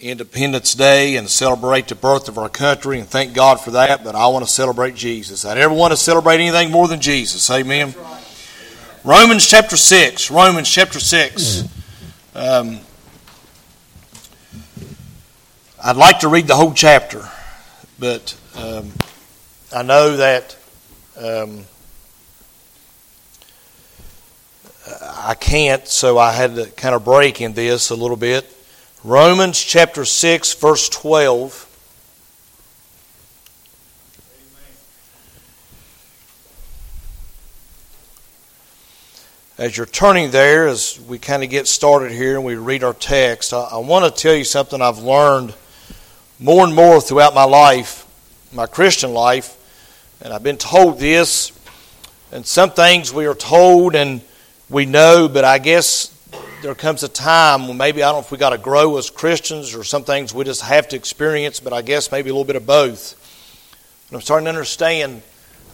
Independence 0.00 0.74
Day 0.74 1.16
and 1.16 1.28
celebrate 1.28 1.88
the 1.88 1.94
birth 1.94 2.28
of 2.28 2.38
our 2.38 2.48
country, 2.48 2.98
and 2.98 3.08
thank 3.08 3.34
God 3.34 3.60
for 3.60 3.72
that. 3.72 4.02
But 4.02 4.14
I 4.14 4.26
want 4.28 4.44
to 4.44 4.50
celebrate 4.50 4.94
Jesus. 4.94 5.44
I 5.44 5.54
never 5.54 5.74
want 5.74 5.92
to 5.92 5.96
celebrate 5.96 6.36
anything 6.36 6.70
more 6.70 6.88
than 6.88 7.00
Jesus. 7.00 7.50
Amen. 7.50 7.94
Right. 7.96 8.16
Romans 9.04 9.46
chapter 9.46 9.76
six. 9.76 10.30
Romans 10.30 10.68
chapter 10.68 11.00
six. 11.00 11.64
Um, 12.34 12.80
I'd 15.82 15.96
like 15.96 16.20
to 16.20 16.28
read 16.28 16.46
the 16.46 16.56
whole 16.56 16.72
chapter, 16.72 17.28
but 17.98 18.36
um, 18.56 18.92
I 19.74 19.82
know 19.82 20.16
that 20.16 20.56
um, 21.18 21.64
I 25.02 25.34
can't, 25.34 25.86
so 25.86 26.18
I 26.18 26.32
had 26.32 26.54
to 26.56 26.66
kind 26.66 26.94
of 26.94 27.04
break 27.04 27.40
in 27.40 27.52
this 27.52 27.90
a 27.90 27.94
little 27.94 28.16
bit. 28.16 28.56
Romans 29.02 29.58
chapter 29.58 30.04
6, 30.04 30.52
verse 30.54 30.90
12. 30.90 31.66
As 39.56 39.74
you're 39.74 39.86
turning 39.86 40.30
there, 40.30 40.68
as 40.68 41.00
we 41.08 41.18
kind 41.18 41.42
of 41.42 41.48
get 41.48 41.66
started 41.66 42.12
here 42.12 42.36
and 42.36 42.44
we 42.44 42.56
read 42.56 42.84
our 42.84 42.92
text, 42.92 43.54
I, 43.54 43.68
I 43.72 43.76
want 43.78 44.04
to 44.04 44.10
tell 44.10 44.34
you 44.34 44.44
something 44.44 44.82
I've 44.82 44.98
learned 44.98 45.54
more 46.38 46.66
and 46.66 46.74
more 46.74 47.00
throughout 47.00 47.34
my 47.34 47.44
life, 47.44 48.06
my 48.52 48.66
Christian 48.66 49.14
life, 49.14 49.56
and 50.20 50.30
I've 50.30 50.42
been 50.42 50.58
told 50.58 50.98
this, 50.98 51.52
and 52.32 52.44
some 52.44 52.68
things 52.68 53.14
we 53.14 53.24
are 53.24 53.34
told 53.34 53.94
and 53.94 54.20
we 54.68 54.84
know, 54.84 55.26
but 55.26 55.46
I 55.46 55.58
guess 55.58 56.14
there 56.62 56.74
comes 56.74 57.02
a 57.02 57.08
time 57.08 57.68
when 57.68 57.76
maybe 57.76 58.02
I 58.02 58.08
don't 58.08 58.16
know 58.16 58.20
if 58.20 58.30
we 58.30 58.36
got 58.36 58.50
to 58.50 58.58
grow 58.58 58.98
as 58.98 59.08
Christians 59.08 59.74
or 59.74 59.82
some 59.82 60.04
things 60.04 60.34
we 60.34 60.44
just 60.44 60.62
have 60.62 60.88
to 60.88 60.96
experience, 60.96 61.58
but 61.60 61.72
I 61.72 61.80
guess 61.82 62.12
maybe 62.12 62.28
a 62.28 62.32
little 62.32 62.44
bit 62.44 62.56
of 62.56 62.66
both. 62.66 63.16
But 64.10 64.16
I'm 64.16 64.22
starting 64.22 64.44
to 64.44 64.50
understand 64.50 65.22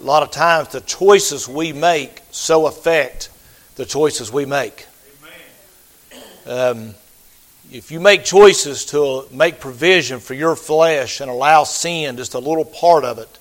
a 0.00 0.04
lot 0.04 0.22
of 0.22 0.30
times 0.30 0.68
the 0.68 0.80
choices 0.80 1.48
we 1.48 1.72
make 1.72 2.22
so 2.30 2.66
affect 2.66 3.30
the 3.74 3.84
choices 3.84 4.32
we 4.32 4.44
make. 4.44 4.86
Um, 6.46 6.94
if 7.72 7.90
you 7.90 7.98
make 7.98 8.24
choices 8.24 8.84
to 8.86 9.26
make 9.32 9.58
provision 9.58 10.20
for 10.20 10.34
your 10.34 10.54
flesh 10.54 11.20
and 11.20 11.28
allow 11.28 11.64
sin, 11.64 12.16
just 12.16 12.34
a 12.34 12.38
little 12.38 12.64
part 12.64 13.04
of 13.04 13.18
it, 13.18 13.38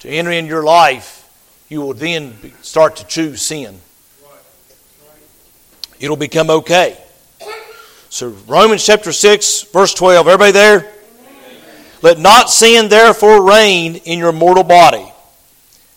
to 0.00 0.10
enter 0.10 0.30
in 0.30 0.46
your 0.46 0.62
life, 0.62 1.24
you 1.70 1.80
will 1.80 1.94
then 1.94 2.34
start 2.60 2.96
to 2.96 3.06
choose 3.06 3.40
sin 3.40 3.80
it'll 6.00 6.16
become 6.16 6.50
okay. 6.50 6.96
So, 8.10 8.28
Romans 8.46 8.84
chapter 8.84 9.12
6, 9.12 9.62
verse 9.64 9.92
12. 9.92 10.26
Everybody 10.26 10.52
there? 10.52 10.78
Amen. 10.78 10.94
Let 12.00 12.18
not 12.18 12.50
sin 12.50 12.88
therefore 12.88 13.46
reign 13.46 13.96
in 13.96 14.18
your 14.18 14.32
mortal 14.32 14.64
body, 14.64 15.12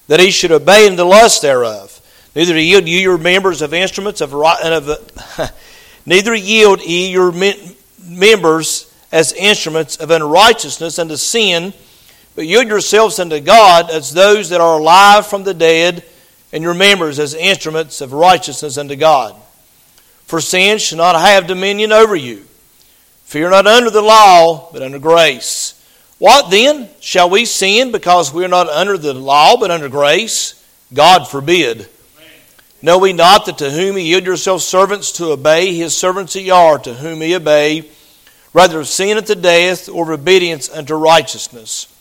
that 0.07 0.19
he 0.19 0.29
should 0.29 0.51
obey 0.51 0.87
in 0.87 0.97
the 0.97 1.05
lust 1.05 1.41
thereof. 1.41 2.01
Neither 2.35 2.59
yield 2.59 2.87
ye 2.87 3.01
your 3.01 3.17
members 3.17 3.61
of 3.61 3.73
instruments 3.73 4.21
of, 4.21 4.33
of 4.33 5.51
neither 6.05 6.35
yield 6.35 6.81
ye 6.81 7.11
your 7.11 7.33
members 8.03 8.93
as 9.11 9.33
instruments 9.33 9.97
of 9.97 10.11
unrighteousness 10.11 10.99
unto 10.99 11.15
sin, 11.15 11.73
but 12.35 12.45
yield 12.45 12.67
yourselves 12.67 13.19
unto 13.19 13.39
God 13.39 13.89
as 13.89 14.13
those 14.13 14.49
that 14.49 14.61
are 14.61 14.79
alive 14.79 15.27
from 15.27 15.43
the 15.43 15.53
dead, 15.53 16.03
and 16.53 16.61
your 16.61 16.73
members 16.73 17.19
as 17.19 17.33
instruments 17.33 18.01
of 18.01 18.11
righteousness 18.11 18.77
unto 18.77 18.95
God. 18.95 19.35
For 20.31 20.39
sin 20.39 20.77
shall 20.77 20.99
not 20.99 21.19
have 21.19 21.45
dominion 21.45 21.91
over 21.91 22.15
you. 22.15 22.45
Fear 23.25 23.49
not 23.49 23.67
under 23.67 23.89
the 23.89 24.01
law, 24.01 24.71
but 24.71 24.81
under 24.81 24.97
grace. 24.97 25.73
What 26.19 26.49
then? 26.49 26.87
Shall 27.01 27.29
we 27.29 27.43
sin 27.43 27.91
because 27.91 28.33
we 28.33 28.45
are 28.45 28.47
not 28.47 28.69
under 28.69 28.97
the 28.97 29.13
law, 29.13 29.57
but 29.57 29.71
under 29.71 29.89
grace? 29.89 30.65
God 30.93 31.27
forbid. 31.27 31.89
Know 32.81 32.97
we 32.97 33.11
not 33.11 33.45
that 33.45 33.57
to 33.57 33.71
whom 33.71 33.97
ye 33.97 34.05
yield 34.05 34.23
yourselves 34.23 34.63
servants 34.63 35.11
to 35.13 35.33
obey, 35.33 35.75
his 35.75 35.97
servants 35.97 36.33
ye 36.33 36.49
are, 36.49 36.79
to 36.79 36.93
whom 36.93 37.21
ye 37.21 37.35
obey, 37.35 37.89
rather 38.53 38.79
of 38.79 38.87
sin 38.87 39.17
unto 39.17 39.35
death, 39.35 39.89
or 39.89 40.13
of 40.13 40.21
obedience 40.21 40.69
unto 40.69 40.95
righteousness? 40.95 41.93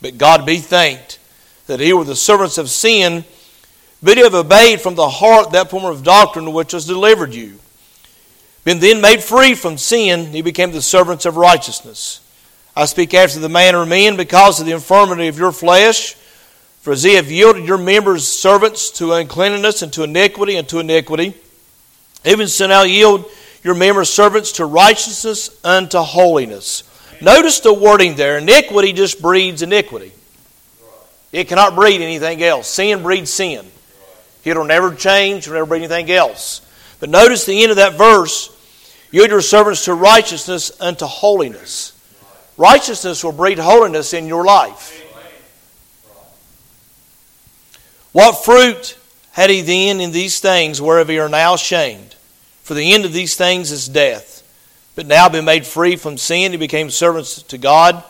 But 0.00 0.16
God 0.16 0.46
be 0.46 0.58
thanked 0.58 1.18
that 1.66 1.80
he 1.80 1.92
were 1.92 2.04
the 2.04 2.14
servants 2.14 2.56
of 2.56 2.70
sin, 2.70 3.24
but 4.00 4.16
ye 4.16 4.22
have 4.22 4.34
obeyed 4.34 4.80
from 4.80 4.94
the 4.94 5.08
heart 5.08 5.50
that 5.50 5.70
form 5.70 5.84
of 5.84 6.04
doctrine 6.04 6.52
which 6.52 6.72
was 6.72 6.86
delivered 6.86 7.34
you. 7.34 7.58
Been 8.64 8.80
then 8.80 9.02
made 9.02 9.22
free 9.22 9.54
from 9.54 9.76
sin, 9.76 10.26
he 10.26 10.40
became 10.40 10.72
the 10.72 10.80
servants 10.82 11.26
of 11.26 11.36
righteousness. 11.36 12.20
I 12.74 12.86
speak 12.86 13.14
after 13.14 13.38
the 13.38 13.48
manner 13.48 13.82
of 13.82 13.88
men 13.88 14.16
because 14.16 14.58
of 14.58 14.66
the 14.66 14.72
infirmity 14.72 15.28
of 15.28 15.38
your 15.38 15.52
flesh. 15.52 16.14
For 16.80 16.92
as 16.92 17.04
ye 17.04 17.14
have 17.14 17.30
yielded 17.30 17.66
your 17.66 17.78
members 17.78 18.26
servants 18.26 18.90
to 18.92 19.12
uncleanness 19.12 19.82
and 19.82 19.92
to 19.94 20.02
iniquity 20.02 20.56
and 20.56 20.68
to 20.68 20.80
iniquity, 20.80 21.34
even 22.24 22.48
so 22.48 22.66
now 22.66 22.82
yield 22.82 23.26
your 23.62 23.74
members 23.74 24.10
servants 24.10 24.52
to 24.52 24.66
righteousness 24.66 25.58
unto 25.64 25.98
holiness. 25.98 26.82
Notice 27.22 27.60
the 27.60 27.72
wording 27.72 28.16
there. 28.16 28.38
Iniquity 28.38 28.92
just 28.92 29.22
breeds 29.22 29.62
iniquity. 29.62 30.12
It 31.32 31.48
cannot 31.48 31.74
breed 31.74 32.00
anything 32.00 32.42
else. 32.42 32.68
Sin 32.68 33.02
breeds 33.02 33.30
sin. 33.30 33.66
It'll 34.44 34.64
never 34.64 34.94
change, 34.94 35.46
it'll 35.46 35.54
never 35.54 35.66
breed 35.66 35.78
anything 35.78 36.10
else. 36.10 36.60
But 37.00 37.08
notice 37.08 37.46
the 37.46 37.62
end 37.62 37.70
of 37.70 37.76
that 37.76 37.94
verse 37.94 38.53
Yield 39.14 39.30
your 39.30 39.42
servants 39.42 39.84
to 39.84 39.94
righteousness 39.94 40.72
unto 40.80 41.06
holiness. 41.06 41.92
Righteousness 42.56 43.22
will 43.22 43.30
breed 43.30 43.60
holiness 43.60 44.12
in 44.12 44.26
your 44.26 44.44
life. 44.44 45.00
What 48.10 48.44
fruit 48.44 48.98
had 49.30 49.50
he 49.50 49.60
then 49.60 50.00
in 50.00 50.10
these 50.10 50.40
things 50.40 50.82
whereof 50.82 51.10
ye 51.10 51.20
are 51.20 51.28
now 51.28 51.54
ashamed? 51.54 52.16
For 52.64 52.74
the 52.74 52.92
end 52.92 53.04
of 53.04 53.12
these 53.12 53.36
things 53.36 53.70
is 53.70 53.88
death. 53.88 54.42
But 54.96 55.06
now 55.06 55.28
being 55.28 55.44
made 55.44 55.64
free 55.64 55.94
from 55.94 56.18
sin, 56.18 56.50
he 56.50 56.58
became 56.58 56.90
servants 56.90 57.40
to 57.40 57.56
God. 57.56 58.02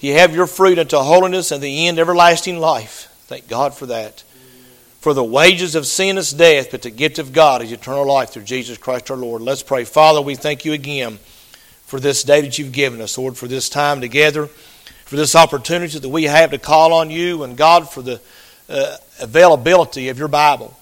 Ye 0.00 0.10
have 0.10 0.34
your 0.34 0.48
fruit 0.48 0.76
unto 0.76 0.96
holiness, 0.96 1.52
and 1.52 1.62
the 1.62 1.86
end 1.86 2.00
everlasting 2.00 2.58
life. 2.58 3.14
Thank 3.26 3.46
God 3.46 3.74
for 3.74 3.86
that. 3.86 4.24
For 5.02 5.14
the 5.14 5.24
wages 5.24 5.74
of 5.74 5.84
sin 5.84 6.16
is 6.16 6.32
death, 6.32 6.70
but 6.70 6.82
the 6.82 6.90
gift 6.90 7.18
of 7.18 7.32
God 7.32 7.60
is 7.60 7.72
eternal 7.72 8.06
life 8.06 8.30
through 8.30 8.44
Jesus 8.44 8.78
Christ 8.78 9.10
our 9.10 9.16
Lord. 9.16 9.42
Let's 9.42 9.64
pray. 9.64 9.82
Father, 9.82 10.22
we 10.22 10.36
thank 10.36 10.64
you 10.64 10.74
again 10.74 11.18
for 11.86 11.98
this 11.98 12.22
day 12.22 12.40
that 12.42 12.56
you've 12.56 12.70
given 12.70 13.00
us, 13.00 13.18
Lord, 13.18 13.36
for 13.36 13.48
this 13.48 13.68
time 13.68 14.00
together, 14.00 14.46
for 14.46 15.16
this 15.16 15.34
opportunity 15.34 15.98
that 15.98 16.08
we 16.08 16.22
have 16.22 16.52
to 16.52 16.58
call 16.58 16.92
on 16.92 17.10
you, 17.10 17.42
and 17.42 17.56
God, 17.56 17.90
for 17.90 18.00
the 18.00 18.20
uh, 18.68 18.96
availability 19.18 20.08
of 20.08 20.20
your 20.20 20.28
Bible. 20.28 20.72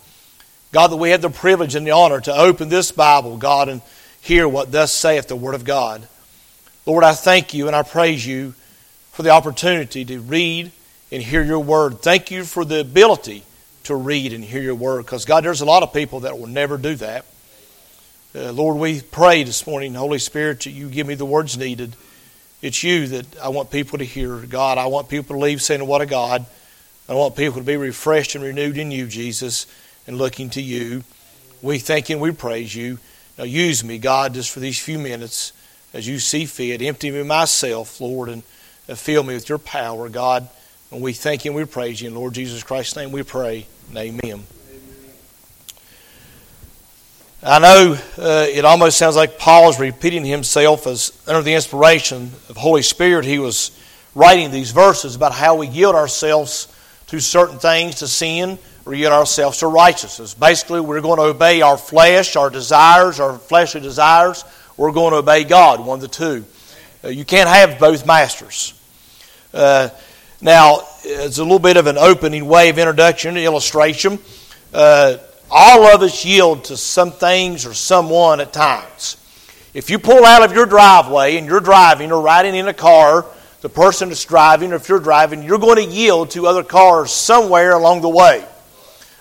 God, 0.70 0.88
that 0.88 0.98
we 0.98 1.12
have 1.12 1.22
the 1.22 1.30
privilege 1.30 1.74
and 1.74 1.86
the 1.86 1.92
honor 1.92 2.20
to 2.20 2.36
open 2.38 2.68
this 2.68 2.92
Bible, 2.92 3.38
God, 3.38 3.70
and 3.70 3.80
hear 4.20 4.46
what 4.46 4.70
thus 4.70 4.92
saith 4.92 5.28
the 5.28 5.34
Word 5.34 5.54
of 5.54 5.64
God. 5.64 6.06
Lord, 6.84 7.04
I 7.04 7.14
thank 7.14 7.54
you 7.54 7.68
and 7.68 7.74
I 7.74 7.84
praise 7.84 8.26
you 8.26 8.52
for 9.12 9.22
the 9.22 9.30
opportunity 9.30 10.04
to 10.04 10.20
read 10.20 10.72
and 11.10 11.22
hear 11.22 11.42
your 11.42 11.60
Word. 11.60 12.02
Thank 12.02 12.30
you 12.30 12.44
for 12.44 12.66
the 12.66 12.80
ability 12.80 13.44
to 13.84 13.94
read 13.94 14.32
and 14.32 14.44
hear 14.44 14.62
your 14.62 14.74
word. 14.74 15.04
Because, 15.04 15.24
God, 15.24 15.44
there's 15.44 15.60
a 15.60 15.66
lot 15.66 15.82
of 15.82 15.92
people 15.92 16.20
that 16.20 16.38
will 16.38 16.46
never 16.46 16.76
do 16.76 16.94
that. 16.96 17.24
Uh, 18.34 18.52
Lord, 18.52 18.76
we 18.76 19.00
pray 19.00 19.42
this 19.42 19.66
morning, 19.66 19.94
Holy 19.94 20.18
Spirit, 20.18 20.60
that 20.60 20.70
you 20.70 20.88
give 20.88 21.06
me 21.06 21.14
the 21.14 21.24
words 21.24 21.56
needed. 21.56 21.96
It's 22.62 22.82
you 22.84 23.06
that 23.08 23.38
I 23.40 23.48
want 23.48 23.70
people 23.70 23.98
to 23.98 24.04
hear. 24.04 24.36
God, 24.36 24.78
I 24.78 24.86
want 24.86 25.08
people 25.08 25.34
to 25.34 25.40
leave 25.40 25.62
saying, 25.62 25.84
What 25.86 26.00
a 26.00 26.06
God. 26.06 26.46
I 27.08 27.14
want 27.14 27.34
people 27.34 27.58
to 27.58 27.66
be 27.66 27.76
refreshed 27.76 28.36
and 28.36 28.44
renewed 28.44 28.78
in 28.78 28.92
you, 28.92 29.08
Jesus, 29.08 29.66
and 30.06 30.16
looking 30.16 30.48
to 30.50 30.62
you. 30.62 31.02
We 31.60 31.80
thank 31.80 32.08
you 32.08 32.16
and 32.16 32.22
we 32.22 32.30
praise 32.30 32.72
you. 32.74 32.98
Now 33.36 33.44
use 33.44 33.82
me, 33.82 33.98
God, 33.98 34.34
just 34.34 34.50
for 34.50 34.60
these 34.60 34.78
few 34.78 34.98
minutes 34.98 35.52
as 35.92 36.06
you 36.06 36.20
see 36.20 36.44
fit. 36.44 36.82
Empty 36.82 37.10
me 37.10 37.24
myself, 37.24 38.00
Lord, 38.00 38.28
and 38.28 38.44
fill 38.96 39.24
me 39.24 39.34
with 39.34 39.48
your 39.48 39.58
power, 39.58 40.08
God. 40.08 40.48
And 40.92 41.00
we 41.00 41.12
thank 41.12 41.44
you 41.44 41.52
and 41.52 41.56
we 41.56 41.64
praise 41.66 42.00
you. 42.00 42.08
In 42.08 42.16
Lord 42.16 42.34
Jesus 42.34 42.64
Christ's 42.64 42.96
name 42.96 43.12
we 43.12 43.22
pray. 43.22 43.66
Amen. 43.96 44.42
I 47.44 47.58
know 47.60 47.96
uh, 48.18 48.46
it 48.48 48.64
almost 48.64 48.98
sounds 48.98 49.14
like 49.14 49.38
Paul 49.38 49.70
is 49.70 49.78
repeating 49.78 50.24
himself 50.24 50.88
as 50.88 51.16
under 51.28 51.42
the 51.42 51.54
inspiration 51.54 52.32
of 52.48 52.56
Holy 52.56 52.82
Spirit. 52.82 53.24
He 53.24 53.38
was 53.38 53.70
writing 54.16 54.50
these 54.50 54.72
verses 54.72 55.14
about 55.14 55.32
how 55.32 55.54
we 55.54 55.68
yield 55.68 55.94
ourselves 55.94 56.66
to 57.06 57.20
certain 57.20 57.60
things, 57.60 57.96
to 57.96 58.08
sin, 58.08 58.58
or 58.84 58.92
yield 58.92 59.12
ourselves 59.12 59.58
to 59.58 59.68
righteousness. 59.68 60.34
Basically, 60.34 60.80
we're 60.80 61.00
going 61.00 61.18
to 61.18 61.24
obey 61.24 61.62
our 61.62 61.78
flesh, 61.78 62.34
our 62.34 62.50
desires, 62.50 63.20
our 63.20 63.38
fleshly 63.38 63.80
desires. 63.80 64.44
We're 64.76 64.92
going 64.92 65.12
to 65.12 65.18
obey 65.18 65.44
God, 65.44 65.86
one 65.86 65.98
of 65.98 66.02
the 66.02 66.08
two. 66.08 66.44
Uh, 67.04 67.08
you 67.08 67.24
can't 67.24 67.48
have 67.48 67.78
both 67.78 68.04
masters. 68.06 68.74
Uh, 69.54 69.88
now, 70.42 70.86
it's 71.04 71.36
a 71.36 71.42
little 71.42 71.58
bit 71.58 71.76
of 71.76 71.86
an 71.86 71.98
opening 71.98 72.46
way 72.46 72.70
of 72.70 72.78
introduction, 72.78 73.36
illustration. 73.36 74.18
Uh, 74.72 75.18
all 75.50 75.86
of 75.94 76.00
us 76.00 76.24
yield 76.24 76.64
to 76.64 76.78
some 76.78 77.10
things 77.10 77.66
or 77.66 77.74
someone 77.74 78.40
at 78.40 78.50
times. 78.50 79.18
If 79.74 79.90
you 79.90 79.98
pull 79.98 80.24
out 80.24 80.42
of 80.42 80.54
your 80.54 80.64
driveway 80.64 81.36
and 81.36 81.46
you're 81.46 81.60
driving 81.60 82.10
or 82.10 82.22
riding 82.22 82.54
in 82.54 82.68
a 82.68 82.72
car, 82.72 83.26
the 83.60 83.68
person 83.68 84.08
that's 84.08 84.24
driving, 84.24 84.72
or 84.72 84.76
if 84.76 84.88
you're 84.88 84.98
driving, 84.98 85.42
you're 85.42 85.58
going 85.58 85.76
to 85.76 85.94
yield 85.94 86.30
to 86.30 86.46
other 86.46 86.64
cars 86.64 87.12
somewhere 87.12 87.72
along 87.72 88.00
the 88.00 88.08
way. 88.08 88.42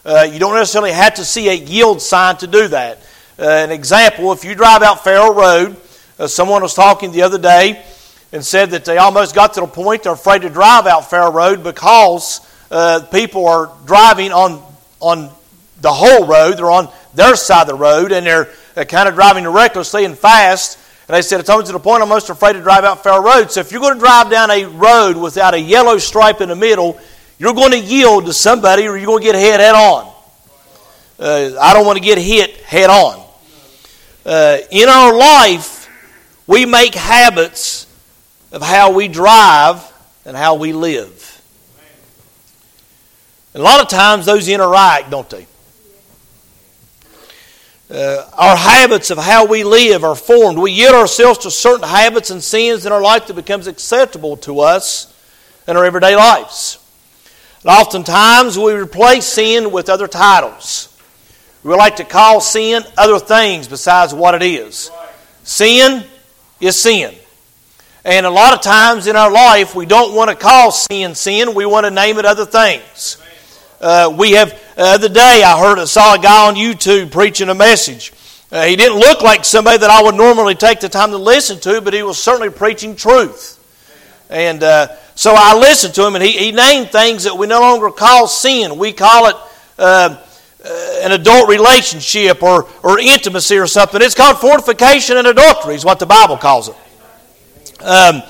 Uh, 0.06 0.25
you 0.31 0.39
don't 0.39 0.56
necessarily 0.56 0.94
have 0.94 1.15
to 1.15 1.25
see 1.25 1.50
a 1.50 1.54
yield 1.54 2.01
sign 2.01 2.38
to 2.38 2.48
do 2.48 2.69
that. 2.69 3.00
Uh, 3.38 3.44
an 3.44 3.72
example, 3.72 4.31
if 4.31 4.45
you 4.45 4.56
drive 4.56 4.83
out 4.83 5.04
Farrell 5.04 5.33
Road, 5.33 5.75
uh, 6.18 6.27
someone 6.27 6.62
was 6.62 6.74
talking 6.74 7.12
the 7.12 7.24
other 7.24 7.38
day 7.38 7.83
and 8.31 8.45
said 8.45 8.71
that 8.71 8.85
they 8.85 8.97
almost 8.97 9.33
got 9.33 9.53
to 9.55 9.61
the 9.61 9.67
point 9.67 10.03
they're 10.03 10.13
afraid 10.13 10.43
to 10.43 10.49
drive 10.49 10.85
out 10.85 11.09
Fair 11.09 11.29
Road 11.31 11.63
because 11.63 12.41
uh, 12.69 13.01
people 13.11 13.47
are 13.47 13.71
driving 13.85 14.31
on, 14.31 14.61
on 14.99 15.31
the 15.81 15.91
whole 15.91 16.27
road. 16.27 16.57
They're 16.57 16.69
on 16.69 16.89
their 17.15 17.35
side 17.35 17.63
of 17.63 17.67
the 17.69 17.75
road 17.75 18.11
and 18.11 18.25
they're 18.25 18.49
uh, 18.75 18.83
kind 18.83 19.09
of 19.09 19.15
driving 19.15 19.47
recklessly 19.47 20.05
and 20.05 20.17
fast. 20.17 20.77
And 21.07 21.15
they 21.15 21.23
said 21.23 21.39
it's 21.39 21.49
almost 21.49 21.67
to 21.67 21.73
the 21.73 21.79
point 21.79 22.03
I'm 22.03 22.09
most 22.09 22.29
afraid 22.29 22.53
to 22.53 22.61
drive 22.61 22.83
out 22.83 23.03
Fair 23.03 23.19
Road. 23.19 23.51
So 23.51 23.61
if 23.61 23.71
you're 23.71 23.81
going 23.81 23.95
to 23.95 23.99
drive 23.99 24.29
down 24.29 24.51
a 24.51 24.65
road 24.65 25.17
without 25.17 25.55
a 25.55 25.59
yellow 25.59 25.97
stripe 25.97 26.39
in 26.39 26.49
the 26.49 26.55
middle, 26.55 26.99
you're 27.39 27.55
going 27.55 27.71
to 27.71 27.79
yield 27.79 28.27
to 28.27 28.33
somebody 28.33 28.87
or 28.87 28.95
you're 28.95 29.07
going 29.07 29.23
to 29.23 29.25
get 29.25 29.35
hit 29.35 29.59
head 29.59 29.73
on. 29.73 30.13
Uh, 31.17 31.57
I 31.59 31.73
don't 31.73 31.85
want 31.85 31.97
to 31.97 32.03
get 32.03 32.19
hit 32.19 32.57
head 32.57 32.91
on. 32.91 33.25
Uh, 34.23 34.59
in 34.69 34.87
our 34.87 35.17
life, 35.17 35.89
we 36.45 36.65
make 36.65 36.93
habits 36.93 37.87
of 38.51 38.62
how 38.62 38.92
we 38.92 39.07
drive 39.07 39.81
and 40.25 40.36
how 40.36 40.56
we 40.56 40.74
live. 40.74 41.42
And 43.54 43.62
a 43.62 43.63
lot 43.63 43.81
of 43.81 43.90
times 43.90 44.25
those 44.25 44.48
interact, 44.48 45.10
don't 45.10 45.30
they? 45.30 45.48
Uh, 47.92 48.30
our 48.34 48.56
habits 48.56 49.10
of 49.10 49.18
how 49.18 49.48
we 49.48 49.63
live 49.63 50.04
are 50.04 50.16
formed. 50.16 50.60
We 50.60 50.72
yield 50.72 50.94
ourselves 50.94 51.40
to 51.40 51.51
certain 51.51 51.88
habits 51.88 52.30
and 52.30 52.44
sins 52.44 52.86
in 52.86 52.92
our 52.92 53.01
life 53.01 53.25
that 53.28 53.34
becomes 53.34 53.66
acceptable 53.66 54.38
to 54.38 54.60
us 54.60 55.12
in 55.68 55.75
our 55.75 55.84
everyday 55.84 56.16
lives. 56.16 56.78
And 57.63 57.72
oftentimes 57.72 58.57
we 58.60 58.74
replace 58.74 59.25
sin 59.25 59.72
with 59.72 59.90
other 59.90 60.07
titles. 60.07 60.96
We 61.63 61.74
like 61.74 61.98
to 61.98 62.06
call 62.06 62.42
sin 62.42 62.84
other 62.96 63.19
things 63.19 63.68
besides 63.68 64.13
what 64.13 64.36
it 64.36 64.44
is. 64.44 64.92
Sin 65.44 66.06
is 66.62 66.80
sin. 66.80 67.16
And 68.06 68.25
a 68.25 68.30
lot 68.30 68.54
of 68.54 68.62
times 68.62 69.07
in 69.07 69.16
our 69.16 69.31
life, 69.31 69.75
we 69.75 69.86
don't 69.86 70.16
want 70.16 70.30
to 70.30 70.36
call 70.36 70.72
sin 70.72 71.16
sin. 71.16 71.54
We 71.54 71.66
want 71.66 71.86
to 71.86 71.92
name 71.92 72.18
it 72.18 72.25
other 72.25 72.46
things. 72.46 73.18
Uh, 73.81 74.13
we 74.18 74.31
have, 74.31 74.57
uh, 74.78 74.98
the 74.98 75.10
day 75.10 75.44
I 75.46 75.60
heard, 75.60 75.80
I 75.80 75.86
saw 75.86 76.16
a 76.16 76.19
guy 76.19 76.48
on 76.48 76.56
YouTube 76.56 77.12
preaching 77.12 77.50
a 77.50 77.56
message. 77.56 78.13
Uh, 78.51 78.66
he 78.66 78.75
didn't 78.75 79.00
look 79.00 79.22
like 79.22 79.46
somebody 79.46 79.78
that 79.78 79.90
I 79.90 80.01
would 80.01 80.16
normally 80.16 80.56
take 80.56 80.80
the 80.80 80.90
time 80.90 81.12
to 81.12 81.18
listen 81.18 81.60
to, 81.62 81.81
but 81.81 81.94
he 81.94 82.04
was 82.04 82.18
certainly 82.18 82.50
preaching 82.50 82.96
truth. 82.96 83.57
And 84.30 84.63
uh, 84.63 84.96
so 85.16 85.34
I 85.36 85.57
listened 85.57 85.94
to 85.96 86.06
him, 86.06 86.16
and 86.16 86.24
he, 86.24 86.31
he 86.31 86.51
named 86.51 86.92
things 86.92 87.25
that 87.25 87.38
we 87.38 87.48
no 87.48 87.60
longer 87.60 87.90
call 87.92 88.28
sin. 88.28 88.78
We 88.78 88.94
call 88.94 89.28
it 89.28 89.36
uh, 89.78 90.18
uh, 90.66 91.00
an 91.04 91.12
adult 91.12 91.50
relationship 91.50 92.42
or, 92.44 92.68
or 92.84 93.00
intimacy 93.00 93.57
or 93.57 93.68
something. 93.68 94.01
It's 94.01 94.16
called 94.16 94.40
fornication 94.40 95.18
and 95.18 95.28
adultery, 95.28 95.75
is 95.75 95.86
what 95.86 96.00
the 96.00 96.06
Bible 96.06 96.38
calls 96.38 96.69
it. 96.69 96.75
Um, 97.81 98.21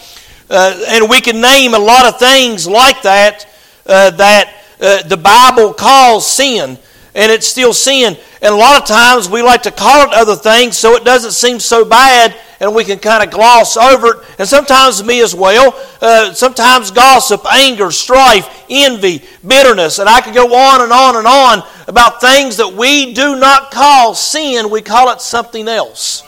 and 0.50 1.10
we 1.10 1.22
can 1.22 1.42
name 1.42 1.74
a 1.74 1.80
lot 1.80 2.06
of 2.06 2.20
things 2.20 2.68
like 2.68 3.02
that 3.04 3.46
that 3.86 4.54
uh, 4.82 5.04
the 5.04 5.18
Bible 5.18 5.74
calls 5.74 6.26
sin, 6.26 6.78
and 7.16 7.32
it's 7.32 7.48
still 7.48 7.74
sin. 7.74 8.18
And 8.42 8.54
a 8.54 8.58
lot 8.58 8.82
of 8.82 8.88
times 8.88 9.30
we 9.30 9.42
like 9.42 9.64
to 9.64 9.72
call 9.72 10.08
it 10.08 10.14
other 10.14 10.36
things 10.36 10.78
so 10.78 10.96
it 10.96 11.04
doesn't 11.04 11.32
seem 11.32 11.60
so 11.60 11.84
bad 11.84 12.34
and 12.62 12.74
we 12.74 12.84
can 12.84 13.00
kind 13.00 13.24
of 13.24 13.32
gloss 13.32 13.78
over 13.78 14.08
it. 14.08 14.18
And 14.40 14.48
sometimes 14.48 15.04
me 15.04 15.22
as 15.22 15.34
well. 15.34 15.74
Uh, 16.02 16.34
sometimes 16.34 16.92
gossip, 16.92 17.46
anger, 17.52 17.92
strife, 17.92 18.66
envy, 18.70 19.24
bitterness. 19.46 20.00
And 20.00 20.08
I 20.08 20.22
could 20.22 20.34
go 20.34 20.54
on 20.56 20.82
and 20.82 20.92
on 20.92 21.16
and 21.16 21.28
on 21.28 21.64
about 21.88 22.22
things 22.22 22.58
that 22.58 22.74
we 22.74 23.14
do 23.14 23.38
not 23.38 23.72
call 23.72 24.16
sin, 24.16 24.70
we 24.70 24.82
call 24.82 25.12
it 25.12 25.22
something 25.22 25.68
else. 25.68 26.24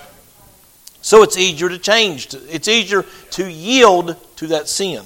So 1.01 1.23
it's 1.23 1.37
easier 1.37 1.69
to 1.69 1.77
change. 1.77 2.33
It's 2.33 2.67
easier 2.67 3.05
to 3.31 3.51
yield 3.51 4.15
to 4.37 4.47
that 4.47 4.67
sin. 4.67 5.03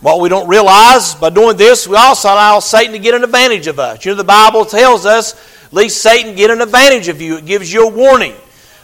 What 0.00 0.20
we 0.20 0.28
don't 0.28 0.48
realize 0.48 1.14
by 1.14 1.30
doing 1.30 1.56
this, 1.56 1.88
we 1.88 1.96
also 1.96 2.28
allow 2.28 2.60
Satan 2.60 2.92
to 2.92 2.98
get 2.98 3.14
an 3.14 3.24
advantage 3.24 3.66
of 3.66 3.78
us. 3.78 4.04
You 4.04 4.12
know, 4.12 4.16
the 4.16 4.24
Bible 4.24 4.64
tells 4.64 5.06
us, 5.06 5.34
least 5.72 6.02
Satan 6.02 6.34
get 6.34 6.50
an 6.50 6.60
advantage 6.60 7.08
of 7.08 7.20
you. 7.20 7.36
It 7.38 7.46
gives 7.46 7.72
you 7.72 7.86
a 7.86 7.90
warning. 7.90 8.34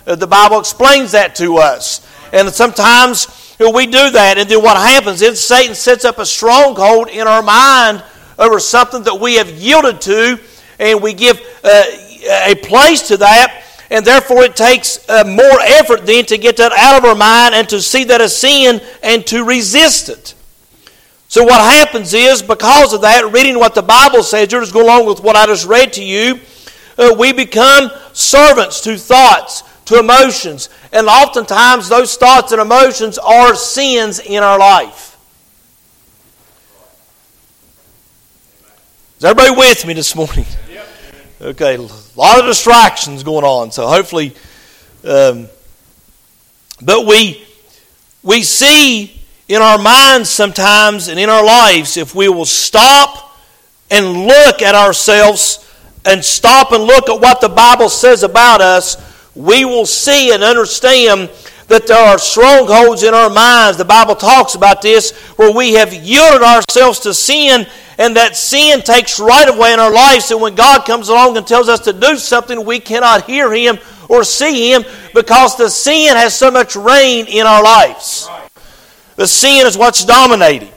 Uh, 0.06 0.16
the 0.16 0.26
Bible 0.26 0.58
explains 0.58 1.12
that 1.12 1.34
to 1.36 1.58
us. 1.58 2.06
And 2.32 2.48
sometimes 2.50 3.56
we 3.58 3.86
do 3.86 4.10
that, 4.10 4.38
and 4.38 4.48
then 4.48 4.62
what 4.62 4.76
happens 4.76 5.22
is 5.22 5.40
Satan 5.40 5.74
sets 5.74 6.04
up 6.04 6.18
a 6.18 6.26
stronghold 6.26 7.08
in 7.08 7.26
our 7.26 7.42
mind 7.42 8.02
over 8.38 8.58
something 8.58 9.04
that 9.04 9.20
we 9.20 9.36
have 9.36 9.48
yielded 9.50 10.00
to, 10.02 10.40
and 10.78 11.00
we 11.00 11.14
give 11.14 11.40
uh, 11.62 11.84
a 12.46 12.56
place 12.56 13.08
to 13.08 13.16
that, 13.18 13.63
and 13.90 14.04
therefore 14.04 14.44
it 14.44 14.56
takes 14.56 15.08
uh, 15.08 15.24
more 15.24 15.60
effort 15.60 16.06
then 16.06 16.24
to 16.26 16.38
get 16.38 16.56
that 16.56 16.72
out 16.72 16.98
of 16.98 17.04
our 17.04 17.14
mind 17.14 17.54
and 17.54 17.68
to 17.68 17.80
see 17.80 18.04
that 18.04 18.20
as 18.20 18.36
sin 18.36 18.80
and 19.02 19.26
to 19.26 19.44
resist 19.44 20.08
it. 20.08 20.34
So, 21.28 21.42
what 21.42 21.60
happens 21.60 22.14
is, 22.14 22.42
because 22.42 22.92
of 22.92 23.00
that, 23.00 23.32
reading 23.32 23.58
what 23.58 23.74
the 23.74 23.82
Bible 23.82 24.22
says, 24.22 24.52
you're 24.52 24.60
just 24.60 24.72
going 24.72 24.86
along 24.86 25.06
with 25.06 25.20
what 25.20 25.34
I 25.36 25.46
just 25.46 25.66
read 25.66 25.92
to 25.94 26.04
you, 26.04 26.38
uh, 26.96 27.14
we 27.18 27.32
become 27.32 27.90
servants 28.12 28.80
to 28.82 28.96
thoughts, 28.96 29.64
to 29.86 29.98
emotions. 29.98 30.68
And 30.92 31.08
oftentimes, 31.08 31.88
those 31.88 32.16
thoughts 32.16 32.52
and 32.52 32.60
emotions 32.60 33.18
are 33.18 33.54
sins 33.56 34.20
in 34.20 34.42
our 34.42 34.58
life. 34.58 35.18
Is 39.18 39.24
everybody 39.24 39.56
with 39.56 39.86
me 39.86 39.94
this 39.94 40.14
morning? 40.14 40.44
Okay, 41.44 41.74
a 41.74 41.80
lot 42.18 42.40
of 42.40 42.46
distractions 42.46 43.22
going 43.22 43.44
on, 43.44 43.70
so 43.70 43.86
hopefully, 43.86 44.34
um, 45.06 45.46
but 46.80 47.06
we 47.06 47.46
we 48.22 48.42
see 48.42 49.20
in 49.46 49.60
our 49.60 49.76
minds 49.76 50.30
sometimes 50.30 51.08
and 51.08 51.20
in 51.20 51.28
our 51.28 51.44
lives 51.44 51.98
if 51.98 52.14
we 52.14 52.30
will 52.30 52.46
stop 52.46 53.38
and 53.90 54.26
look 54.26 54.62
at 54.62 54.74
ourselves 54.74 55.70
and 56.06 56.24
stop 56.24 56.72
and 56.72 56.82
look 56.82 57.10
at 57.10 57.20
what 57.20 57.42
the 57.42 57.50
Bible 57.50 57.90
says 57.90 58.22
about 58.22 58.62
us, 58.62 58.96
we 59.34 59.66
will 59.66 59.84
see 59.84 60.32
and 60.32 60.42
understand 60.42 61.28
that 61.68 61.86
there 61.86 61.98
are 61.98 62.18
strongholds 62.18 63.02
in 63.02 63.14
our 63.14 63.30
minds. 63.30 63.78
The 63.78 63.84
Bible 63.84 64.14
talks 64.14 64.54
about 64.54 64.82
this 64.82 65.12
where 65.36 65.52
we 65.52 65.74
have 65.74 65.92
yielded 65.92 66.42
ourselves 66.42 67.00
to 67.00 67.14
sin 67.14 67.66
and 67.98 68.16
that 68.16 68.36
sin 68.36 68.82
takes 68.82 69.20
right 69.20 69.48
away 69.48 69.72
in 69.72 69.80
our 69.80 69.92
lives. 69.92 70.30
And 70.30 70.40
when 70.40 70.54
God 70.54 70.84
comes 70.84 71.08
along 71.08 71.36
and 71.36 71.46
tells 71.46 71.68
us 71.68 71.80
to 71.80 71.92
do 71.92 72.16
something, 72.16 72.64
we 72.64 72.80
cannot 72.80 73.24
hear 73.24 73.52
Him 73.52 73.78
or 74.08 74.24
see 74.24 74.72
Him 74.72 74.84
because 75.14 75.56
the 75.56 75.68
sin 75.68 76.16
has 76.16 76.36
so 76.36 76.50
much 76.50 76.76
reign 76.76 77.26
in 77.26 77.46
our 77.46 77.62
lives. 77.62 78.28
The 79.16 79.26
sin 79.26 79.66
is 79.66 79.78
what's 79.78 80.04
dominating. 80.04 80.70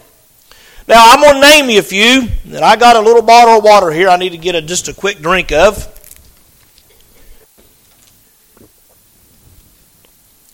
Now, 0.88 1.12
I'm 1.12 1.20
going 1.20 1.36
to 1.36 1.42
name 1.42 1.70
you 1.70 1.80
a 1.80 1.84
few, 1.84 2.30
and 2.46 2.64
I 2.64 2.78
got 2.78 2.96
a 2.96 3.02
little 3.02 3.22
bottle 3.22 3.58
of 3.58 3.64
water 3.64 3.92
here 3.92 4.08
I 4.08 4.16
need 4.16 4.30
to 4.30 4.38
get 4.38 4.56
a, 4.56 4.62
just 4.62 4.88
a 4.88 4.94
quick 4.94 5.20
drink 5.20 5.52
of. 5.52 5.97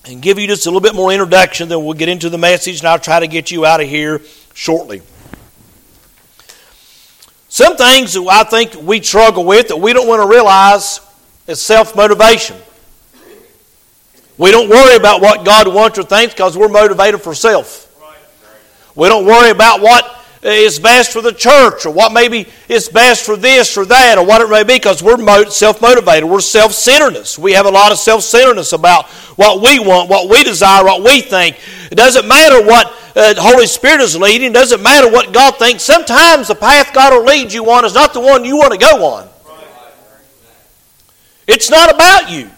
And 0.05 0.21
give 0.21 0.37
you 0.37 0.47
just 0.47 0.65
a 0.65 0.69
little 0.69 0.81
bit 0.81 0.95
more 0.95 1.11
introduction, 1.11 1.69
then 1.69 1.83
we'll 1.83 1.93
get 1.93 2.09
into 2.09 2.29
the 2.29 2.37
message, 2.37 2.79
and 2.79 2.87
I'll 2.87 2.99
try 2.99 3.21
to 3.21 3.27
get 3.27 3.51
you 3.51 3.65
out 3.65 3.79
of 3.81 3.87
here 3.87 4.21
shortly. 4.53 5.01
Some 7.47 7.77
things 7.77 8.13
that 8.13 8.27
I 8.29 8.43
think 8.43 8.75
we 8.81 9.01
struggle 9.01 9.45
with 9.45 9.69
that 9.69 9.77
we 9.77 9.93
don't 9.93 10.07
want 10.07 10.21
to 10.21 10.27
realize 10.27 10.99
is 11.47 11.61
self 11.61 11.95
motivation. 11.95 12.57
We 14.37 14.51
don't 14.51 14.69
worry 14.69 14.95
about 14.95 15.21
what 15.21 15.45
God 15.45 15.67
wants 15.73 15.99
or 15.99 16.03
thinks 16.03 16.33
because 16.33 16.57
we're 16.57 16.67
motivated 16.67 17.21
for 17.21 17.35
self. 17.35 17.89
We 18.95 19.07
don't 19.07 19.25
worry 19.25 19.51
about 19.51 19.81
what 19.81 20.22
is 20.43 20.79
best 20.79 21.11
for 21.11 21.21
the 21.21 21.31
church 21.31 21.85
or 21.85 21.91
what 21.91 22.11
maybe 22.11 22.47
is 22.67 22.89
best 22.89 23.25
for 23.25 23.35
this 23.35 23.77
or 23.77 23.85
that 23.85 24.17
or 24.17 24.25
what 24.25 24.41
it 24.41 24.49
may 24.49 24.63
be 24.63 24.75
because 24.75 25.01
we're 25.01 25.49
self 25.49 25.81
motivated. 25.81 26.29
We're 26.29 26.41
self 26.41 26.73
centeredness. 26.73 27.39
We 27.39 27.53
have 27.53 27.65
a 27.65 27.71
lot 27.71 27.91
of 27.91 27.97
self 27.97 28.23
centeredness 28.23 28.73
about 28.73 29.05
what 29.37 29.61
we 29.61 29.79
want, 29.79 30.09
what 30.09 30.29
we 30.29 30.43
desire, 30.43 30.83
what 30.83 31.03
we 31.03 31.21
think. 31.21 31.57
It 31.91 31.95
doesn't 31.95 32.27
matter 32.27 32.65
what 32.65 32.87
uh, 33.15 33.33
the 33.33 33.41
Holy 33.41 33.67
Spirit 33.67 34.01
is 34.01 34.17
leading, 34.17 34.51
it 34.51 34.53
doesn't 34.53 34.81
matter 34.81 35.09
what 35.09 35.33
God 35.33 35.57
thinks. 35.57 35.83
Sometimes 35.83 36.47
the 36.47 36.55
path 36.55 36.93
God 36.93 37.13
will 37.13 37.25
lead 37.25 37.53
you 37.53 37.69
on 37.71 37.85
is 37.85 37.93
not 37.93 38.13
the 38.13 38.19
one 38.19 38.43
you 38.43 38.57
want 38.57 38.73
to 38.73 38.79
go 38.79 39.05
on. 39.05 39.29
It's 41.47 41.69
not 41.69 41.93
about 41.93 42.31
you 42.31 42.49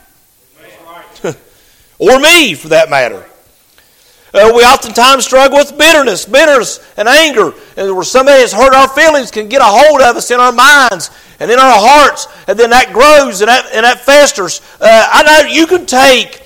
or 1.99 2.19
me 2.19 2.53
for 2.53 2.69
that 2.69 2.89
matter. 2.89 3.25
Uh, 4.35 4.51
we 4.53 4.63
oftentimes 4.63 5.23
struggle 5.23 5.57
with 5.57 5.77
bitterness, 5.77 6.25
bitterness 6.25 6.85
and 6.97 7.07
anger, 7.07 7.53
and 7.77 7.95
where 7.95 8.03
somebody 8.03 8.41
has 8.41 8.51
hurt 8.51 8.73
our 8.73 8.89
feelings 8.89 9.31
can 9.31 9.47
get 9.47 9.61
a 9.61 9.65
hold 9.65 10.01
of 10.01 10.17
us 10.17 10.29
in 10.29 10.41
our 10.41 10.51
minds 10.51 11.09
and 11.39 11.49
in 11.49 11.57
our 11.57 11.79
hearts, 11.79 12.27
and 12.49 12.59
then 12.59 12.69
that 12.69 12.91
grows 12.91 13.39
and 13.39 13.47
that, 13.47 13.65
and 13.73 13.85
that 13.85 14.01
festers. 14.01 14.59
Uh, 14.81 15.07
I 15.09 15.23
know 15.23 15.49
you 15.49 15.65
can 15.65 15.85
take 15.85 16.43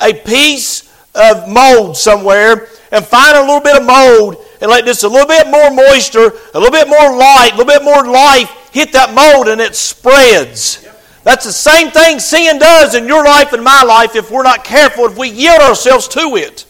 a 0.00 0.14
piece 0.14 0.88
of 1.16 1.48
mold 1.48 1.96
somewhere 1.96 2.68
and 2.92 3.04
find 3.04 3.36
a 3.36 3.40
little 3.40 3.60
bit 3.60 3.76
of 3.76 3.86
mold 3.86 4.36
and 4.60 4.70
let 4.70 4.84
just 4.84 5.02
a 5.02 5.08
little 5.08 5.26
bit 5.26 5.48
more 5.48 5.72
moisture, 5.72 6.32
a 6.54 6.60
little 6.60 6.70
bit 6.70 6.88
more 6.88 7.16
light, 7.18 7.50
a 7.54 7.56
little 7.56 7.66
bit 7.66 7.82
more 7.82 8.06
life 8.06 8.48
hit 8.70 8.92
that 8.92 9.14
mold 9.14 9.48
and 9.48 9.60
it 9.60 9.74
spreads. 9.74 10.86
That's 11.24 11.44
the 11.44 11.52
same 11.52 11.90
thing 11.90 12.20
sin 12.20 12.60
does 12.60 12.94
in 12.94 13.08
your 13.08 13.24
life 13.24 13.52
and 13.52 13.64
my 13.64 13.82
life 13.82 14.14
if 14.14 14.30
we're 14.30 14.44
not 14.44 14.62
careful, 14.62 15.06
if 15.06 15.18
we 15.18 15.28
yield 15.28 15.60
ourselves 15.60 16.06
to 16.08 16.36
it. 16.36 16.66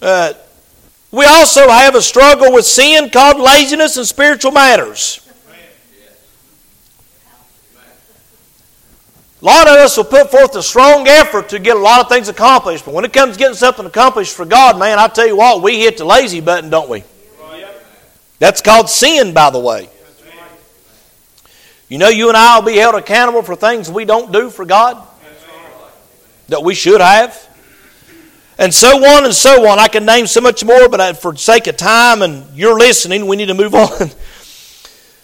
Uh, 0.00 0.32
we 1.10 1.24
also 1.24 1.68
have 1.68 1.94
a 1.94 2.02
struggle 2.02 2.52
with 2.52 2.66
sin 2.66 3.10
called 3.10 3.38
laziness 3.38 3.96
in 3.96 4.04
spiritual 4.04 4.52
matters. 4.52 5.24
A 9.40 9.44
lot 9.44 9.68
of 9.68 9.74
us 9.74 9.96
will 9.96 10.04
put 10.04 10.32
forth 10.32 10.56
a 10.56 10.62
strong 10.62 11.06
effort 11.06 11.50
to 11.50 11.60
get 11.60 11.76
a 11.76 11.80
lot 11.80 12.00
of 12.00 12.08
things 12.08 12.28
accomplished, 12.28 12.84
but 12.84 12.92
when 12.92 13.04
it 13.04 13.12
comes 13.12 13.34
to 13.34 13.38
getting 13.38 13.54
something 13.54 13.86
accomplished 13.86 14.34
for 14.34 14.44
God, 14.44 14.78
man, 14.78 14.98
I 14.98 15.06
tell 15.06 15.28
you 15.28 15.36
what, 15.36 15.62
we 15.62 15.78
hit 15.78 15.96
the 15.96 16.04
lazy 16.04 16.40
button, 16.40 16.70
don't 16.70 16.88
we? 16.88 17.04
That's 18.40 18.60
called 18.60 18.88
sin, 18.88 19.32
by 19.34 19.50
the 19.50 19.58
way. 19.60 19.88
You 21.88 21.98
know, 21.98 22.08
you 22.08 22.28
and 22.28 22.36
I 22.36 22.58
will 22.58 22.66
be 22.66 22.76
held 22.76 22.96
accountable 22.96 23.42
for 23.42 23.56
things 23.56 23.90
we 23.90 24.04
don't 24.04 24.32
do 24.32 24.50
for 24.50 24.64
God 24.64 25.06
that 26.48 26.62
we 26.62 26.74
should 26.74 27.00
have. 27.00 27.47
And 28.58 28.74
so 28.74 29.06
on 29.06 29.24
and 29.24 29.32
so 29.32 29.68
on. 29.68 29.78
I 29.78 29.86
can 29.86 30.04
name 30.04 30.26
so 30.26 30.40
much 30.40 30.64
more, 30.64 30.88
but 30.88 31.16
for 31.18 31.36
sake 31.36 31.68
of 31.68 31.76
time 31.76 32.22
and 32.22 32.44
you're 32.56 32.76
listening, 32.76 33.26
we 33.26 33.36
need 33.36 33.46
to 33.46 33.54
move 33.54 33.74
on. 33.74 34.10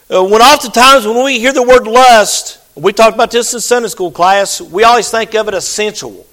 Uh, 0.09 0.23
when 0.23 0.41
oftentimes 0.41 1.07
when 1.07 1.25
we 1.25 1.41
hear 1.41 1.53
the 1.53 1.63
word 1.63 1.89
lust, 1.89 2.61
we 2.77 2.93
talked 2.93 3.15
about 3.15 3.33
this 3.33 3.53
in 3.53 3.61
Sunday 3.61 3.89
school 3.89 4.13
class. 4.13 4.61
We 4.61 4.85
always 4.85 5.11
think 5.11 5.35
of 5.35 5.49
it 5.49 5.55
as 5.55 5.67
sensual. 5.67 6.27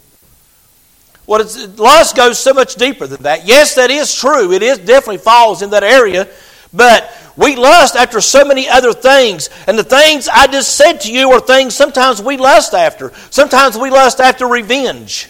Well, 1.26 1.44
lust 1.78 2.16
goes 2.16 2.38
so 2.38 2.54
much 2.54 2.76
deeper 2.76 3.08
than 3.08 3.24
that. 3.24 3.48
Yes, 3.48 3.76
that 3.76 3.90
is 3.90 4.14
true. 4.14 4.52
It 4.52 4.62
is 4.62 4.78
definitely 4.78 5.20
falls 5.20 5.62
in 5.62 5.72
that 5.72 5.84
area, 5.84 6.28
but 6.74 7.12
we 7.36 7.56
lust 7.56 7.96
after 7.96 8.22
so 8.22 8.46
many 8.46 8.70
other 8.70 8.94
things. 8.94 9.50
And 9.66 9.80
the 9.80 9.84
things 9.84 10.28
I 10.28 10.48
just 10.48 10.76
said 10.76 10.98
to 11.02 11.12
you 11.12 11.32
are 11.32 11.40
things 11.40 11.76
sometimes 11.76 12.22
we 12.22 12.38
lust 12.38 12.74
after. 12.74 13.12
Sometimes 13.32 13.78
we 13.78 13.90
lust 13.90 14.20
after 14.20 14.46
revenge. 14.46 15.30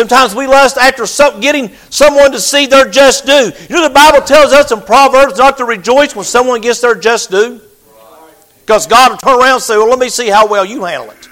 Sometimes 0.00 0.34
we 0.34 0.46
lust 0.46 0.78
after 0.78 1.04
some, 1.04 1.40
getting 1.40 1.72
someone 1.90 2.32
to 2.32 2.40
see 2.40 2.64
their 2.64 2.88
just 2.88 3.26
due. 3.26 3.52
You 3.68 3.76
know, 3.76 3.86
the 3.86 3.92
Bible 3.92 4.22
tells 4.22 4.50
us 4.50 4.72
in 4.72 4.80
Proverbs 4.80 5.36
not 5.36 5.58
to 5.58 5.66
rejoice 5.66 6.16
when 6.16 6.24
someone 6.24 6.62
gets 6.62 6.80
their 6.80 6.94
just 6.94 7.30
due. 7.30 7.60
Because 8.62 8.86
God 8.86 9.10
will 9.10 9.18
turn 9.18 9.38
around 9.38 9.56
and 9.56 9.62
say, 9.62 9.76
Well, 9.76 9.90
let 9.90 9.98
me 9.98 10.08
see 10.08 10.30
how 10.30 10.46
well 10.46 10.64
you 10.64 10.84
handle 10.84 11.10
it. 11.10 11.28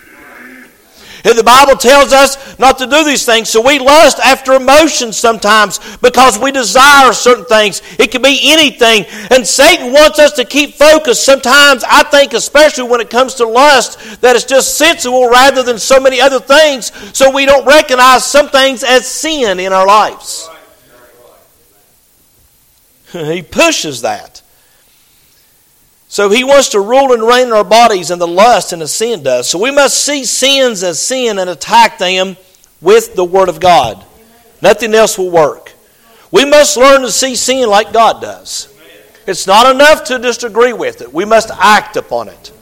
The 1.23 1.43
Bible 1.45 1.77
tells 1.77 2.13
us 2.13 2.59
not 2.59 2.79
to 2.79 2.87
do 2.87 3.05
these 3.05 3.25
things. 3.25 3.49
So 3.49 3.61
we 3.61 3.79
lust 3.79 4.19
after 4.21 4.55
emotions 4.55 5.17
sometimes 5.17 5.81
because 5.99 6.39
we 6.39 6.53
desire 6.53 7.13
certain 7.13 7.45
things. 7.45 7.83
It 7.99 8.11
can 8.11 8.23
be 8.23 8.39
anything. 8.45 9.05
And 9.31 9.47
Satan 9.47 9.93
wants 9.93 10.19
us 10.19 10.33
to 10.35 10.45
keep 10.45 10.75
focused. 10.75 11.25
Sometimes, 11.25 11.85
I 11.85 12.05
think, 12.05 12.33
especially 12.33 12.89
when 12.89 13.01
it 13.01 13.11
comes 13.11 13.35
to 13.35 13.47
lust, 13.47 14.21
that 14.21 14.37
it's 14.37 14.45
just 14.45 14.79
sensual 14.79 15.29
rather 15.29 15.63
than 15.63 15.79
so 15.79 16.01
many 16.01 16.21
other 16.21 16.41
things. 16.41 16.93
So 17.17 17.31
we 17.31 17.47
don't 17.47 17.67
recognize 17.67 18.25
some 18.25 18.49
things 18.49 18.85
as 18.85 19.07
sin 19.07 19.61
in 19.61 19.73
our 19.73 19.87
lives. 19.87 20.49
he 23.13 23.43
pushes 23.43 24.03
that. 24.03 24.43
So 26.09 26.31
he 26.31 26.43
wants 26.43 26.71
to 26.71 26.81
rule 26.81 27.13
and 27.13 27.23
reign 27.23 27.49
in 27.49 27.53
our 27.53 27.65
bodies 27.65 28.11
and 28.11 28.21
the 28.21 28.27
lust 28.27 28.73
and 28.73 28.81
the 28.81 28.89
sin 28.89 29.23
does. 29.23 29.49
So 29.49 29.59
we 29.59 29.71
must 29.71 30.03
see 30.03 30.25
sins 30.25 30.83
as 30.83 30.99
sin 30.99 31.39
and 31.39 31.51
attack 31.51 31.99
them 31.99 32.39
with 32.81 33.15
the 33.15 33.25
Word 33.25 33.51
of 33.51 33.61
God. 33.61 34.05
Nothing 34.63 34.95
else 34.95 35.19
will 35.19 35.31
work. 35.31 35.75
We 36.31 36.47
must 36.47 36.77
learn 36.79 37.03
to 37.03 37.11
see 37.11 37.37
sin 37.37 37.69
like 37.69 37.93
God 37.93 38.23
does. 38.23 38.75
It's 39.27 39.47
not 39.47 39.75
enough 39.75 40.05
to 40.05 40.19
just 40.19 40.45
agree 40.45 40.73
with 40.73 41.03
it. 41.03 41.13
We 41.13 41.27
must 41.27 41.51
act 41.51 41.97
upon 41.97 42.29
it. 42.29 42.53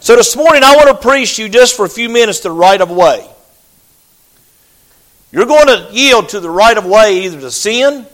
So 0.00 0.16
this 0.16 0.34
morning 0.34 0.64
I 0.64 0.74
want 0.74 0.88
to 0.88 1.08
preach 1.08 1.36
to 1.36 1.44
you 1.44 1.48
just 1.48 1.76
for 1.76 1.84
a 1.84 1.88
few 1.88 2.08
minutes 2.08 2.40
the 2.40 2.50
right 2.50 2.80
of 2.80 2.90
way. 2.90 3.24
You're 5.30 5.46
going 5.46 5.68
to 5.68 5.88
yield 5.92 6.30
to 6.30 6.40
the 6.40 6.50
right 6.50 6.76
of 6.76 6.84
way 6.84 7.24
either 7.24 7.40
to 7.40 7.52
sin 7.52 8.04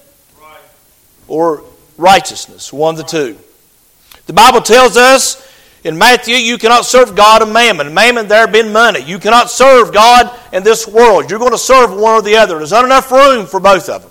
or 1.28 1.64
righteousness, 1.96 2.70
one 2.72 2.94
of 2.94 2.98
the 2.98 3.04
two. 3.04 3.38
The 4.26 4.32
Bible 4.32 4.60
tells 4.60 4.96
us 4.96 5.42
in 5.84 5.96
Matthew, 5.96 6.34
you 6.34 6.58
cannot 6.58 6.84
serve 6.84 7.14
God 7.14 7.42
and 7.42 7.52
mammon. 7.52 7.94
Mammon 7.94 8.26
there 8.26 8.48
been 8.48 8.72
money. 8.72 9.00
You 9.00 9.20
cannot 9.20 9.50
serve 9.50 9.94
God 9.94 10.36
and 10.52 10.64
this 10.64 10.86
world. 10.86 11.30
You're 11.30 11.38
going 11.38 11.52
to 11.52 11.58
serve 11.58 11.92
one 11.92 12.14
or 12.14 12.22
the 12.22 12.36
other. 12.36 12.58
There's 12.58 12.72
not 12.72 12.84
enough 12.84 13.10
room 13.12 13.46
for 13.46 13.60
both 13.60 13.88
of 13.88 14.02
them. 14.02 14.10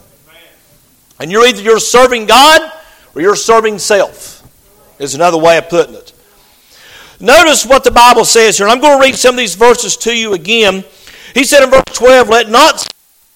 And 1.19 1.31
you're 1.31 1.45
either 1.45 1.61
you're 1.61 1.79
serving 1.79 2.27
God 2.27 2.61
or 3.13 3.21
you're 3.21 3.35
serving 3.35 3.79
self. 3.79 4.31
Is 4.99 5.15
another 5.15 5.37
way 5.37 5.57
of 5.57 5.67
putting 5.67 5.95
it. 5.95 6.13
Notice 7.19 7.65
what 7.65 7.83
the 7.83 7.91
Bible 7.91 8.23
says 8.23 8.57
here. 8.57 8.67
And 8.67 8.71
I'm 8.71 8.79
going 8.79 8.97
to 8.97 9.05
read 9.05 9.15
some 9.15 9.35
of 9.35 9.37
these 9.37 9.55
verses 9.55 9.97
to 9.97 10.17
you 10.17 10.33
again. 10.33 10.85
He 11.33 11.43
said 11.43 11.63
in 11.63 11.69
verse 11.69 11.83
12, 11.93 12.29
Let 12.29 12.49
not 12.49 12.87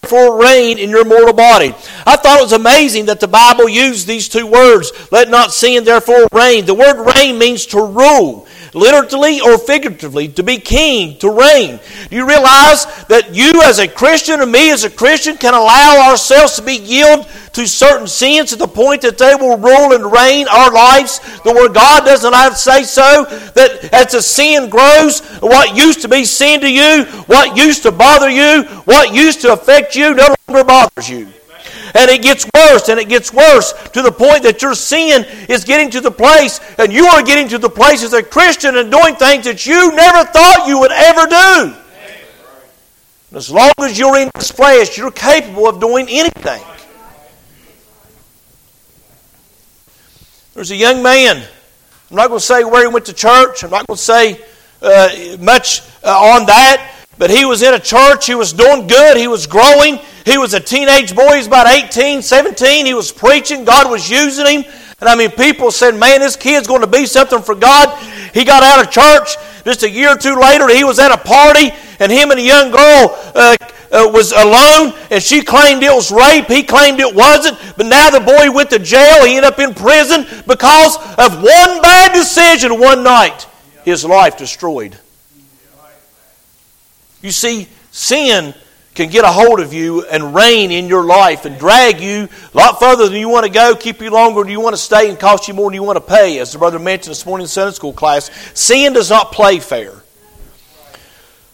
for 0.09 0.41
reign 0.41 0.79
in 0.79 0.89
your 0.89 1.05
mortal 1.05 1.33
body. 1.33 1.73
I 2.05 2.17
thought 2.17 2.39
it 2.39 2.43
was 2.43 2.53
amazing 2.53 3.05
that 3.05 3.19
the 3.19 3.27
Bible 3.27 3.69
used 3.69 4.07
these 4.07 4.27
two 4.27 4.47
words, 4.47 4.91
let 5.11 5.29
not 5.29 5.53
sin 5.53 5.83
therefore 5.83 6.27
reign. 6.33 6.65
The 6.65 6.73
word 6.73 7.05
reign 7.15 7.37
means 7.37 7.67
to 7.67 7.77
rule, 7.77 8.47
literally 8.73 9.41
or 9.41 9.57
figuratively, 9.57 10.27
to 10.29 10.43
be 10.43 10.57
king, 10.57 11.17
to 11.19 11.29
reign. 11.29 11.79
Do 12.09 12.15
you 12.15 12.27
realize 12.27 12.85
that 13.07 13.33
you 13.33 13.61
as 13.63 13.79
a 13.79 13.87
Christian 13.87 14.41
and 14.41 14.51
me 14.51 14.71
as 14.71 14.83
a 14.83 14.89
Christian 14.89 15.37
can 15.37 15.53
allow 15.53 16.09
ourselves 16.09 16.55
to 16.55 16.61
be 16.61 16.75
yielded 16.75 17.27
to 17.53 17.67
certain 17.67 18.07
sins 18.07 18.51
to 18.51 18.55
the 18.55 18.67
point 18.67 19.01
that 19.01 19.17
they 19.17 19.35
will 19.35 19.57
rule 19.57 19.93
and 19.93 20.11
reign 20.11 20.47
our 20.47 20.71
lives, 20.71 21.19
the 21.43 21.53
word 21.53 21.73
God 21.73 22.05
doesn't 22.05 22.33
have 22.33 22.53
to 22.53 22.57
say 22.57 22.83
so, 22.83 23.25
that 23.55 23.89
as 23.93 24.11
the 24.11 24.21
sin 24.21 24.69
grows, 24.69 25.21
what 25.39 25.75
used 25.75 26.01
to 26.01 26.07
be 26.07 26.25
sin 26.25 26.61
to 26.61 26.71
you, 26.71 27.05
what 27.25 27.57
used 27.57 27.83
to 27.83 27.91
bother 27.91 28.29
you, 28.29 28.63
what 28.85 29.13
used 29.13 29.41
to 29.41 29.53
affect 29.53 29.95
you, 29.95 30.13
no 30.13 30.35
longer 30.47 30.63
bothers 30.63 31.09
you. 31.09 31.27
And 31.95 32.09
it 32.09 32.21
gets 32.21 32.45
worse 32.53 32.89
and 32.89 32.99
it 32.99 33.09
gets 33.09 33.33
worse 33.33 33.73
to 33.93 34.01
the 34.01 34.11
point 34.11 34.43
that 34.43 34.61
your 34.61 34.75
sin 34.75 35.25
is 35.47 35.63
getting 35.63 35.89
to 35.91 36.01
the 36.01 36.11
place, 36.11 36.59
and 36.77 36.93
you 36.93 37.05
are 37.05 37.23
getting 37.23 37.47
to 37.49 37.57
the 37.57 37.69
place 37.69 38.03
as 38.03 38.13
a 38.13 38.23
Christian 38.23 38.77
and 38.77 38.91
doing 38.91 39.15
things 39.15 39.45
that 39.45 39.65
you 39.65 39.95
never 39.95 40.23
thought 40.29 40.65
you 40.67 40.79
would 40.79 40.91
ever 40.91 41.25
do. 41.27 41.75
As 43.37 43.51
long 43.51 43.71
as 43.79 43.97
you're 43.97 44.17
in 44.17 44.29
this 44.35 44.51
flesh, 44.51 44.97
you're 44.97 45.11
capable 45.11 45.67
of 45.67 45.79
doing 45.79 46.07
anything. 46.09 46.61
There's 50.55 50.71
a 50.71 50.75
young 50.75 51.03
man. 51.03 51.37
I'm 51.37 52.15
not 52.17 52.27
going 52.27 52.39
to 52.39 52.45
say 52.45 52.63
where 52.63 52.87
he 52.87 52.91
went 52.91 53.05
to 53.05 53.13
church. 53.13 53.63
I'm 53.63 53.69
not 53.69 53.85
going 53.85 53.97
to 53.97 54.03
say 54.03 54.41
uh, 54.81 55.37
much 55.39 55.81
uh, 56.03 56.09
on 56.09 56.47
that. 56.47 56.95
But 57.19 57.29
he 57.29 57.45
was 57.45 57.61
in 57.61 57.73
a 57.73 57.79
church. 57.79 58.25
He 58.25 58.33
was 58.33 58.51
doing 58.53 58.87
good. 58.87 59.15
He 59.17 59.27
was 59.27 59.45
growing. 59.45 59.99
He 60.29 60.37
was 60.37 60.53
a 60.53 60.59
teenage 60.59 61.15
boy. 61.15 61.31
He 61.31 61.37
was 61.37 61.47
about 61.47 61.65
18, 61.65 62.21
17. 62.21 62.85
He 62.85 62.93
was 62.93 63.11
preaching. 63.11 63.65
God 63.65 63.89
was 63.89 64.07
using 64.07 64.45
him. 64.45 64.71
And 64.99 65.09
I 65.09 65.15
mean, 65.15 65.31
people 65.31 65.71
said, 65.71 65.95
man, 65.95 66.19
this 66.19 66.35
kid's 66.35 66.67
going 66.67 66.81
to 66.81 66.87
be 66.87 67.07
something 67.07 67.41
for 67.41 67.55
God. 67.55 67.97
He 68.31 68.45
got 68.45 68.61
out 68.61 68.85
of 68.85 68.91
church. 68.91 69.37
Just 69.63 69.81
a 69.81 69.89
year 69.89 70.09
or 70.13 70.17
two 70.17 70.35
later, 70.35 70.67
he 70.69 70.83
was 70.83 70.99
at 70.99 71.11
a 71.11 71.17
party, 71.17 71.71
and 71.99 72.11
him 72.11 72.29
and 72.29 72.39
a 72.39 72.43
young 72.43 72.69
girl 72.69 73.17
uh, 73.33 73.57
uh, 73.91 74.11
was 74.13 74.31
alone, 74.31 74.93
and 75.09 75.21
she 75.21 75.41
claimed 75.41 75.81
it 75.81 75.91
was 75.91 76.11
rape. 76.11 76.45
He 76.45 76.61
claimed 76.61 76.99
it 76.99 77.15
wasn't. 77.15 77.57
But 77.75 77.87
now 77.87 78.11
the 78.11 78.19
boy 78.19 78.51
went 78.51 78.69
to 78.69 78.79
jail. 78.79 79.25
He 79.25 79.35
ended 79.35 79.51
up 79.51 79.57
in 79.57 79.73
prison 79.73 80.27
because 80.45 80.95
of 81.17 81.41
one 81.41 81.81
bad 81.81 82.13
decision 82.13 82.79
one 82.79 83.03
night. 83.03 83.47
His 83.83 84.05
life 84.05 84.37
destroyed. 84.37 84.95
You 87.21 87.31
see, 87.31 87.67
sin 87.91 88.53
can 88.99 89.09
get 89.09 89.23
a 89.23 89.31
hold 89.31 89.61
of 89.61 89.73
you 89.73 90.05
and 90.07 90.35
reign 90.35 90.71
in 90.71 90.87
your 90.87 91.05
life 91.05 91.45
and 91.45 91.57
drag 91.57 92.01
you 92.01 92.27
a 92.53 92.57
lot 92.57 92.79
further 92.79 93.07
than 93.07 93.17
you 93.17 93.29
want 93.29 93.45
to 93.45 93.51
go, 93.51 93.73
keep 93.73 94.01
you 94.01 94.09
longer 94.09 94.41
than 94.43 94.51
you 94.51 94.59
want 94.59 94.75
to 94.75 94.81
stay, 94.81 95.09
and 95.09 95.17
cost 95.17 95.47
you 95.47 95.53
more 95.53 95.69
than 95.69 95.75
you 95.75 95.83
want 95.83 95.95
to 95.95 96.01
pay. 96.01 96.37
As 96.39 96.51
the 96.51 96.59
brother 96.59 96.79
mentioned 96.79 97.11
this 97.11 97.25
morning 97.25 97.45
in 97.45 97.47
Sunday 97.47 97.73
school 97.73 97.93
class, 97.93 98.29
sin 98.53 98.91
does 98.91 99.09
not 99.09 99.31
play 99.31 99.59
fair. 99.59 99.93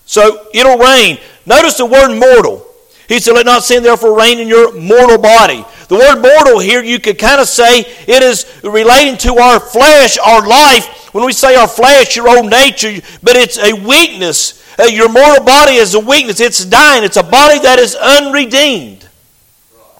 So 0.07 0.47
it'll 0.55 0.79
reign. 0.79 1.19
Notice 1.45 1.77
the 1.77 1.85
word 1.85 2.17
mortal. 2.17 2.65
He 3.07 3.19
said, 3.19 3.33
Let 3.33 3.45
not 3.45 3.63
sin 3.63 3.83
therefore 3.83 4.17
reign 4.17 4.39
in 4.39 4.47
your 4.47 4.73
mortal 4.73 5.19
body. 5.19 5.63
The 5.87 5.95
word 5.95 6.21
mortal 6.23 6.59
here, 6.59 6.83
you 6.83 6.99
could 6.99 7.19
kind 7.19 7.39
of 7.39 7.47
say 7.47 7.81
it 7.81 8.23
is 8.23 8.51
relating 8.63 9.19
to 9.19 9.35
our 9.35 9.59
flesh, 9.59 10.17
our 10.17 10.47
life. 10.47 11.13
When 11.13 11.23
we 11.23 11.31
say 11.31 11.55
our 11.55 11.67
flesh, 11.67 12.15
your 12.15 12.27
old 12.27 12.49
nature, 12.49 12.99
but 13.21 13.35
it's 13.35 13.59
a 13.59 13.73
weakness. 13.73 14.64
Your 14.77 15.09
mortal 15.09 15.45
body 15.45 15.73
is 15.73 15.93
a 15.93 15.99
weakness. 15.99 16.39
It's 16.39 16.65
dying. 16.65 17.03
It's 17.03 17.17
a 17.17 17.23
body 17.23 17.59
that 17.59 17.79
is 17.79 17.95
unredeemed. 17.95 19.07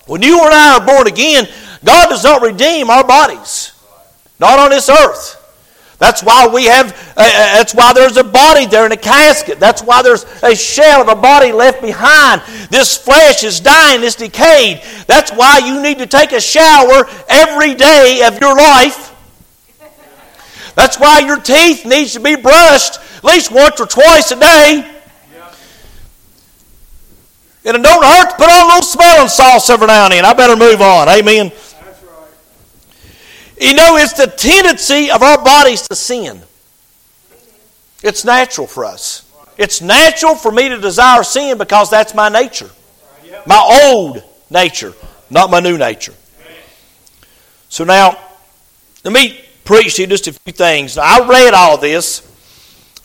When 0.05 0.21
you 0.21 0.43
and 0.43 0.53
I 0.53 0.77
are 0.77 0.85
born 0.85 1.07
again, 1.07 1.47
God 1.83 2.09
does 2.09 2.23
not 2.23 2.41
redeem 2.41 2.89
our 2.89 3.05
bodies. 3.05 3.71
Not 4.39 4.59
on 4.59 4.71
this 4.71 4.89
earth. 4.89 5.41
That's 5.97 6.21
why 6.21 6.47
we 6.47 6.65
have, 6.65 6.91
uh, 7.15 7.21
uh, 7.21 7.57
that's 7.57 7.73
why 7.73 7.93
there's 7.93 8.17
a 8.17 8.23
body 8.23 8.65
there 8.65 8.85
in 8.85 8.91
a 8.91 8.97
casket. 8.97 9.59
That's 9.59 9.81
why 9.81 10.01
there's 10.01 10.25
a 10.43 10.53
shell 10.53 11.01
of 11.01 11.07
a 11.07 11.15
body 11.15 11.53
left 11.53 11.81
behind. 11.81 12.41
This 12.69 12.97
flesh 12.97 13.43
is 13.45 13.61
dying, 13.61 14.03
it's 14.03 14.15
decayed. 14.15 14.83
That's 15.07 15.31
why 15.31 15.59
you 15.59 15.81
need 15.81 15.99
to 15.99 16.05
take 16.05 16.33
a 16.33 16.41
shower 16.41 17.07
every 17.29 17.75
day 17.75 18.23
of 18.27 18.41
your 18.41 18.57
life. 18.57 19.13
That's 20.75 20.99
why 20.99 21.19
your 21.19 21.39
teeth 21.39 21.85
needs 21.85 22.13
to 22.13 22.19
be 22.19 22.35
brushed 22.35 22.99
least 23.25 23.51
once 23.51 23.79
or 23.79 23.85
twice 23.85 24.31
a 24.31 24.39
day. 24.39 24.91
And 27.65 27.77
it 27.77 27.81
don't 27.81 28.03
hurt 28.03 28.29
to 28.29 28.35
put 28.35 28.47
on 28.47 28.65
a 28.65 28.67
little 28.67 28.83
smelling 28.83 29.27
sauce 29.27 29.69
every 29.71 29.87
now 29.87 30.05
and 30.05 30.13
then. 30.13 30.23
I 30.23 30.33
better 30.33 30.55
move 30.55 30.81
on. 30.81 31.09
Amen. 31.09 31.51
You 33.59 33.73
know, 33.73 33.97
it's 33.97 34.13
the 34.13 34.27
tendency 34.27 35.09
of 35.09 35.23
our 35.23 35.43
bodies 35.43 35.87
to 35.87 35.95
sin. 35.95 36.41
It's 38.03 38.23
natural 38.23 38.67
for 38.67 38.85
us. 38.85 39.23
It's 39.57 39.81
natural 39.81 40.35
for 40.35 40.51
me 40.51 40.69
to 40.69 40.77
desire 40.77 41.23
sin 41.23 41.57
because 41.57 41.89
that's 41.89 42.13
my 42.13 42.29
nature. 42.29 42.69
My 43.47 43.81
old 43.83 44.23
nature, 44.49 44.93
not 45.29 45.49
my 45.49 45.59
new 45.59 45.77
nature. 45.77 46.13
So 47.69 47.83
now, 47.83 48.17
let 49.03 49.13
me 49.13 49.39
preach 49.63 49.95
to 49.95 50.03
you 50.03 50.07
just 50.07 50.27
a 50.27 50.33
few 50.33 50.53
things. 50.53 50.97
Now, 50.97 51.03
I 51.03 51.27
read 51.27 51.53
all 51.53 51.77
this. 51.77 52.31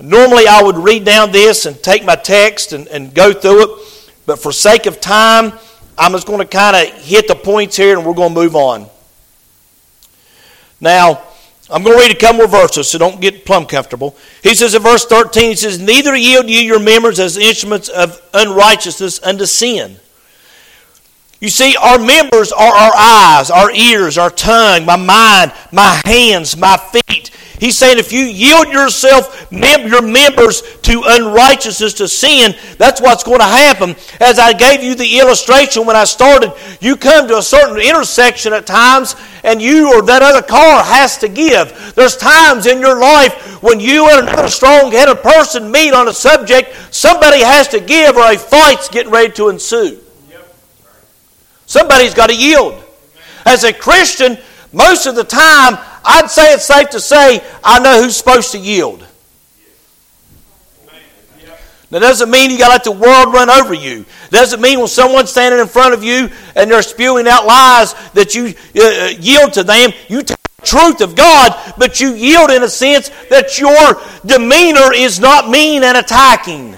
Normally, 0.03 0.47
I 0.47 0.63
would 0.63 0.77
read 0.77 1.05
down 1.05 1.33
this 1.33 1.67
and 1.67 1.81
take 1.83 2.05
my 2.05 2.17
text 2.17 2.73
and, 2.73 2.89
and 2.89 3.15
go 3.15 3.33
through 3.33 3.63
it. 3.65 4.13
But 4.27 4.39
for 4.39 4.53
sake 4.53 4.87
of 4.87 5.01
time, 5.01 5.53
I'm 5.99 6.13
just 6.13 6.27
going 6.27 6.39
to 6.39 6.47
kind 6.47 6.77
of 6.77 6.95
hit 7.03 7.29
the 7.29 7.35
points 7.35 7.77
here 7.77 7.97
and 7.97 8.07
we're 8.07 8.15
going 8.15 8.35
to 8.35 8.41
move 8.41 8.57
on. 8.57 8.89
Now, 10.81 11.23
I'm 11.71 11.85
going 11.85 11.97
to 11.97 12.03
read 12.03 12.11
a 12.11 12.19
couple 12.19 12.39
more 12.39 12.49
verses, 12.49 12.91
so 12.91 12.99
don't 12.99 13.21
get 13.21 13.45
plumb 13.45 13.67
comfortable. 13.67 14.17
He 14.43 14.55
says 14.55 14.75
in 14.75 14.83
verse 14.83 15.05
13, 15.05 15.51
he 15.51 15.57
says, 15.57 15.79
Neither 15.79 16.17
yield 16.17 16.49
ye 16.49 16.65
your 16.65 16.81
members 16.81 17.21
as 17.21 17.37
instruments 17.37 17.89
of 17.89 18.21
unrighteousness 18.35 19.23
unto 19.23 19.47
sin. 19.47 19.97
You 21.41 21.49
see, 21.49 21.75
our 21.77 21.99
members 21.99 22.53
are 22.53 22.75
our 22.75 22.93
eyes, 22.95 23.51
our 23.51 23.71
ears, 23.71 24.19
our 24.19 24.29
tongue, 24.29 24.85
my 24.85 24.97
mind, 24.97 25.53
my 25.73 26.01
hands, 26.05 26.55
my 26.55 26.77
feet. 26.77 27.31
He's 27.59 27.77
saying 27.77 27.99
if 27.99 28.13
you 28.13 28.25
yield 28.25 28.69
yourself, 28.69 29.47
your 29.51 30.03
members 30.03 30.63
to 30.83 31.03
unrighteousness, 31.05 31.95
to 31.95 32.09
sin, 32.09 32.55
that's 32.79 33.01
what's 33.01 33.25
going 33.25 33.41
to 33.41 33.45
happen. 33.45 33.97
As 34.19 34.39
I 34.39 34.53
gave 34.53 34.83
you 34.83 34.95
the 34.95 35.19
illustration 35.19 35.87
when 35.87 35.97
I 35.97 36.05
started, 36.05 36.53
you 36.81 36.97
come 36.97 37.29
to 37.29 37.39
a 37.39 37.43
certain 37.43 37.79
intersection 37.79 38.53
at 38.53 38.67
times, 38.67 39.15
and 39.43 39.61
you 39.61 39.95
or 39.95 40.03
that 40.03 40.23
other 40.23 40.43
car 40.43 40.83
has 40.85 41.19
to 41.19 41.29
give. 41.29 41.95
There's 41.97 42.17
times 42.17 42.67
in 42.67 42.81
your 42.81 42.99
life 42.99 43.63
when 43.63 43.81
you 43.81 44.09
and 44.11 44.29
another 44.29 44.49
strong 44.49 44.91
headed 44.93 45.23
person 45.23 45.71
meet 45.71 45.93
on 45.93 46.09
a 46.09 46.13
subject, 46.15 46.75
somebody 46.95 47.41
has 47.41 47.69
to 47.69 47.81
give, 47.81 48.17
or 48.17 48.31
a 48.31 48.39
fight's 48.39 48.89
getting 48.89 49.13
ready 49.13 49.33
to 49.35 49.49
ensue. 49.49 49.99
Somebody's 51.71 52.15
got 52.15 52.31
to 52.31 52.37
yield. 52.37 52.83
As 53.47 53.63
a 53.63 53.73
Christian, 53.73 54.39
most 54.73 55.07
of 55.07 55.15
the 55.15 55.23
time, 55.23 55.79
I'd 56.05 56.29
say 56.29 56.53
it's 56.53 56.65
safe 56.65 56.91
to 56.91 57.01
say 57.01 57.45
I 57.63 57.79
know 57.79 58.03
who's 58.03 58.17
supposed 58.17 58.51
to 58.53 58.59
yield. 58.59 59.07
That 61.91 62.01
doesn't 62.01 62.29
mean 62.29 62.51
you 62.51 62.59
got 62.59 62.67
to 62.67 62.73
let 62.73 62.99
the 62.99 63.07
world 63.07 63.33
run 63.33 63.49
over 63.49 63.73
you. 63.73 64.05
Doesn't 64.31 64.61
mean 64.61 64.81
when 64.81 64.89
someone's 64.89 65.31
standing 65.31 65.61
in 65.61 65.69
front 65.69 65.95
of 65.95 66.03
you 66.03 66.29
and 66.57 66.69
they're 66.69 66.83
spewing 66.83 67.29
out 67.29 67.47
lies 67.47 67.95
that 68.15 68.35
you 68.35 68.47
uh, 68.75 68.83
uh 68.83 69.09
yield 69.21 69.53
to 69.53 69.63
them. 69.63 69.93
You 70.09 70.25
take 70.25 70.43
the 70.57 70.67
truth 70.67 71.01
of 71.01 71.15
God, 71.15 71.57
but 71.79 72.01
you 72.01 72.15
yield 72.15 72.51
in 72.51 72.65
a 72.65 72.69
sense 72.69 73.13
that 73.31 73.61
your 73.61 74.03
demeanor 74.27 74.93
is 74.93 75.21
not 75.21 75.49
mean 75.49 75.85
and 75.85 75.97
attacking. 75.97 76.77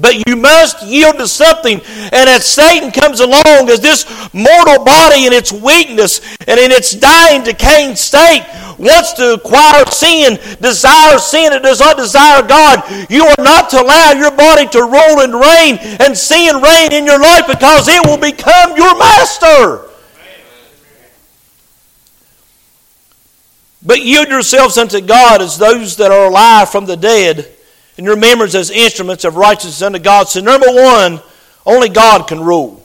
But 0.00 0.28
you 0.28 0.36
must 0.36 0.82
yield 0.82 1.16
to 1.18 1.26
something. 1.26 1.80
And 1.80 2.28
as 2.28 2.44
Satan 2.44 2.90
comes 2.90 3.20
along 3.20 3.70
as 3.70 3.80
this 3.80 4.04
mortal 4.34 4.84
body 4.84 5.26
in 5.26 5.32
its 5.32 5.52
weakness 5.52 6.20
and 6.46 6.60
in 6.60 6.70
its 6.70 6.92
dying, 6.92 7.44
decaying 7.44 7.96
state 7.96 8.44
wants 8.78 9.14
to 9.14 9.34
acquire 9.34 9.86
sin, 9.86 10.38
desire 10.60 11.18
sin, 11.18 11.52
it 11.52 11.62
does 11.62 11.80
not 11.80 11.96
desire 11.96 12.46
God, 12.46 12.82
you 13.10 13.24
are 13.24 13.42
not 13.42 13.70
to 13.70 13.80
allow 13.80 14.12
your 14.12 14.32
body 14.32 14.68
to 14.68 14.82
rule 14.82 15.20
and 15.20 15.34
reign 15.34 15.78
and 16.00 16.16
sin 16.16 16.60
reign 16.60 16.92
in 16.92 17.06
your 17.06 17.20
life 17.20 17.46
because 17.46 17.88
it 17.88 18.04
will 18.06 18.18
become 18.18 18.76
your 18.76 18.98
master. 18.98 19.82
But 23.82 24.02
yield 24.02 24.28
yourselves 24.28 24.76
unto 24.76 25.00
God 25.00 25.40
as 25.40 25.56
those 25.56 25.96
that 25.96 26.10
are 26.10 26.26
alive 26.26 26.68
from 26.68 26.86
the 26.86 26.96
dead 26.96 27.55
and 27.96 28.06
your 28.06 28.16
members 28.16 28.54
as 28.54 28.70
instruments 28.70 29.24
of 29.24 29.36
righteousness 29.36 29.82
unto 29.82 29.98
God. 29.98 30.28
So, 30.28 30.40
number 30.40 30.66
one, 30.68 31.20
only 31.64 31.88
God 31.88 32.28
can 32.28 32.40
rule. 32.40 32.82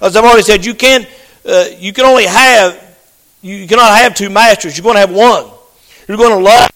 As 0.00 0.16
I've 0.16 0.24
already 0.24 0.42
said, 0.42 0.64
you 0.64 0.74
can't. 0.74 1.06
Uh, 1.44 1.66
you 1.78 1.92
can 1.92 2.04
only 2.04 2.24
have. 2.24 2.82
You 3.42 3.66
cannot 3.68 3.96
have 3.96 4.14
two 4.14 4.30
masters. 4.30 4.76
You're 4.76 4.82
going 4.82 4.96
to 4.96 5.00
have 5.00 5.12
one. 5.12 5.50
You're 6.08 6.16
going 6.16 6.36
to 6.36 6.44
love 6.44 6.70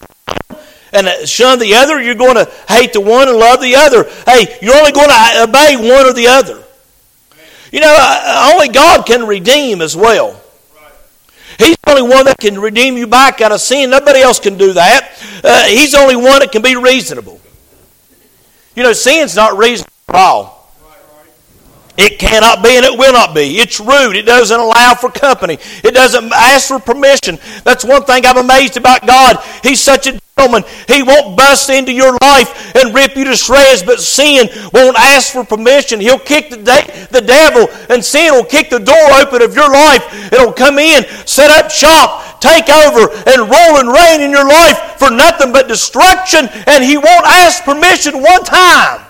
and 0.92 1.28
shun 1.28 1.58
the 1.58 1.74
other. 1.74 2.00
You're 2.00 2.14
going 2.14 2.34
to 2.34 2.50
hate 2.68 2.92
the 2.92 3.00
one 3.00 3.28
and 3.28 3.36
love 3.36 3.60
the 3.60 3.76
other. 3.76 4.04
Hey, 4.26 4.58
you're 4.62 4.76
only 4.76 4.92
going 4.92 5.08
to 5.08 5.42
obey 5.48 5.76
one 5.76 6.06
or 6.06 6.12
the 6.12 6.28
other. 6.28 6.62
You 7.72 7.80
know, 7.80 7.96
uh, 7.98 8.50
only 8.52 8.68
God 8.68 9.06
can 9.06 9.26
redeem 9.26 9.80
as 9.80 9.96
well. 9.96 10.39
He's 11.60 11.76
the 11.84 11.90
only 11.90 12.02
one 12.02 12.24
that 12.24 12.38
can 12.38 12.58
redeem 12.58 12.96
you 12.96 13.06
back 13.06 13.40
out 13.40 13.52
of 13.52 13.60
sin. 13.60 13.90
Nobody 13.90 14.20
else 14.20 14.40
can 14.40 14.56
do 14.56 14.72
that. 14.72 15.12
Uh, 15.44 15.64
he's 15.64 15.92
the 15.92 15.98
only 15.98 16.16
one 16.16 16.40
that 16.40 16.52
can 16.52 16.62
be 16.62 16.74
reasonable. 16.74 17.40
You 18.74 18.82
know, 18.82 18.92
sin's 18.94 19.36
not 19.36 19.58
reasonable 19.58 19.92
at 20.08 20.14
all. 20.14 20.60
It 21.98 22.18
cannot 22.18 22.62
be 22.62 22.76
and 22.76 22.86
it 22.86 22.98
will 22.98 23.12
not 23.12 23.34
be. 23.34 23.58
It's 23.58 23.78
rude. 23.78 24.16
It 24.16 24.24
doesn't 24.24 24.58
allow 24.58 24.94
for 24.94 25.10
company. 25.10 25.58
It 25.84 25.92
doesn't 25.92 26.32
ask 26.32 26.68
for 26.68 26.78
permission. 26.78 27.38
That's 27.64 27.84
one 27.84 28.04
thing 28.04 28.24
I'm 28.24 28.38
amazed 28.38 28.78
about 28.78 29.06
God. 29.06 29.36
He's 29.62 29.82
such 29.82 30.06
a 30.06 30.18
He 30.88 31.02
won't 31.02 31.36
bust 31.36 31.68
into 31.68 31.92
your 31.92 32.16
life 32.22 32.74
and 32.76 32.94
rip 32.94 33.16
you 33.16 33.24
to 33.24 33.36
shreds, 33.36 33.82
but 33.82 34.00
sin 34.00 34.48
won't 34.72 34.96
ask 34.98 35.32
for 35.32 35.44
permission. 35.44 36.00
He'll 36.00 36.18
kick 36.18 36.50
the, 36.50 36.56
de- 36.56 37.06
the 37.10 37.20
devil, 37.20 37.68
and 37.88 38.04
sin 38.04 38.32
will 38.32 38.44
kick 38.44 38.70
the 38.70 38.78
door 38.78 39.12
open 39.20 39.42
of 39.42 39.54
your 39.54 39.70
life. 39.70 40.32
It'll 40.32 40.52
come 40.52 40.78
in, 40.78 41.04
set 41.26 41.50
up 41.50 41.70
shop, 41.70 42.40
take 42.40 42.68
over, 42.70 43.12
and 43.26 43.50
roll 43.50 43.80
and 43.80 43.92
reign 43.92 44.20
in 44.22 44.30
your 44.30 44.48
life 44.48 44.96
for 44.98 45.10
nothing 45.10 45.52
but 45.52 45.68
destruction, 45.68 46.48
and 46.66 46.82
he 46.82 46.96
won't 46.96 47.26
ask 47.26 47.62
permission 47.64 48.22
one 48.22 48.44
time. 48.44 49.09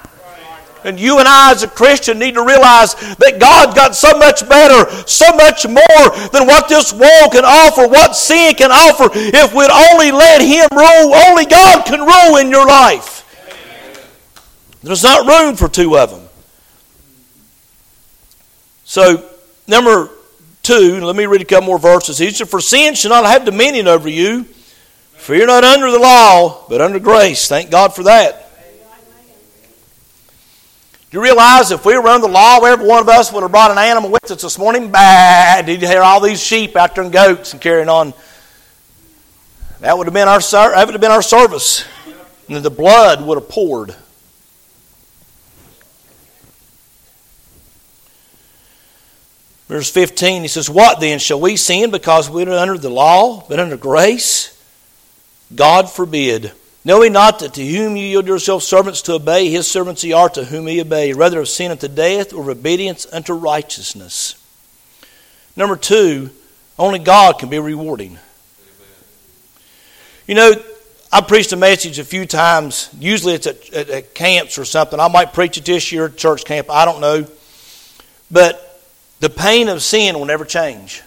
And 0.84 0.98
you 0.98 1.18
and 1.18 1.28
I, 1.28 1.52
as 1.52 1.62
a 1.62 1.68
Christian, 1.68 2.18
need 2.18 2.34
to 2.34 2.44
realize 2.44 2.94
that 2.94 3.38
God's 3.38 3.74
got 3.74 3.94
so 3.94 4.16
much 4.18 4.48
better, 4.48 4.90
so 5.06 5.30
much 5.32 5.66
more 5.66 6.28
than 6.32 6.46
what 6.46 6.68
this 6.68 6.92
world 6.92 7.32
can 7.32 7.44
offer, 7.44 7.86
what 7.86 8.16
sin 8.16 8.54
can 8.54 8.70
offer. 8.70 9.10
If 9.12 9.54
we'd 9.54 9.70
only 9.70 10.10
let 10.10 10.40
Him 10.40 10.68
rule, 10.72 11.14
only 11.14 11.46
God 11.46 11.84
can 11.84 12.00
rule 12.00 12.36
in 12.38 12.50
your 12.50 12.66
life. 12.66 13.18
There's 14.82 15.02
not 15.02 15.26
room 15.26 15.56
for 15.56 15.68
two 15.68 15.98
of 15.98 16.10
them. 16.10 16.28
So, 18.84 19.28
number 19.68 20.10
two, 20.62 21.04
let 21.04 21.14
me 21.14 21.26
read 21.26 21.42
a 21.42 21.44
couple 21.44 21.66
more 21.66 21.78
verses. 21.78 22.18
He 22.18 22.30
said, 22.30 22.48
For 22.48 22.60
sin 22.60 22.94
shall 22.94 23.10
not 23.10 23.24
have 23.24 23.44
dominion 23.44 23.86
over 23.86 24.08
you, 24.08 24.44
for 25.16 25.34
you're 25.34 25.46
not 25.46 25.64
under 25.64 25.90
the 25.90 25.98
law, 25.98 26.64
but 26.68 26.80
under 26.80 26.98
grace. 26.98 27.46
Thank 27.46 27.70
God 27.70 27.94
for 27.94 28.04
that. 28.04 28.49
Do 31.10 31.18
you 31.18 31.24
realize 31.24 31.72
if 31.72 31.84
we 31.84 31.98
were 31.98 32.06
under 32.06 32.28
the 32.28 32.32
law, 32.32 32.60
every 32.60 32.86
one 32.86 33.00
of 33.00 33.08
us 33.08 33.32
would 33.32 33.42
have 33.42 33.50
brought 33.50 33.72
an 33.72 33.78
animal 33.78 34.10
with 34.10 34.30
us 34.30 34.42
this 34.42 34.56
morning? 34.56 34.92
Bad. 34.92 35.66
Did 35.66 35.82
you 35.82 35.88
hear 35.88 36.02
all 36.02 36.20
these 36.20 36.40
sheep 36.40 36.76
out 36.76 36.94
there 36.94 37.02
and 37.02 37.12
goats 37.12 37.52
and 37.52 37.60
carrying 37.60 37.88
on? 37.88 38.14
That 39.80 39.98
would 39.98 40.06
have 40.06 40.14
been 40.14 40.28
our 40.28 40.38
that 40.38 40.86
would 40.86 40.94
have 40.94 41.00
been 41.00 41.10
our 41.10 41.22
service. 41.22 41.84
And 42.48 42.64
the 42.64 42.70
blood 42.70 43.26
would 43.26 43.38
have 43.38 43.48
poured. 43.48 43.96
Verse 49.66 49.90
15, 49.90 50.42
he 50.42 50.48
says, 50.48 50.70
What 50.70 51.00
then? 51.00 51.18
Shall 51.18 51.40
we 51.40 51.56
sin 51.56 51.90
because 51.90 52.30
we 52.30 52.44
are 52.44 52.50
under 52.50 52.78
the 52.78 52.88
law, 52.88 53.44
but 53.48 53.58
under 53.58 53.76
grace? 53.76 54.56
God 55.52 55.90
forbid. 55.90 56.52
Know 56.84 57.02
ye 57.02 57.10
not 57.10 57.40
that 57.40 57.54
to 57.54 57.66
whom 57.66 57.96
ye 57.96 58.10
yield 58.10 58.26
yourselves 58.26 58.66
servants 58.66 59.02
to 59.02 59.14
obey, 59.14 59.50
his 59.50 59.70
servants 59.70 60.02
ye 60.02 60.12
are 60.12 60.30
to 60.30 60.44
whom 60.44 60.66
ye 60.66 60.80
obey, 60.80 61.12
rather 61.12 61.40
of 61.40 61.48
sin 61.48 61.70
unto 61.70 61.88
death 61.88 62.32
or 62.32 62.42
of 62.42 62.58
obedience 62.58 63.06
unto 63.12 63.34
righteousness. 63.34 64.34
Number 65.56 65.76
two, 65.76 66.30
only 66.78 66.98
God 66.98 67.38
can 67.38 67.50
be 67.50 67.58
rewarding. 67.58 68.18
You 70.26 70.34
know, 70.34 70.54
I 71.12 71.20
preached 71.20 71.52
a 71.52 71.56
message 71.56 71.98
a 71.98 72.04
few 72.04 72.24
times. 72.24 72.88
Usually 72.98 73.34
it's 73.34 73.46
at, 73.46 73.72
at, 73.74 73.90
at, 73.90 74.14
camps 74.14 74.58
or 74.58 74.64
something. 74.64 75.00
I 75.00 75.08
might 75.08 75.32
preach 75.32 75.58
it 75.58 75.64
this 75.64 75.90
year 75.90 76.06
at 76.06 76.16
church 76.16 76.44
camp. 76.44 76.70
I 76.70 76.84
don't 76.84 77.00
know. 77.00 77.26
But 78.30 78.80
the 79.18 79.28
pain 79.28 79.68
of 79.68 79.82
sin 79.82 80.16
will 80.16 80.26
never 80.26 80.44
change. 80.44 81.02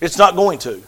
It's 0.00 0.16
not 0.16 0.36
going 0.36 0.58
to. 0.60 0.82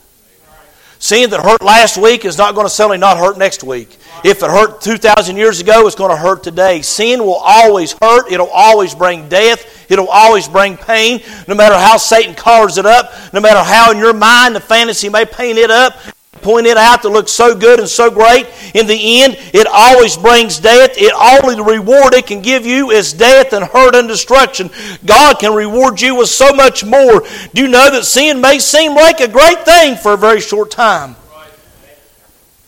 Sin 1.02 1.30
that 1.30 1.40
hurt 1.40 1.62
last 1.62 1.96
week 1.96 2.26
is 2.26 2.36
not 2.36 2.54
going 2.54 2.66
to 2.66 2.70
suddenly 2.70 2.98
not 2.98 3.16
hurt 3.16 3.38
next 3.38 3.64
week. 3.64 3.98
If 4.22 4.42
it 4.42 4.50
hurt 4.50 4.82
2,000 4.82 5.34
years 5.34 5.58
ago, 5.58 5.86
it's 5.86 5.96
going 5.96 6.10
to 6.10 6.16
hurt 6.16 6.42
today. 6.42 6.82
Sin 6.82 7.20
will 7.24 7.40
always 7.42 7.92
hurt. 8.02 8.30
It'll 8.30 8.50
always 8.50 8.94
bring 8.94 9.26
death. 9.30 9.90
It'll 9.90 10.08
always 10.08 10.46
bring 10.46 10.76
pain. 10.76 11.22
No 11.48 11.54
matter 11.54 11.74
how 11.74 11.96
Satan 11.96 12.34
colors 12.34 12.76
it 12.76 12.84
up, 12.84 13.14
no 13.32 13.40
matter 13.40 13.62
how 13.62 13.92
in 13.92 13.96
your 13.96 14.12
mind 14.12 14.54
the 14.54 14.60
fantasy 14.60 15.08
may 15.08 15.24
paint 15.24 15.56
it 15.56 15.70
up, 15.70 15.94
point 16.42 16.66
it 16.66 16.76
out 16.76 17.02
to 17.02 17.08
look 17.08 17.28
so 17.28 17.54
good 17.54 17.80
and 17.80 17.88
so 17.88 18.10
great. 18.10 18.46
In 18.74 18.86
the 18.86 19.22
end, 19.22 19.36
it 19.52 19.66
always 19.70 20.16
brings 20.16 20.58
death. 20.58 20.92
It 20.96 21.12
only 21.12 21.56
the 21.56 21.62
reward 21.62 22.14
it 22.14 22.26
can 22.26 22.42
give 22.42 22.66
you 22.66 22.90
is 22.90 23.12
death 23.12 23.52
and 23.52 23.64
hurt 23.64 23.94
and 23.94 24.08
destruction. 24.08 24.70
God 25.04 25.38
can 25.38 25.54
reward 25.54 26.00
you 26.00 26.14
with 26.14 26.28
so 26.28 26.52
much 26.52 26.84
more. 26.84 27.22
Do 27.54 27.62
you 27.62 27.68
know 27.68 27.90
that 27.90 28.04
sin 28.04 28.40
may 28.40 28.58
seem 28.58 28.94
like 28.94 29.20
a 29.20 29.28
great 29.28 29.64
thing 29.64 29.96
for 29.96 30.12
a 30.12 30.18
very 30.18 30.40
short 30.40 30.70
time? 30.70 31.16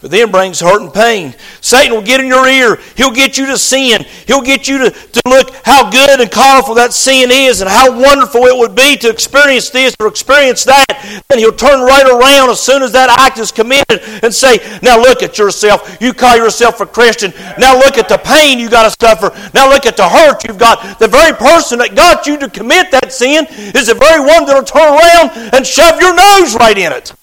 But 0.02 0.10
then 0.10 0.30
brings 0.32 0.58
hurt 0.58 0.82
and 0.82 0.92
pain. 0.92 1.32
Satan 1.60 1.94
will 1.94 2.02
get 2.02 2.20
in 2.20 2.26
your 2.26 2.46
ear. 2.46 2.78
He'll 2.96 3.14
get 3.14 3.38
you 3.38 3.46
to 3.46 3.56
sin. 3.56 4.04
He'll 4.26 4.42
get 4.42 4.66
you 4.66 4.78
to, 4.78 4.90
to 4.90 5.20
look 5.26 5.54
how 5.64 5.90
good 5.90 6.20
and 6.20 6.30
colorful 6.30 6.74
that 6.74 6.92
sin 6.92 7.30
is 7.30 7.60
and 7.60 7.70
how 7.70 7.98
wonderful 7.98 8.42
it 8.42 8.58
would 8.58 8.74
be 8.74 8.96
to 8.96 9.08
experience 9.08 9.70
this 9.70 9.94
or 10.00 10.08
experience 10.08 10.64
that. 10.64 11.22
Then 11.28 11.38
he'll 11.38 11.52
turn 11.52 11.80
right 11.80 12.04
around 12.04 12.50
as 12.50 12.60
soon 12.60 12.82
as 12.82 12.90
that 12.92 13.10
act 13.10 13.38
is 13.38 13.52
committed 13.52 14.02
and 14.24 14.34
say, 14.34 14.58
Now 14.82 14.98
look 14.98 15.22
at 15.22 15.38
yourself. 15.38 15.96
You 16.00 16.12
call 16.12 16.36
yourself 16.36 16.80
a 16.80 16.86
Christian. 16.86 17.32
Now 17.56 17.78
look 17.78 17.96
at 17.96 18.08
the 18.08 18.18
pain 18.18 18.58
you 18.58 18.68
got 18.68 18.90
to 18.90 18.96
suffer. 19.00 19.30
Now 19.54 19.70
look 19.70 19.86
at 19.86 19.96
the 19.96 20.08
hurt 20.08 20.42
you've 20.44 20.58
got. 20.58 20.98
The 20.98 21.08
very 21.08 21.32
person 21.32 21.78
that 21.78 21.94
got 21.94 22.26
you 22.26 22.36
to 22.38 22.50
commit 22.50 22.90
that 22.90 23.12
sin 23.12 23.46
is 23.48 23.86
the 23.86 23.94
very 23.94 24.18
one 24.18 24.46
that'll 24.46 24.64
turn 24.64 24.98
around 24.98 25.54
and 25.54 25.64
shove 25.64 26.00
your 26.00 26.14
nose 26.14 26.56
right 26.56 26.76
in 26.76 26.90
it 26.90 27.14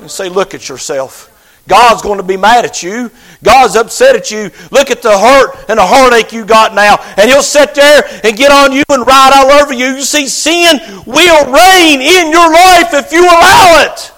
and 0.00 0.10
say, 0.10 0.28
Look 0.28 0.54
at 0.54 0.68
yourself. 0.68 1.28
God's 1.68 2.02
going 2.02 2.16
to 2.16 2.24
be 2.24 2.36
mad 2.36 2.64
at 2.64 2.82
you. 2.82 3.10
God's 3.44 3.76
upset 3.76 4.16
at 4.16 4.30
you. 4.30 4.50
Look 4.72 4.90
at 4.90 5.02
the 5.02 5.16
hurt 5.16 5.68
and 5.68 5.78
the 5.78 5.86
heartache 5.86 6.32
you 6.32 6.44
got 6.44 6.74
now. 6.74 6.96
And 7.16 7.30
He'll 7.30 7.42
sit 7.42 7.74
there 7.74 8.02
and 8.24 8.36
get 8.36 8.50
on 8.50 8.72
you 8.72 8.82
and 8.88 9.06
ride 9.06 9.30
all 9.34 9.62
over 9.62 9.72
you. 9.72 9.86
You 9.86 10.02
see, 10.02 10.26
sin 10.26 10.80
will 11.06 11.44
reign 11.46 12.00
in 12.00 12.30
your 12.32 12.52
life 12.52 12.92
if 12.92 13.12
you 13.12 13.22
allow 13.22 13.84
it. 13.84 14.12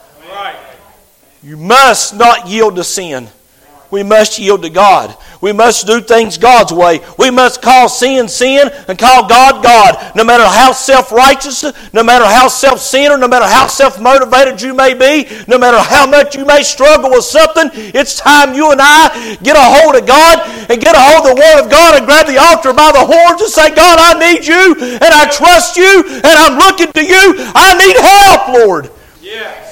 You 1.43 1.57
must 1.57 2.15
not 2.15 2.47
yield 2.49 2.77
to 2.77 2.85
sin. 2.85 3.29
We 3.91 4.03
must 4.03 4.39
yield 4.39 4.63
to 4.63 4.71
God. 4.71 5.17
We 5.43 5.51
must 5.53 5.89
do 5.89 6.01
things 6.01 6.39
God's 6.39 6.73
way. 6.73 7.01
We 7.19 7.33
must 7.33 7.61
call 7.61 7.89
sin 7.89 8.29
sin 8.29 8.71
and 8.87 8.97
call 8.97 9.27
God 9.27 9.63
God. 9.63 10.15
No 10.15 10.23
matter 10.23 10.47
how 10.47 10.71
self 10.71 11.11
righteous, 11.11 11.65
no 11.93 12.05
matter 12.05 12.25
how 12.25 12.47
self 12.47 12.79
centered, 12.79 13.19
no 13.19 13.27
matter 13.27 13.45
how 13.45 13.67
self 13.67 14.01
motivated 14.01 14.63
you 14.63 14.73
may 14.73 14.95
be, 14.95 15.29
no 15.49 15.59
matter 15.59 15.81
how 15.81 16.07
much 16.07 16.37
you 16.37 16.47
may 16.47 16.63
struggle 16.63 17.11
with 17.11 17.25
something, 17.25 17.71
it's 17.75 18.17
time 18.17 18.55
you 18.55 18.71
and 18.71 18.81
I 18.81 19.37
get 19.43 19.57
a 19.57 19.67
hold 19.83 19.97
of 19.97 20.07
God 20.07 20.39
and 20.71 20.81
get 20.81 20.95
a 20.95 21.03
hold 21.03 21.27
of 21.27 21.35
the 21.35 21.41
Word 21.43 21.65
of 21.65 21.71
God 21.71 21.99
and 21.99 22.07
grab 22.07 22.27
the 22.29 22.39
altar 22.39 22.73
by 22.73 22.93
the 22.93 23.03
horns 23.03 23.43
and 23.43 23.51
say, 23.51 23.75
God, 23.75 23.99
I 23.99 24.15
need 24.23 24.47
you 24.47 24.77
and 24.79 25.11
I 25.11 25.29
trust 25.29 25.77
you 25.77 26.05
and 26.07 26.25
I'm 26.25 26.57
looking 26.57 26.93
to 26.93 27.05
you. 27.05 27.35
I 27.53 27.75
need 27.83 27.97
help, 27.99 28.63
Lord. 28.63 29.02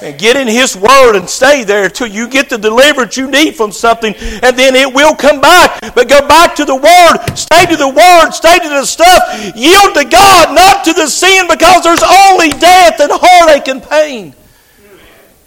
And 0.01 0.17
get 0.17 0.37
in 0.37 0.47
His 0.47 0.75
Word 0.75 1.15
and 1.15 1.29
stay 1.29 1.63
there 1.63 1.85
until 1.85 2.07
you 2.07 2.27
get 2.27 2.49
the 2.49 2.57
deliverance 2.57 3.17
you 3.17 3.29
need 3.29 3.55
from 3.55 3.71
something, 3.71 4.13
and 4.15 4.57
then 4.57 4.75
it 4.75 4.93
will 4.93 5.15
come 5.15 5.41
back. 5.41 5.79
But 5.93 6.09
go 6.09 6.27
back 6.27 6.55
to 6.55 6.65
the 6.65 6.75
Word, 6.75 7.35
stay 7.35 7.65
to 7.65 7.75
the 7.75 7.87
Word, 7.87 8.31
stay 8.31 8.59
to 8.59 8.69
the 8.69 8.85
stuff, 8.85 9.55
yield 9.55 9.93
to 9.95 10.05
God, 10.05 10.55
not 10.55 10.83
to 10.85 10.93
the 10.93 11.07
sin, 11.07 11.47
because 11.49 11.83
there's 11.83 12.03
only 12.03 12.49
death 12.49 12.99
and 12.99 13.11
heartache 13.13 13.67
and 13.67 13.83
pain. 13.83 14.35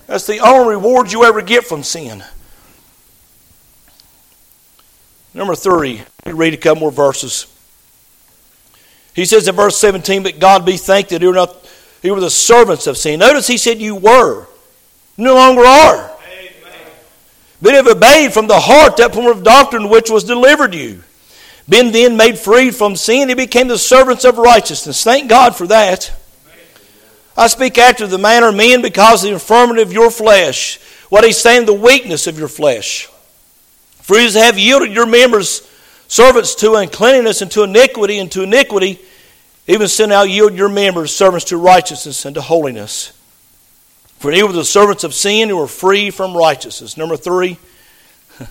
That's 0.06 0.26
the 0.26 0.40
only 0.40 0.76
reward 0.76 1.12
you 1.12 1.24
ever 1.24 1.42
get 1.42 1.64
from 1.64 1.82
sin. 1.82 2.22
Number 5.32 5.56
three, 5.56 6.02
read 6.26 6.54
a 6.54 6.56
couple 6.56 6.80
more 6.80 6.92
verses. 6.92 7.46
He 9.14 9.24
says 9.24 9.48
in 9.48 9.54
verse 9.54 9.78
17, 9.78 10.22
But 10.22 10.38
God 10.38 10.64
be 10.64 10.76
thanked 10.76 11.10
that 11.10 11.22
you 11.22 11.30
are 11.30 11.34
not 11.34 11.64
you 12.04 12.14
were 12.14 12.20
the 12.20 12.30
servants 12.30 12.86
of 12.86 12.98
sin. 12.98 13.20
Notice 13.20 13.46
he 13.46 13.56
said 13.56 13.80
you 13.80 13.96
were. 13.96 14.46
No 15.16 15.34
longer 15.34 15.62
are. 15.62 15.96
Amen. 15.96 16.52
But 17.62 17.74
have 17.74 17.86
obeyed 17.86 18.34
from 18.34 18.46
the 18.46 18.60
heart 18.60 18.98
that 18.98 19.14
form 19.14 19.26
of 19.26 19.42
doctrine 19.42 19.88
which 19.88 20.10
was 20.10 20.22
delivered 20.22 20.74
you. 20.74 21.02
Been 21.66 21.92
then 21.92 22.18
made 22.18 22.38
free 22.38 22.70
from 22.70 22.94
sin, 22.94 23.30
he 23.30 23.34
became 23.34 23.68
the 23.68 23.78
servants 23.78 24.26
of 24.26 24.36
righteousness. 24.36 25.02
Thank 25.02 25.30
God 25.30 25.56
for 25.56 25.66
that. 25.68 26.12
I 27.38 27.46
speak 27.46 27.78
after 27.78 28.06
the 28.06 28.18
manner 28.18 28.48
of 28.48 28.54
men 28.54 28.82
because 28.82 29.24
of 29.24 29.28
the 29.28 29.34
infirmity 29.34 29.80
of 29.80 29.92
your 29.92 30.10
flesh. 30.10 30.78
What 31.08 31.24
he's 31.24 31.38
saying, 31.38 31.64
the 31.64 31.72
weakness 31.72 32.26
of 32.26 32.38
your 32.38 32.48
flesh. 32.48 33.08
For 34.02 34.18
you 34.18 34.30
have 34.32 34.58
yielded 34.58 34.92
your 34.92 35.06
members 35.06 35.66
servants 36.06 36.54
to 36.56 36.74
uncleanness 36.74 37.40
and 37.40 37.50
to 37.52 37.62
iniquity 37.62 38.18
and 38.18 38.30
to 38.32 38.42
iniquity 38.42 39.00
even 39.66 39.88
so 39.88 40.06
now 40.06 40.22
yield 40.22 40.54
your 40.54 40.68
members 40.68 41.14
servants 41.14 41.46
to 41.46 41.56
righteousness 41.56 42.24
and 42.24 42.34
to 42.34 42.42
holiness. 42.42 43.12
For 44.18 44.32
you 44.32 44.46
were 44.46 44.52
the 44.52 44.64
servants 44.64 45.04
of 45.04 45.14
sin 45.14 45.48
who 45.48 45.60
are 45.60 45.68
free 45.68 46.10
from 46.10 46.36
righteousness. 46.36 46.96
Number 46.96 47.16
three, 47.16 47.58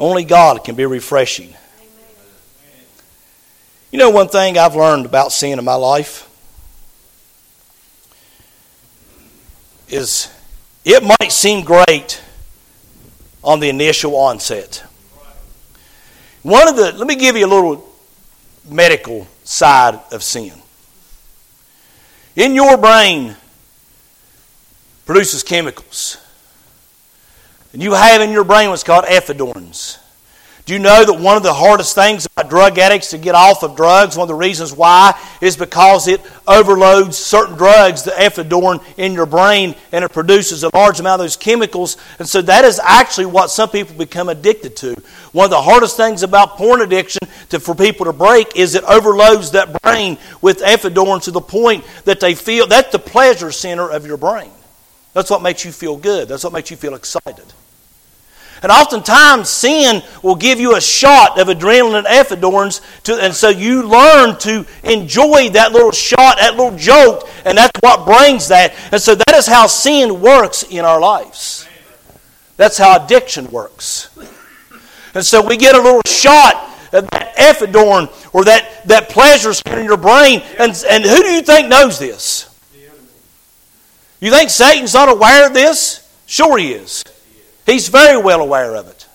only 0.00 0.24
God 0.24 0.64
can 0.64 0.74
be 0.74 0.86
refreshing. 0.86 1.54
You 3.90 3.98
know, 3.98 4.10
one 4.10 4.28
thing 4.28 4.58
I've 4.58 4.76
learned 4.76 5.06
about 5.06 5.32
sin 5.32 5.58
in 5.58 5.64
my 5.64 5.74
life 5.74 6.28
is 9.88 10.30
it 10.84 11.02
might 11.02 11.32
seem 11.32 11.64
great 11.64 12.22
on 13.42 13.60
the 13.60 13.70
initial 13.70 14.14
onset. 14.14 14.84
One 16.42 16.68
of 16.68 16.76
the, 16.76 16.92
let 16.92 17.06
me 17.06 17.16
give 17.16 17.36
you 17.36 17.46
a 17.46 17.48
little 17.48 17.86
medical 18.68 19.26
side 19.48 19.98
of 20.12 20.22
sin. 20.22 20.52
In 22.36 22.54
your 22.54 22.76
brain 22.76 23.34
produces 25.06 25.42
chemicals. 25.42 26.18
And 27.72 27.82
you 27.82 27.92
have 27.92 28.20
in 28.20 28.30
your 28.30 28.44
brain 28.44 28.68
what's 28.68 28.84
called 28.84 29.06
ephedrins. 29.06 29.98
Do 30.68 30.74
you 30.74 30.80
know 30.80 31.02
that 31.02 31.14
one 31.14 31.38
of 31.38 31.42
the 31.42 31.54
hardest 31.54 31.94
things 31.94 32.26
about 32.26 32.50
drug 32.50 32.78
addicts 32.78 33.08
to 33.12 33.16
get 33.16 33.34
off 33.34 33.62
of 33.62 33.74
drugs, 33.74 34.18
one 34.18 34.24
of 34.24 34.28
the 34.28 34.34
reasons 34.34 34.70
why, 34.70 35.18
is 35.40 35.56
because 35.56 36.06
it 36.08 36.20
overloads 36.46 37.16
certain 37.16 37.56
drugs, 37.56 38.02
the 38.02 38.10
ephedrine, 38.10 38.84
in 38.98 39.14
your 39.14 39.24
brain, 39.24 39.74
and 39.92 40.04
it 40.04 40.12
produces 40.12 40.64
a 40.64 40.70
large 40.76 41.00
amount 41.00 41.22
of 41.22 41.24
those 41.24 41.38
chemicals. 41.38 41.96
And 42.18 42.28
so 42.28 42.42
that 42.42 42.66
is 42.66 42.78
actually 42.84 43.24
what 43.24 43.50
some 43.50 43.70
people 43.70 43.96
become 43.96 44.28
addicted 44.28 44.76
to. 44.76 45.02
One 45.32 45.44
of 45.44 45.50
the 45.50 45.62
hardest 45.62 45.96
things 45.96 46.22
about 46.22 46.58
porn 46.58 46.82
addiction 46.82 47.20
to, 47.48 47.60
for 47.60 47.74
people 47.74 48.04
to 48.04 48.12
break 48.12 48.54
is 48.54 48.74
it 48.74 48.84
overloads 48.84 49.52
that 49.52 49.80
brain 49.80 50.18
with 50.42 50.58
ephedrine 50.58 51.22
to 51.22 51.30
the 51.30 51.40
point 51.40 51.82
that 52.04 52.20
they 52.20 52.34
feel 52.34 52.66
that's 52.66 52.92
the 52.92 52.98
pleasure 52.98 53.52
center 53.52 53.90
of 53.90 54.06
your 54.06 54.18
brain. 54.18 54.50
That's 55.14 55.30
what 55.30 55.40
makes 55.40 55.64
you 55.64 55.72
feel 55.72 55.96
good. 55.96 56.28
That's 56.28 56.44
what 56.44 56.52
makes 56.52 56.70
you 56.70 56.76
feel 56.76 56.94
excited. 56.94 57.54
And 58.62 58.72
oftentimes, 58.72 59.48
sin 59.48 60.02
will 60.22 60.34
give 60.34 60.58
you 60.58 60.76
a 60.76 60.80
shot 60.80 61.38
of 61.38 61.48
adrenaline 61.48 61.98
and 61.98 62.06
ephedrins, 62.06 62.80
to, 63.04 63.14
and 63.14 63.34
so 63.34 63.48
you 63.48 63.88
learn 63.88 64.38
to 64.40 64.66
enjoy 64.82 65.50
that 65.50 65.72
little 65.72 65.92
shot, 65.92 66.38
that 66.38 66.56
little 66.56 66.76
jolt, 66.76 67.28
and 67.44 67.56
that's 67.56 67.78
what 67.80 68.04
brings 68.04 68.48
that. 68.48 68.74
And 68.90 69.00
so 69.00 69.14
that 69.14 69.34
is 69.34 69.46
how 69.46 69.66
sin 69.66 70.20
works 70.20 70.64
in 70.64 70.84
our 70.84 71.00
lives. 71.00 71.66
That's 72.56 72.76
how 72.76 73.04
addiction 73.04 73.48
works. 73.50 74.10
And 75.14 75.24
so 75.24 75.46
we 75.46 75.56
get 75.56 75.74
a 75.74 75.80
little 75.80 76.02
shot 76.06 76.68
of 76.92 77.08
that 77.10 77.36
ephedrine 77.36 78.10
or 78.34 78.44
that, 78.44 78.86
that 78.86 79.08
pleasure 79.08 79.52
in 79.66 79.84
your 79.84 79.96
brain. 79.96 80.42
And, 80.58 80.72
and 80.90 81.04
who 81.04 81.22
do 81.22 81.28
you 81.28 81.42
think 81.42 81.68
knows 81.68 81.98
this? 81.98 82.44
You 84.20 84.32
think 84.32 84.50
Satan's 84.50 84.94
not 84.94 85.08
aware 85.08 85.46
of 85.46 85.54
this? 85.54 86.04
Sure 86.26 86.58
he 86.58 86.72
is. 86.72 87.04
He's 87.68 87.88
very 87.88 88.16
well 88.16 88.40
aware 88.40 88.74
of 88.76 88.88
it. 88.88 89.06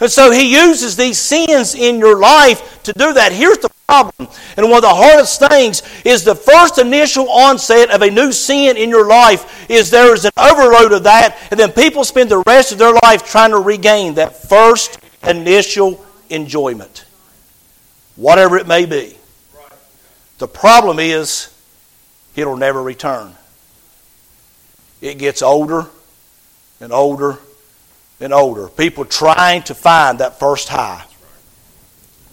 And 0.00 0.10
so 0.10 0.30
he 0.30 0.54
uses 0.54 0.96
these 0.96 1.18
sins 1.18 1.74
in 1.74 1.98
your 1.98 2.18
life 2.20 2.82
to 2.84 2.92
do 2.92 3.12
that. 3.14 3.32
Here's 3.32 3.58
the 3.58 3.70
problem. 3.88 4.28
And 4.56 4.66
one 4.66 4.76
of 4.76 4.82
the 4.82 4.94
hardest 4.94 5.40
things 5.48 5.82
is 6.04 6.22
the 6.22 6.36
first 6.36 6.78
initial 6.78 7.28
onset 7.28 7.90
of 7.90 8.00
a 8.02 8.10
new 8.10 8.30
sin 8.30 8.76
in 8.76 8.90
your 8.90 9.08
life 9.08 9.68
is 9.68 9.90
there 9.90 10.14
is 10.14 10.24
an 10.24 10.30
overload 10.36 10.92
of 10.92 11.02
that, 11.02 11.36
and 11.50 11.58
then 11.58 11.72
people 11.72 12.04
spend 12.04 12.30
the 12.30 12.44
rest 12.46 12.70
of 12.70 12.78
their 12.78 12.94
life 13.02 13.24
trying 13.24 13.50
to 13.50 13.58
regain 13.58 14.14
that 14.14 14.36
first 14.36 14.98
initial 15.26 16.04
enjoyment, 16.30 17.06
whatever 18.14 18.56
it 18.56 18.68
may 18.68 18.86
be. 18.86 19.16
The 20.38 20.48
problem 20.48 21.00
is 21.00 21.52
it'll 22.36 22.56
never 22.56 22.80
return. 22.80 23.34
It 25.00 25.18
gets 25.18 25.42
older 25.42 25.88
and 26.82 26.92
older 26.92 27.38
and 28.20 28.34
older. 28.34 28.68
People 28.68 29.04
trying 29.04 29.62
to 29.62 29.74
find 29.74 30.18
that 30.18 30.38
first 30.38 30.68
high. 30.68 31.04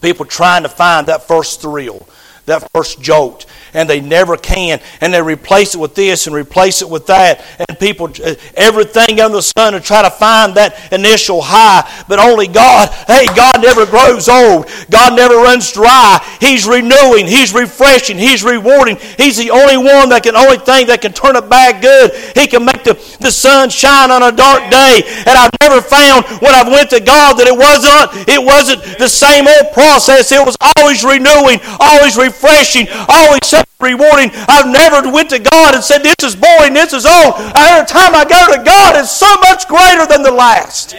People 0.01 0.25
trying 0.25 0.63
to 0.63 0.69
find 0.69 1.07
that 1.07 1.27
first 1.27 1.62
thrill. 1.62 2.07
That 2.49 2.69
first 2.73 3.01
jolt. 3.01 3.45
And 3.73 3.89
they 3.89 4.01
never 4.01 4.35
can. 4.35 4.79
And 5.01 5.13
they 5.13 5.21
replace 5.21 5.75
it 5.75 5.77
with 5.79 5.95
this 5.95 6.27
and 6.27 6.35
replace 6.35 6.81
it 6.81 6.89
with 6.89 7.07
that. 7.07 7.45
And 7.67 7.79
people, 7.79 8.09
uh, 8.23 8.35
everything 8.55 9.21
under 9.21 9.38
the 9.38 9.41
sun 9.41 9.73
to 9.73 9.79
try 9.79 10.01
to 10.01 10.09
find 10.09 10.55
that 10.55 10.91
initial 10.91 11.41
high. 11.41 11.88
But 12.07 12.19
only 12.19 12.47
God, 12.47 12.89
hey, 13.07 13.25
God 13.35 13.62
never 13.62 13.85
grows 13.85 14.27
old. 14.27 14.69
God 14.89 15.15
never 15.15 15.35
runs 15.35 15.71
dry. 15.71 16.19
He's 16.39 16.67
renewing. 16.67 17.27
He's 17.27 17.53
refreshing. 17.53 18.17
He's 18.17 18.43
rewarding. 18.43 18.97
He's 19.17 19.38
the 19.38 19.51
only 19.51 19.77
one 19.77 20.09
that 20.09 20.23
can, 20.23 20.35
only 20.35 20.57
thing 20.57 20.88
that 20.88 21.01
can 21.01 21.13
turn 21.13 21.35
a 21.35 21.41
bad 21.41 21.81
good. 21.81 22.12
He 22.35 22.47
can 22.47 22.65
make 22.65 22.83
the, 22.83 22.93
the 23.19 23.31
sun 23.31 23.69
shine 23.69 24.12
on 24.12 24.23
a 24.23 24.31
dark 24.31 24.69
day. 24.71 25.03
And 25.25 25.38
I've 25.38 25.51
never 25.62 25.81
found 25.81 26.25
when 26.41 26.53
I've 26.53 26.67
went 26.67 26.89
to 26.91 26.99
God 26.99 27.38
that 27.38 27.47
it 27.47 27.55
wasn't, 27.55 28.27
it 28.27 28.41
wasn't 28.41 28.81
the 28.97 29.07
same 29.07 29.47
old 29.47 29.73
process. 29.73 30.31
It 30.31 30.43
was 30.43 30.57
always 30.75 31.03
renewing, 31.03 31.59
always 31.79 32.17
refreshing, 32.17 32.38
always 33.08 33.54
rewarding. 33.80 34.32
I've 34.47 34.67
never 34.67 35.12
went 35.12 35.30
to 35.32 35.39
God 35.39 35.75
and 35.75 35.84
said, 35.84 35.99
this 35.99 36.15
is 36.23 36.36
boring, 36.36 36.73
this 36.73 36.93
is 36.93 37.06
old. 37.06 37.36
Every 37.38 37.86
time 37.88 38.15
I 38.15 38.25
go 38.28 38.58
to 38.58 38.63
God, 38.63 38.95
it's 38.95 39.12
so 39.12 39.34
much 39.41 39.67
greater 39.67 40.06
than 40.06 40.23
the 40.23 40.32
last. 40.32 40.95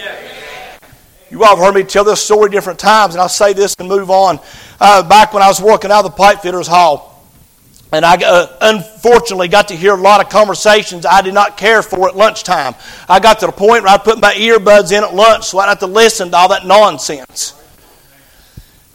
You 1.31 1.45
all 1.45 1.57
have 1.57 1.59
heard 1.59 1.75
me 1.75 1.85
tell 1.85 2.05
this 2.05 2.23
story 2.23 2.51
different 2.51 2.79
times, 2.79 3.15
and 3.15 3.21
I'll 3.21 3.29
say 3.29 3.53
this 3.53 3.75
and 3.79 3.89
move 3.89 4.11
on. 4.11 4.41
Uh, 4.81 5.09
back 5.09 5.33
when 5.33 5.43
I 5.43 5.47
was 5.47 5.61
working 5.61 5.91
out 5.91 6.05
of 6.05 6.11
the 6.11 6.17
pipe 6.17 6.41
fitters 6.41 6.67
hall, 6.67 7.25
and 7.93 8.05
I 8.05 8.15
uh, 8.17 8.57
unfortunately 8.61 9.49
got 9.49 9.69
to 9.69 9.77
hear 9.77 9.95
a 9.95 10.01
lot 10.01 10.25
of 10.25 10.31
conversations 10.31 11.05
I 11.05 11.23
did 11.23 11.35
not 11.35 11.57
care 11.57 11.83
for 11.83 12.09
at 12.09 12.17
lunchtime. 12.17 12.75
I 13.09 13.21
got 13.21 13.41
to 13.41 13.47
the 13.47 13.53
point 13.53 13.85
where 13.85 13.93
I 13.93 13.99
put 13.99 14.21
my 14.21 14.33
earbuds 14.33 14.97
in 14.97 15.05
at 15.05 15.15
lunch 15.15 15.45
so 15.45 15.59
I 15.59 15.67
didn't 15.67 15.81
have 15.81 15.89
to 15.89 15.95
listen 15.95 16.31
to 16.31 16.37
all 16.37 16.49
that 16.49 16.67
nonsense. 16.67 17.60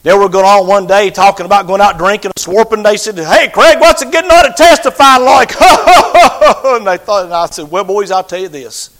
They 0.06 0.14
were 0.14 0.30
going 0.30 0.46
on 0.46 0.68
one 0.68 0.86
day 0.86 1.10
talking 1.10 1.48
about 1.48 1.66
going 1.66 1.82
out 1.82 1.98
drinking 1.98 2.30
and 2.30 2.40
swarping. 2.40 2.84
They 2.84 2.96
said, 2.96 3.18
Hey, 3.18 3.50
Craig, 3.52 3.80
what's 3.80 4.04
it 4.04 4.12
getting 4.12 4.30
on 4.30 4.46
to 4.46 4.54
testify 4.56 5.18
like? 5.18 5.50
and 5.60 6.86
they 6.86 6.98
thought, 6.98 7.24
and 7.26 7.34
I 7.34 7.48
said, 7.48 7.72
Well, 7.72 7.84
boys, 7.84 8.12
I'll 8.12 8.24
tell 8.24 8.40
you 8.40 8.48
this. 8.48 8.92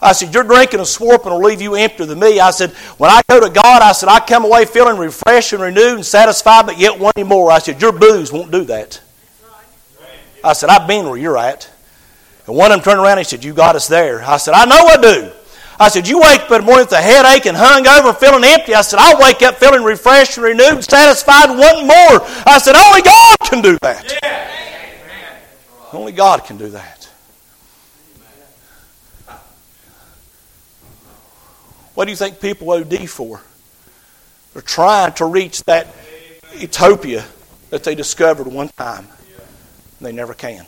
I 0.00 0.12
said, 0.12 0.32
Your 0.32 0.44
drinking 0.44 0.78
and 0.78 0.86
swarping 0.86 1.32
will 1.32 1.42
leave 1.42 1.60
you 1.60 1.74
emptier 1.74 2.06
than 2.06 2.20
me. 2.20 2.38
I 2.38 2.52
said, 2.52 2.70
When 2.96 3.10
I 3.10 3.22
go 3.28 3.40
to 3.40 3.50
God, 3.50 3.82
I 3.82 3.90
said, 3.90 4.08
I 4.08 4.20
come 4.20 4.44
away 4.44 4.66
feeling 4.66 4.98
refreshed 4.98 5.52
and 5.52 5.60
renewed 5.60 5.96
and 5.96 6.06
satisfied, 6.06 6.66
but 6.66 6.78
yet 6.78 6.96
wanting 6.96 7.26
more. 7.26 7.50
I 7.50 7.58
said, 7.58 7.82
Your 7.82 7.90
booze 7.90 8.32
won't 8.32 8.52
do 8.52 8.62
that. 8.66 9.00
I 10.44 10.52
said, 10.52 10.68
I've 10.68 10.86
been 10.86 11.06
where 11.06 11.18
you're 11.18 11.38
at. 11.38 11.68
And 12.46 12.54
one 12.54 12.70
of 12.70 12.76
them 12.76 12.84
turned 12.84 13.00
around 13.00 13.18
and 13.18 13.26
he 13.26 13.28
said, 13.28 13.42
You 13.42 13.52
got 13.52 13.74
us 13.74 13.88
there. 13.88 14.22
I 14.22 14.36
said, 14.36 14.54
I 14.54 14.64
know 14.64 14.76
I 14.76 14.96
do. 14.96 15.32
I 15.78 15.88
said, 15.88 16.06
You 16.06 16.20
wake 16.20 16.42
up 16.42 16.50
in 16.52 16.60
the 16.60 16.66
morning 16.66 16.84
with 16.84 16.92
a 16.92 17.00
headache 17.00 17.46
and 17.46 17.56
hung 17.56 17.86
over, 17.86 18.12
feeling 18.12 18.44
empty. 18.44 18.74
I 18.74 18.82
said, 18.82 18.98
I 19.00 19.14
wake 19.20 19.42
up 19.42 19.56
feeling 19.56 19.82
refreshed 19.82 20.36
and 20.36 20.44
renewed, 20.44 20.84
satisfied, 20.84 21.48
wanting 21.48 21.86
more. 21.86 22.20
I 22.46 22.58
said, 22.58 22.76
Only 22.76 23.02
God 23.02 23.36
can 23.40 23.62
do 23.62 23.78
that. 23.82 24.18
Yeah. 24.22 24.50
Only 25.92 26.12
God 26.12 26.44
can 26.44 26.56
do 26.56 26.70
that. 26.70 27.08
What 31.94 32.06
do 32.06 32.10
you 32.10 32.16
think 32.16 32.40
people 32.40 32.70
OD 32.72 33.08
for? 33.08 33.40
They're 34.52 34.62
trying 34.62 35.12
to 35.14 35.26
reach 35.26 35.62
that 35.64 35.88
utopia 36.56 37.24
that 37.70 37.84
they 37.84 37.94
discovered 37.94 38.48
one 38.48 38.68
time. 38.68 39.08
They 40.00 40.12
never 40.12 40.34
can. 40.34 40.66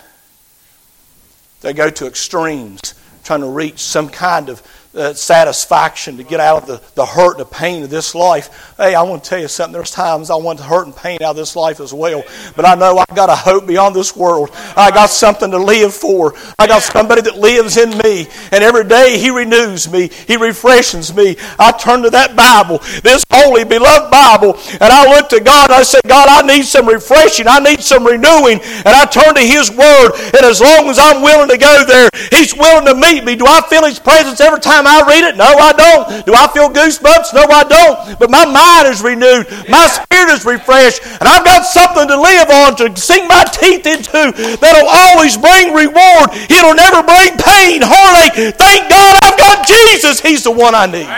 They 1.60 1.72
go 1.72 1.90
to 1.90 2.06
extremes 2.06 2.94
trying 3.24 3.40
to 3.40 3.48
reach 3.48 3.80
some 3.80 4.08
kind 4.08 4.48
of 4.48 4.62
uh, 4.96 5.14
satisfaction 5.14 6.16
to 6.16 6.24
get 6.24 6.40
out 6.40 6.62
of 6.62 6.66
the, 6.66 6.82
the 6.94 7.06
hurt 7.06 7.32
and 7.32 7.40
the 7.40 7.44
pain 7.44 7.84
of 7.84 7.90
this 7.90 8.14
life. 8.14 8.74
Hey, 8.76 8.94
I 8.94 9.02
want 9.02 9.22
to 9.22 9.30
tell 9.30 9.38
you 9.38 9.48
something. 9.48 9.72
There's 9.72 9.90
times 9.90 10.30
I 10.30 10.36
want 10.36 10.58
to 10.58 10.64
hurt 10.64 10.86
and 10.86 10.96
pain 10.96 11.18
out 11.22 11.30
of 11.30 11.36
this 11.36 11.54
life 11.54 11.80
as 11.80 11.94
well. 11.94 12.24
But 12.56 12.64
I 12.64 12.74
know 12.74 12.98
I've 12.98 13.16
got 13.16 13.30
a 13.30 13.36
hope 13.36 13.66
beyond 13.66 13.94
this 13.94 14.16
world. 14.16 14.50
I 14.76 14.90
got 14.90 15.10
something 15.10 15.50
to 15.50 15.58
live 15.58 15.94
for. 15.94 16.34
I 16.58 16.66
got 16.66 16.82
somebody 16.82 17.22
that 17.22 17.36
lives 17.36 17.76
in 17.76 17.90
me. 17.98 18.26
And 18.50 18.64
every 18.64 18.84
day 18.84 19.18
He 19.18 19.30
renews 19.30 19.90
me. 19.90 20.08
He 20.26 20.36
refreshes 20.36 21.14
me. 21.14 21.36
I 21.58 21.72
turn 21.72 22.02
to 22.02 22.10
that 22.10 22.34
Bible, 22.34 22.78
this 23.02 23.24
holy, 23.30 23.64
beloved 23.64 24.10
Bible, 24.10 24.58
and 24.80 24.92
I 24.92 25.14
look 25.14 25.28
to 25.30 25.40
God 25.40 25.70
I 25.76 25.82
say, 25.82 26.00
God, 26.06 26.28
I 26.28 26.46
need 26.46 26.64
some 26.64 26.88
refreshing. 26.88 27.46
I 27.46 27.58
need 27.58 27.80
some 27.80 28.06
renewing. 28.06 28.60
And 28.60 28.88
I 28.88 29.04
turn 29.04 29.34
to 29.34 29.40
His 29.40 29.70
Word. 29.70 30.12
And 30.32 30.44
as 30.44 30.60
long 30.60 30.88
as 30.88 30.98
I'm 30.98 31.22
willing 31.22 31.48
to 31.50 31.58
go 31.58 31.84
there, 31.86 32.08
He's 32.30 32.54
willing 32.54 32.86
to 32.86 32.94
meet 32.94 33.24
me. 33.24 33.36
Do 33.36 33.46
I 33.46 33.60
feel 33.68 33.84
His 33.84 33.98
presence 33.98 34.40
every 34.40 34.60
time 34.60 34.85
I 34.86 35.06
read 35.06 35.24
it? 35.24 35.36
No, 35.36 35.44
I 35.44 35.72
don't. 35.72 36.26
Do 36.26 36.34
I 36.34 36.48
feel 36.48 36.68
goosebumps? 36.68 37.34
No, 37.34 37.44
I 37.44 37.64
don't. 37.64 38.18
But 38.18 38.30
my 38.30 38.44
mind 38.44 38.88
is 38.88 39.02
renewed. 39.02 39.46
My 39.68 39.86
spirit 39.86 40.32
is 40.32 40.44
refreshed. 40.44 41.02
And 41.04 41.28
I've 41.28 41.44
got 41.44 41.66
something 41.66 42.08
to 42.08 42.20
live 42.20 42.50
on 42.50 42.76
to 42.76 42.96
sink 42.96 43.28
my 43.28 43.44
teeth 43.44 43.86
into 43.86 44.32
that'll 44.60 44.88
always 44.88 45.36
bring 45.36 45.74
reward. 45.74 46.30
It'll 46.48 46.74
never 46.74 47.02
bring 47.02 47.36
pain, 47.36 47.82
heartache. 47.82 48.54
Thank 48.54 48.90
God 48.90 49.18
I've 49.22 49.38
got 49.38 49.66
Jesus. 49.66 50.20
He's 50.20 50.44
the 50.44 50.52
one 50.52 50.74
I 50.74 50.86
need. 50.86 51.08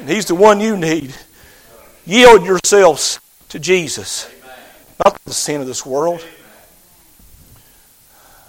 And 0.00 0.08
He's 0.08 0.26
the 0.26 0.34
one 0.34 0.60
you 0.60 0.76
need. 0.76 1.14
Yield 2.04 2.44
yourselves 2.44 3.20
to 3.48 3.58
Jesus, 3.58 4.30
not 5.04 5.18
the 5.24 5.34
sin 5.34 5.60
of 5.60 5.66
this 5.66 5.84
world. 5.84 6.24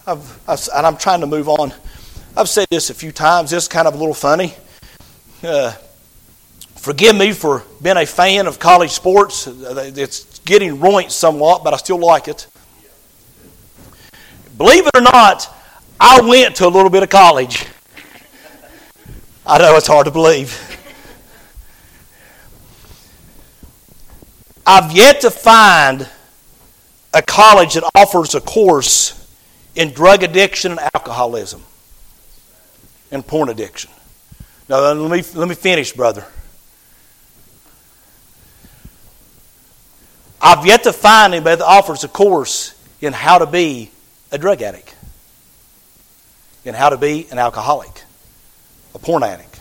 I've, 0.05 0.39
I've, 0.47 0.69
and 0.75 0.85
I'm 0.85 0.97
trying 0.97 1.21
to 1.21 1.27
move 1.27 1.49
on. 1.49 1.73
I've 2.37 2.47
said 2.47 2.67
this 2.69 2.91
a 2.91 2.93
few 2.93 3.11
times. 3.11 3.49
This 3.49 3.63
is 3.63 3.67
kind 3.67 3.87
of 3.87 3.95
a 3.95 3.97
little 3.97 4.13
funny. 4.13 4.53
Uh, 5.41 5.71
forgive 6.75 7.15
me 7.15 7.31
for 7.31 7.63
being 7.81 7.97
a 7.97 8.05
fan 8.05 8.45
of 8.45 8.59
college 8.59 8.91
sports. 8.91 9.47
It's 9.47 10.37
getting 10.41 10.79
ruined 10.79 11.11
somewhat, 11.11 11.63
but 11.63 11.73
I 11.73 11.77
still 11.77 11.97
like 11.97 12.27
it. 12.27 12.45
Believe 14.55 14.85
it 14.85 14.91
or 14.95 15.01
not, 15.01 15.51
I 15.99 16.21
went 16.21 16.57
to 16.57 16.67
a 16.67 16.69
little 16.69 16.91
bit 16.91 17.01
of 17.01 17.09
college. 17.09 17.65
I 19.43 19.57
know 19.57 19.75
it's 19.75 19.87
hard 19.87 20.05
to 20.05 20.11
believe. 20.11 20.55
I've 24.63 24.91
yet 24.91 25.21
to 25.21 25.31
find 25.31 26.07
a 27.15 27.23
college 27.23 27.73
that 27.73 27.89
offers 27.95 28.35
a 28.35 28.41
course 28.41 29.27
in 29.73 29.91
drug 29.91 30.21
addiction 30.21 30.73
and 30.73 30.81
alcoholism 30.93 31.63
and 33.11 33.25
porn 33.25 33.49
addiction. 33.49 33.91
Now, 34.69 34.91
let 34.91 35.11
me, 35.11 35.23
let 35.35 35.47
me 35.47 35.55
finish, 35.55 35.93
brother. 35.93 36.25
I've 40.41 40.65
yet 40.65 40.83
to 40.83 40.93
find 40.93 41.33
anybody 41.33 41.57
that 41.57 41.65
offers 41.65 42.03
a 42.03 42.07
course 42.07 42.73
in 43.01 43.13
how 43.13 43.39
to 43.39 43.45
be 43.45 43.91
a 44.31 44.37
drug 44.37 44.61
addict, 44.61 44.95
in 46.65 46.73
how 46.73 46.89
to 46.89 46.97
be 46.97 47.27
an 47.31 47.39
alcoholic, 47.39 48.03
a 48.93 48.99
porn 48.99 49.23
addict, 49.23 49.59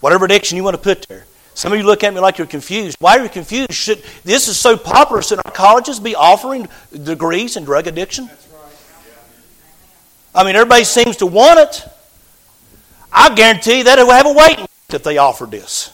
whatever 0.00 0.24
addiction 0.24 0.56
you 0.56 0.64
want 0.64 0.76
to 0.76 0.82
put 0.82 1.06
there. 1.08 1.24
Some 1.54 1.72
of 1.72 1.78
you 1.78 1.86
look 1.86 2.04
at 2.04 2.12
me 2.12 2.20
like 2.20 2.36
you're 2.36 2.46
confused. 2.46 2.98
Why 3.00 3.16
are 3.16 3.22
you 3.22 3.30
confused? 3.30 3.72
Should, 3.72 4.02
this 4.24 4.48
is 4.48 4.58
so 4.58 4.76
popular. 4.76 5.22
Should 5.22 5.40
our 5.44 5.52
colleges 5.52 5.98
be 5.98 6.14
offering 6.14 6.68
degrees 6.92 7.56
in 7.56 7.64
drug 7.64 7.86
addiction? 7.86 8.28
I 10.34 10.44
mean, 10.44 10.54
everybody 10.54 10.84
seems 10.84 11.16
to 11.18 11.26
want 11.26 11.60
it. 11.60 11.88
I 13.18 13.34
guarantee 13.34 13.82
that 13.82 13.98
it 13.98 14.06
would 14.06 14.14
have 14.14 14.26
a 14.26 14.32
waiting 14.32 14.60
list 14.60 14.94
if 14.94 15.02
they 15.02 15.16
offered 15.16 15.50
this. 15.50 15.90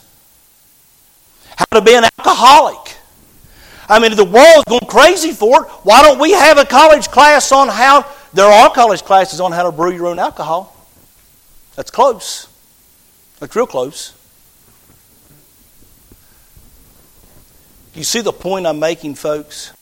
How 1.56 1.78
to 1.78 1.80
be 1.80 1.94
an 1.94 2.02
alcoholic. 2.18 2.96
I 3.88 4.00
mean, 4.00 4.16
the 4.16 4.24
world's 4.24 4.64
going 4.68 4.86
crazy 4.86 5.30
for 5.30 5.62
it. 5.62 5.68
Why 5.84 6.02
don't 6.02 6.18
we 6.18 6.32
have 6.32 6.58
a 6.58 6.64
college 6.64 7.08
class 7.08 7.52
on 7.52 7.68
how? 7.68 8.04
There 8.32 8.46
are 8.46 8.70
college 8.70 9.02
classes 9.02 9.38
on 9.40 9.52
how 9.52 9.62
to 9.62 9.72
brew 9.72 9.92
your 9.92 10.08
own 10.08 10.18
alcohol. 10.18 10.74
That's 11.76 11.92
close. 11.92 12.48
That's 13.38 13.54
real 13.54 13.66
close. 13.66 14.14
You 17.94 18.02
see 18.02 18.20
the 18.20 18.32
point 18.32 18.66
I'm 18.66 18.80
making, 18.80 19.14
folks? 19.14 19.72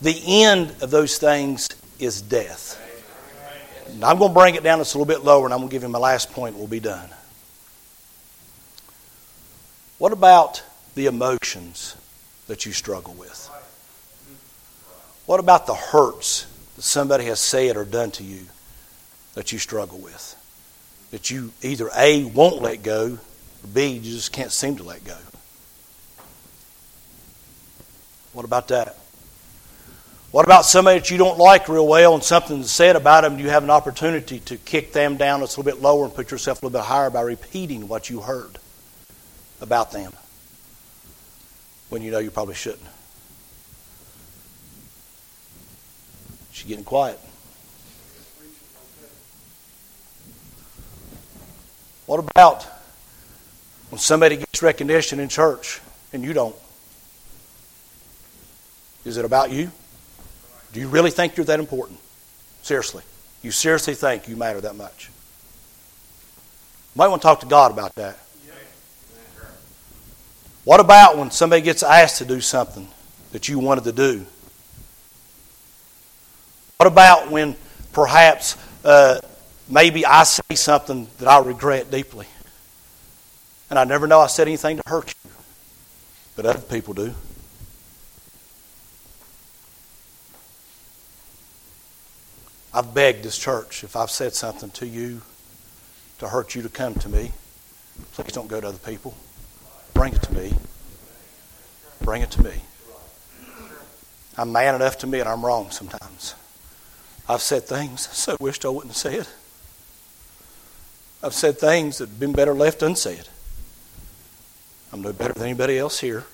The 0.00 0.44
end 0.44 0.76
of 0.80 0.90
those 0.90 1.18
things 1.18 1.68
is 1.98 2.22
death. 2.22 2.80
I'm 4.04 4.18
going 4.18 4.30
to 4.30 4.34
bring 4.34 4.54
it 4.54 4.62
down 4.62 4.78
just 4.78 4.94
a 4.94 4.98
little 4.98 5.12
bit 5.12 5.24
lower, 5.24 5.44
and 5.44 5.52
I'm 5.52 5.60
going 5.60 5.70
to 5.70 5.72
give 5.74 5.82
you 5.82 5.88
my 5.88 5.98
last 5.98 6.32
point, 6.32 6.54
and 6.54 6.58
we'll 6.58 6.68
be 6.68 6.80
done. 6.80 7.08
What 9.98 10.12
about 10.12 10.62
the 10.94 11.06
emotions 11.06 11.96
that 12.46 12.66
you 12.66 12.72
struggle 12.72 13.14
with? 13.14 13.50
What 15.26 15.40
about 15.40 15.66
the 15.66 15.74
hurts 15.74 16.46
that 16.76 16.82
somebody 16.82 17.24
has 17.24 17.40
said 17.40 17.76
or 17.76 17.84
done 17.84 18.10
to 18.12 18.24
you 18.24 18.42
that 19.34 19.52
you 19.52 19.58
struggle 19.58 19.98
with? 19.98 20.34
That 21.10 21.30
you 21.30 21.52
either 21.62 21.90
A, 21.96 22.24
won't 22.24 22.62
let 22.62 22.82
go, 22.82 23.18
or 23.64 23.66
B, 23.72 23.88
you 23.88 24.12
just 24.12 24.32
can't 24.32 24.52
seem 24.52 24.76
to 24.76 24.82
let 24.82 25.04
go. 25.04 25.16
What 28.32 28.44
about 28.44 28.68
that? 28.68 28.96
What 30.30 30.44
about 30.44 30.66
somebody 30.66 30.98
that 30.98 31.10
you 31.10 31.16
don't 31.16 31.38
like 31.38 31.68
real 31.68 31.86
well 31.86 32.14
and 32.14 32.22
something's 32.22 32.70
said 32.70 32.96
about 32.96 33.22
them, 33.22 33.38
you 33.38 33.48
have 33.48 33.64
an 33.64 33.70
opportunity 33.70 34.40
to 34.40 34.58
kick 34.58 34.92
them 34.92 35.16
down 35.16 35.40
a 35.40 35.44
little 35.44 35.62
bit 35.62 35.80
lower 35.80 36.04
and 36.04 36.14
put 36.14 36.30
yourself 36.30 36.62
a 36.62 36.66
little 36.66 36.78
bit 36.78 36.86
higher 36.86 37.08
by 37.08 37.22
repeating 37.22 37.88
what 37.88 38.10
you 38.10 38.20
heard 38.20 38.58
about 39.62 39.90
them 39.90 40.12
when 41.88 42.02
you 42.02 42.10
know 42.10 42.18
you 42.18 42.30
probably 42.30 42.54
shouldn't? 42.54 42.82
She 46.52 46.68
getting 46.68 46.84
quiet. 46.84 47.18
What 52.04 52.20
about 52.20 52.64
when 53.88 53.98
somebody 53.98 54.36
gets 54.36 54.62
recognition 54.62 55.20
in 55.20 55.30
church 55.30 55.80
and 56.12 56.22
you 56.22 56.34
don't? 56.34 56.56
Is 59.06 59.16
it 59.16 59.24
about 59.24 59.50
you? 59.50 59.70
Do 60.72 60.80
you 60.80 60.88
really 60.88 61.10
think 61.10 61.36
you're 61.36 61.46
that 61.46 61.60
important? 61.60 61.98
Seriously. 62.62 63.02
You 63.42 63.50
seriously 63.50 63.94
think 63.94 64.28
you 64.28 64.36
matter 64.36 64.60
that 64.60 64.76
much? 64.76 65.10
Might 66.94 67.08
want 67.08 67.22
to 67.22 67.26
talk 67.26 67.40
to 67.40 67.46
God 67.46 67.70
about 67.70 67.94
that. 67.94 68.18
What 70.64 70.80
about 70.80 71.16
when 71.16 71.30
somebody 71.30 71.62
gets 71.62 71.82
asked 71.82 72.18
to 72.18 72.26
do 72.26 72.42
something 72.42 72.86
that 73.32 73.48
you 73.48 73.58
wanted 73.58 73.84
to 73.84 73.92
do? 73.92 74.26
What 76.76 76.86
about 76.86 77.30
when 77.30 77.56
perhaps 77.92 78.56
uh, 78.84 79.20
maybe 79.68 80.04
I 80.04 80.24
say 80.24 80.54
something 80.54 81.08
that 81.18 81.28
I 81.28 81.38
regret 81.38 81.90
deeply? 81.90 82.26
And 83.70 83.78
I 83.78 83.84
never 83.84 84.06
know 84.06 84.20
I 84.20 84.26
said 84.26 84.46
anything 84.46 84.76
to 84.76 84.82
hurt 84.86 85.14
you, 85.24 85.30
but 86.36 86.44
other 86.44 86.60
people 86.60 86.92
do. 86.92 87.14
I've 92.78 92.94
begged 92.94 93.24
this 93.24 93.36
church 93.36 93.82
if 93.82 93.96
I've 93.96 94.08
said 94.08 94.34
something 94.34 94.70
to 94.70 94.86
you 94.86 95.22
to 96.18 96.28
hurt 96.28 96.54
you 96.54 96.62
to 96.62 96.68
come 96.68 96.94
to 96.94 97.08
me, 97.08 97.32
please 98.12 98.30
don't 98.30 98.46
go 98.46 98.60
to 98.60 98.68
other 98.68 98.78
people. 98.78 99.16
Bring 99.94 100.14
it 100.14 100.22
to 100.22 100.32
me. 100.32 100.54
Bring 102.00 102.22
it 102.22 102.30
to 102.30 102.44
me. 102.44 102.52
I'm 104.36 104.52
man 104.52 104.76
enough 104.76 104.96
to 104.98 105.06
admit 105.06 105.26
I'm 105.26 105.44
wrong 105.44 105.72
sometimes. 105.72 106.36
I've 107.28 107.40
said 107.40 107.64
things 107.64 108.06
I 108.08 108.12
so 108.14 108.36
wished 108.38 108.64
I 108.64 108.68
wouldn't 108.68 108.92
have 108.92 108.96
said. 108.96 109.26
I've 111.20 111.34
said 111.34 111.58
things 111.58 111.98
that 111.98 112.10
have 112.10 112.20
been 112.20 112.32
better 112.32 112.54
left 112.54 112.80
unsaid. 112.82 113.26
I'm 114.92 115.02
no 115.02 115.12
better 115.12 115.34
than 115.34 115.42
anybody 115.42 115.76
else 115.76 115.98
here. 115.98 116.26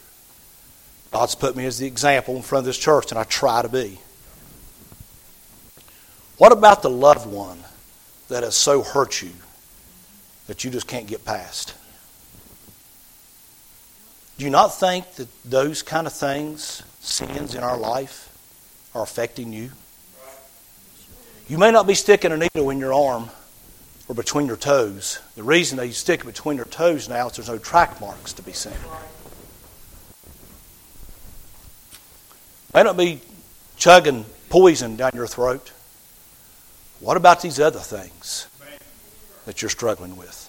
God's 1.11 1.37
put 1.37 1.57
me 1.57 1.65
as 1.65 1.79
the 1.79 1.87
example 1.87 2.37
in 2.37 2.43
front 2.43 2.65
of 2.65 2.67
this 2.67 2.77
church, 2.77 3.13
and 3.13 3.19
I 3.19 3.25
try 3.25 3.63
to 3.63 3.69
be. 3.71 3.99
What 6.37 6.53
about 6.53 6.83
the 6.83 6.91
loved 6.91 7.27
one 7.27 7.59
that 8.29 8.43
has 8.43 8.57
so 8.57 8.83
hurt 8.83 9.23
you 9.23 9.31
that 10.47 10.65
you 10.65 10.71
just 10.71 10.89
can't 10.89 11.07
get 11.07 11.25
past? 11.25 11.75
Do 14.37 14.45
you 14.45 14.51
not 14.51 14.69
think 14.69 15.15
that 15.15 15.29
those 15.45 15.83
kind 15.83 16.07
of 16.07 16.13
things, 16.13 16.83
sins 17.01 17.55
in 17.55 17.63
our 17.63 17.79
life, 17.79 18.31
are 18.95 19.03
affecting 19.03 19.53
you? 19.53 19.71
You 21.47 21.59
may 21.59 21.71
not 21.71 21.87
be 21.87 21.95
sticking 21.95 22.33
a 22.33 22.37
needle 22.37 22.71
in 22.71 22.79
your 22.79 22.93
arm 22.93 23.31
or 24.09 24.15
between 24.15 24.47
your 24.47 24.57
toes. 24.57 25.21
The 25.37 25.43
reason 25.43 25.77
that 25.77 25.87
you 25.87 25.93
stick 25.93 26.21
it 26.21 26.27
between 26.27 26.57
your 26.57 26.67
toes 26.67 27.09
now 27.09 27.29
is 27.29 27.37
there's 27.37 27.49
no 27.49 27.59
track 27.59 28.01
marks 28.01 28.33
to 28.33 28.43
be 28.43 28.53
seen. 28.53 28.73
May 32.73 32.83
not 32.83 32.97
be 32.97 33.21
chugging 33.77 34.25
poison 34.49 34.97
down 34.97 35.13
your 35.15 35.29
throat. 35.29 35.71
What 37.05 37.19
about 37.19 37.43
these 37.43 37.61
other 37.61 37.81
things 37.81 38.49
that 39.45 39.61
you're 39.61 39.69
struggling 39.69 40.17
with? 40.17 40.41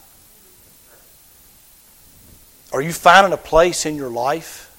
Are 2.72 2.82
you 2.82 2.94
finding 2.94 3.34
a 3.34 3.38
place 3.38 3.86
in 3.86 3.98
your 3.98 4.10
life 4.10 4.72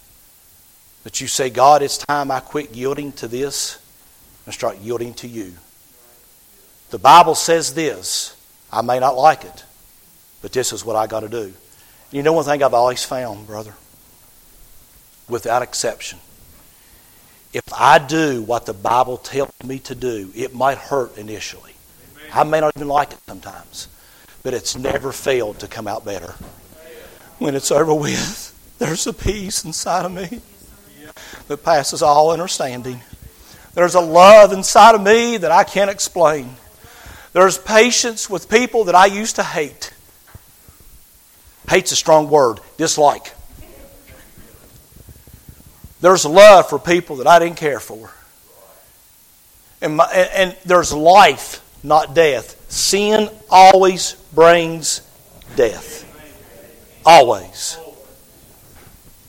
that 1.05 1.21
you 1.21 1.27
say, 1.27 1.51
God, 1.51 1.83
it's 1.83 1.99
time 1.99 2.31
I 2.31 2.41
quit 2.41 2.75
yielding 2.75 3.13
to 3.13 3.29
this 3.29 3.79
and 4.47 4.55
start 4.55 4.79
yielding 4.79 5.13
to 5.15 5.29
you? 5.29 5.53
The 6.89 6.99
Bible 6.99 7.35
says 7.35 7.75
this. 7.75 8.35
I 8.73 8.81
may 8.81 8.99
not 8.99 9.15
like 9.15 9.45
it, 9.45 9.65
but 10.41 10.53
this 10.53 10.73
is 10.73 10.83
what 10.83 10.97
I 10.97 11.07
got 11.07 11.21
to 11.21 11.29
do. 11.29 11.53
You 12.11 12.23
know 12.23 12.33
one 12.33 12.47
thing 12.47 12.63
I've 12.63 12.73
always 12.73 13.05
found, 13.05 13.47
brother? 13.47 13.75
Without 15.29 15.61
exception. 15.61 16.21
If 17.57 17.73
I 17.73 17.97
do 17.99 18.43
what 18.43 18.67
the 18.67 18.75
Bible 18.75 19.17
tells 19.17 19.51
me 19.65 19.79
to 19.79 19.95
do, 19.95 20.31
it 20.35 20.55
might 20.55 20.77
hurt 20.77 21.17
initially. 21.17 21.73
I 22.31 22.45
may 22.45 22.61
not 22.61 22.77
even 22.77 22.87
like 22.87 23.13
it 23.13 23.19
sometimes, 23.27 23.89
but 24.43 24.53
it's 24.53 24.77
never 24.77 25.11
failed 25.11 25.61
to 25.61 25.67
come 25.67 25.89
out 25.89 26.05
better. 26.05 26.35
When 27.39 27.55
it's 27.55 27.73
over 27.73 27.95
with, 27.95 28.53
there's 28.79 29.07
a 29.07 29.15
peace 29.15 29.65
inside 29.65 30.05
of 30.05 30.13
me 30.13 30.43
that 31.49 31.65
passes 31.65 32.03
all 32.03 32.31
understanding. 32.31 33.01
There's 33.73 33.95
a 33.95 34.01
love 34.01 34.53
inside 34.53 34.95
of 34.95 35.03
me 35.03 35.39
that 35.39 35.51
I 35.51 35.65
can't 35.65 35.91
explain. 35.91 36.57
There's 37.33 37.57
patience 37.57 38.29
with 38.29 38.51
people 38.51 38.85
that 38.85 38.95
I 38.95 39.07
used 39.07 39.37
to 39.37 39.43
hate. 39.43 39.95
Hate's 41.71 41.93
a 41.93 41.97
strong 41.97 42.29
word, 42.29 42.61
dislike. 42.77 43.33
There's 46.07 46.25
love 46.25 46.69
for 46.69 46.79
people 46.79 47.17
that 47.17 47.27
I 47.27 47.41
didn't 47.41 47.57
care 47.57 47.81
for. 47.81 48.13
And, 49.83 49.97
my, 49.97 50.05
and, 50.05 50.53
and 50.53 50.57
there's 50.65 50.93
life, 50.93 51.61
not 51.83 52.15
death. 52.15 52.71
Sin 52.71 53.29
always 53.51 54.13
brings 54.33 55.01
death. 55.57 56.05
Always. 57.05 57.77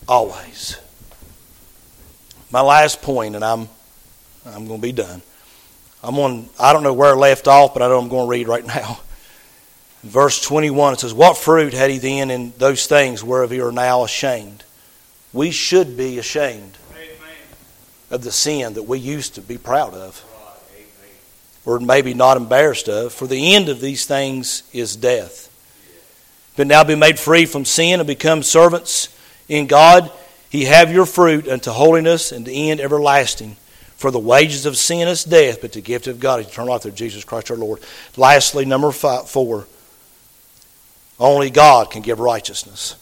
Always. 0.07 0.77
My 2.51 2.61
last 2.61 3.01
point, 3.01 3.33
and 3.33 3.43
I'm 3.43 3.69
I'm 4.45 4.67
going 4.67 4.79
to 4.79 4.87
be 4.87 4.91
done. 4.91 5.23
I'm 6.03 6.19
on 6.19 6.47
I 6.59 6.73
don't 6.73 6.83
know 6.83 6.93
where 6.93 7.15
I 7.15 7.17
left 7.17 7.47
off, 7.47 7.73
but 7.73 7.81
I 7.81 7.87
know 7.87 7.97
I'm 7.97 8.07
going 8.07 8.27
to 8.27 8.29
read 8.29 8.47
right 8.47 8.63
now. 8.63 8.99
Verse 10.03 10.39
21 10.43 10.93
it 10.93 10.99
says, 10.99 11.11
What 11.11 11.37
fruit 11.39 11.73
had 11.73 11.89
he 11.89 11.97
then 11.97 12.29
in 12.29 12.53
those 12.59 12.85
things 12.85 13.23
whereof 13.23 13.51
ye 13.51 13.61
are 13.61 13.71
now 13.71 14.03
ashamed? 14.03 14.63
We 15.33 15.51
should 15.51 15.97
be 15.97 16.17
ashamed 16.19 16.77
of 18.09 18.23
the 18.23 18.31
sin 18.31 18.73
that 18.75 18.83
we 18.83 18.99
used 18.99 19.35
to 19.35 19.41
be 19.41 19.57
proud 19.57 19.93
of. 19.93 20.23
Or 21.65 21.79
maybe 21.79 22.13
not 22.13 22.37
embarrassed 22.37 22.87
of. 22.87 23.13
For 23.13 23.27
the 23.27 23.55
end 23.55 23.67
of 23.67 23.81
these 23.81 24.05
things 24.05 24.63
is 24.71 24.95
death 24.95 25.47
but 26.57 26.67
now 26.67 26.83
be 26.83 26.95
made 26.95 27.17
free 27.17 27.45
from 27.45 27.63
sin 27.63 28.01
and 28.01 28.07
become 28.07 28.43
servants 28.43 29.15
in 29.47 29.67
God. 29.67 30.11
He 30.49 30.65
have 30.65 30.91
your 30.91 31.05
fruit 31.05 31.47
unto 31.47 31.71
holiness 31.71 32.33
and 32.33 32.45
the 32.45 32.71
end 32.71 32.81
everlasting. 32.81 33.55
For 33.95 34.11
the 34.11 34.19
wages 34.19 34.65
of 34.65 34.75
sin 34.75 35.07
is 35.07 35.23
death, 35.23 35.61
but 35.61 35.71
the 35.73 35.81
gift 35.81 36.07
of 36.07 36.19
God 36.19 36.41
is 36.41 36.47
eternal 36.47 36.71
life 36.71 36.81
through 36.81 36.91
Jesus 36.91 37.23
Christ 37.23 37.49
our 37.51 37.57
Lord. 37.57 37.79
Lastly, 38.17 38.65
number 38.65 38.91
five, 38.91 39.29
four. 39.29 39.67
Only 41.19 41.49
God 41.49 41.89
can 41.89 42.01
give 42.01 42.19
righteousness. 42.19 42.95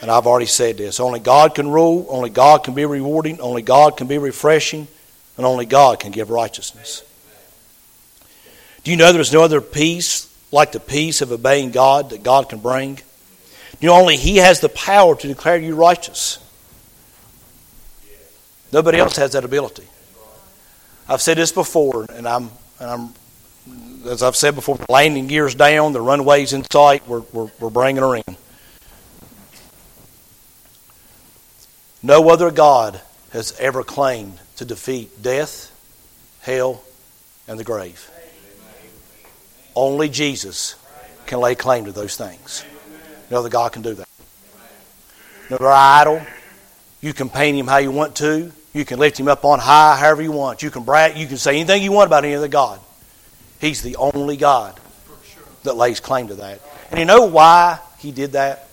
And 0.00 0.10
I've 0.10 0.26
already 0.26 0.46
said 0.46 0.78
this. 0.78 1.00
Only 1.00 1.20
God 1.20 1.54
can 1.54 1.68
rule. 1.68 2.06
Only 2.08 2.30
God 2.30 2.64
can 2.64 2.74
be 2.74 2.84
rewarding. 2.84 3.40
Only 3.40 3.62
God 3.62 3.96
can 3.96 4.06
be 4.06 4.18
refreshing. 4.18 4.86
And 5.36 5.46
only 5.46 5.66
God 5.66 6.00
can 6.00 6.12
give 6.12 6.30
righteousness. 6.30 7.04
Do 8.84 8.90
you 8.90 8.96
know 8.96 9.12
there's 9.12 9.32
no 9.32 9.42
other 9.42 9.60
peace 9.60 10.28
like 10.50 10.72
the 10.72 10.80
peace 10.80 11.20
of 11.20 11.32
obeying 11.32 11.70
God 11.70 12.10
that 12.10 12.22
God 12.22 12.48
can 12.48 12.60
bring. 12.60 12.98
You 13.80 13.88
know, 13.88 13.94
only 13.94 14.16
He 14.16 14.36
has 14.36 14.60
the 14.60 14.68
power 14.68 15.14
to 15.14 15.26
declare 15.26 15.58
you 15.58 15.74
righteous. 15.74 16.38
Nobody 18.72 18.98
else 18.98 19.16
has 19.16 19.32
that 19.32 19.44
ability. 19.44 19.84
I've 21.08 21.22
said 21.22 21.38
this 21.38 21.52
before, 21.52 22.06
and 22.10 22.28
I'm, 22.28 22.50
and 22.80 22.90
I'm 22.90 23.14
as 24.06 24.22
I've 24.22 24.36
said 24.36 24.54
before, 24.54 24.78
landing 24.88 25.26
gear's 25.26 25.54
down, 25.54 25.92
the 25.92 26.00
runway's 26.00 26.52
in 26.52 26.64
sight, 26.70 27.06
we're, 27.08 27.22
we're, 27.32 27.50
we're 27.60 27.70
bringing 27.70 28.02
her 28.02 28.16
in. 28.16 28.36
No 32.02 32.28
other 32.30 32.50
God 32.50 33.00
has 33.32 33.58
ever 33.58 33.82
claimed 33.82 34.38
to 34.56 34.64
defeat 34.64 35.22
death, 35.22 35.72
hell, 36.42 36.82
and 37.46 37.58
the 37.58 37.64
grave. 37.64 38.10
Only 39.74 40.08
Jesus 40.08 40.76
can 41.26 41.40
lay 41.40 41.54
claim 41.54 41.84
to 41.84 41.92
those 41.92 42.16
things. 42.16 42.64
No 43.30 43.38
other 43.38 43.48
God 43.48 43.72
can 43.72 43.82
do 43.82 43.94
that. 43.94 44.08
No 45.50 45.56
other 45.56 45.68
idol. 45.68 46.22
You 47.00 47.12
can 47.12 47.28
paint 47.28 47.56
him 47.56 47.66
how 47.66 47.78
you 47.78 47.90
want 47.90 48.16
to. 48.16 48.52
You 48.72 48.84
can 48.84 48.98
lift 48.98 49.18
him 49.18 49.28
up 49.28 49.44
on 49.44 49.58
high 49.58 49.96
however 49.96 50.22
you 50.22 50.32
want. 50.32 50.62
You 50.62 50.70
can 50.70 50.84
brag. 50.84 51.16
You 51.16 51.26
can 51.26 51.36
say 51.36 51.56
anything 51.56 51.82
you 51.82 51.92
want 51.92 52.08
about 52.08 52.24
any 52.24 52.34
other 52.34 52.48
God. 52.48 52.80
He's 53.60 53.82
the 53.82 53.96
only 53.96 54.36
God 54.36 54.78
that 55.64 55.74
lays 55.74 56.00
claim 56.00 56.28
to 56.28 56.34
that. 56.36 56.60
And 56.90 57.00
you 57.00 57.06
know 57.06 57.26
why 57.26 57.80
he 57.98 58.12
did 58.12 58.32
that? 58.32 58.67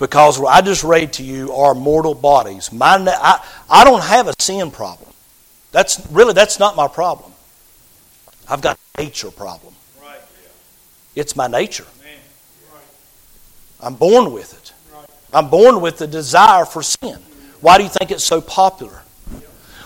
Because 0.00 0.38
what 0.38 0.48
I 0.48 0.62
just 0.62 0.82
read 0.82 1.12
to 1.14 1.22
you 1.22 1.52
are 1.52 1.74
mortal 1.74 2.14
bodies. 2.14 2.72
My, 2.72 2.96
I, 2.96 3.46
I 3.68 3.84
don't 3.84 4.02
have 4.02 4.26
a 4.26 4.34
sin 4.40 4.70
problem. 4.70 5.10
That's 5.72 6.04
really 6.10 6.32
that's 6.32 6.58
not 6.58 6.74
my 6.74 6.88
problem. 6.88 7.32
I've 8.48 8.62
got 8.62 8.78
a 8.96 9.02
nature 9.02 9.30
problem. 9.30 9.74
It's 11.14 11.36
my 11.36 11.46
nature. 11.46 11.86
I'm 13.80 13.94
born 13.94 14.32
with 14.32 14.54
it. 14.54 14.72
I'm 15.32 15.50
born 15.50 15.80
with 15.80 15.98
the 15.98 16.06
desire 16.06 16.64
for 16.64 16.82
sin. 16.82 17.18
Why 17.60 17.76
do 17.76 17.84
you 17.84 17.90
think 17.90 18.10
it's 18.10 18.24
so 18.24 18.40
popular? 18.40 19.02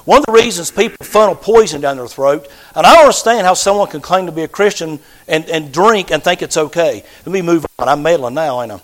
One 0.05 0.21
of 0.21 0.27
the 0.27 0.33
reasons 0.33 0.71
people 0.71 1.05
funnel 1.05 1.35
poison 1.35 1.81
down 1.81 1.97
their 1.97 2.07
throat, 2.07 2.49
and 2.75 2.87
I 2.87 2.95
don't 2.95 3.05
understand 3.05 3.47
how 3.47 3.55
someone 3.55 3.89
can 3.89 4.01
claim 4.01 4.27
to 4.27 4.33
be 4.33 4.43
a 4.43 4.49
Christian 4.49 5.01
and, 5.27 5.45
and 5.47 5.73
drink 5.73 6.11
and 6.11 6.23
think 6.23 6.43
it's 6.43 6.57
okay. 6.57 7.03
Let 7.27 7.33
me 7.33 7.43
move 7.43 7.67
on. 7.79 7.89
I'm 7.89 8.03
meddling 8.03 8.35
now, 8.35 8.63
ain't 8.63 8.73
I? 8.73 8.81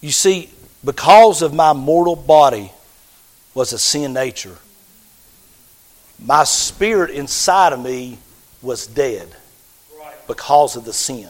You 0.00 0.10
see, 0.10 0.50
because 0.84 1.42
of 1.42 1.52
my 1.52 1.72
mortal 1.72 2.16
body 2.16 2.72
was 3.54 3.72
a 3.72 3.78
sin 3.78 4.12
nature, 4.12 4.56
my 6.18 6.44
spirit 6.44 7.10
inside 7.10 7.72
of 7.72 7.80
me 7.80 8.18
was 8.62 8.86
dead 8.86 9.28
because 10.26 10.76
of 10.76 10.84
the 10.84 10.92
sin. 10.92 11.28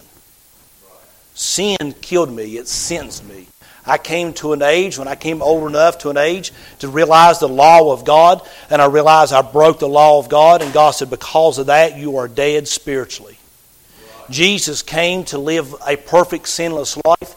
Sin 1.34 1.94
killed 2.00 2.30
me, 2.30 2.58
it 2.58 2.68
sentenced 2.68 3.24
me. 3.24 3.46
I 3.86 3.98
came 3.98 4.34
to 4.34 4.52
an 4.52 4.62
age, 4.62 4.98
when 4.98 5.08
I 5.08 5.14
came 5.14 5.42
old 5.42 5.66
enough 5.66 5.98
to 5.98 6.10
an 6.10 6.16
age 6.16 6.52
to 6.80 6.88
realize 6.88 7.38
the 7.38 7.48
law 7.48 7.92
of 7.92 8.04
God, 8.04 8.46
and 8.68 8.82
I 8.82 8.86
realized 8.86 9.32
I 9.32 9.42
broke 9.42 9.78
the 9.78 9.88
law 9.88 10.18
of 10.18 10.28
God, 10.28 10.60
and 10.60 10.72
God 10.72 10.90
said, 10.90 11.08
Because 11.08 11.58
of 11.58 11.66
that, 11.66 11.96
you 11.96 12.18
are 12.18 12.28
dead 12.28 12.68
spiritually. 12.68 13.38
Jesus 14.28 14.82
came 14.82 15.24
to 15.24 15.38
live 15.38 15.74
a 15.86 15.96
perfect, 15.96 16.46
sinless 16.46 16.98
life, 17.04 17.34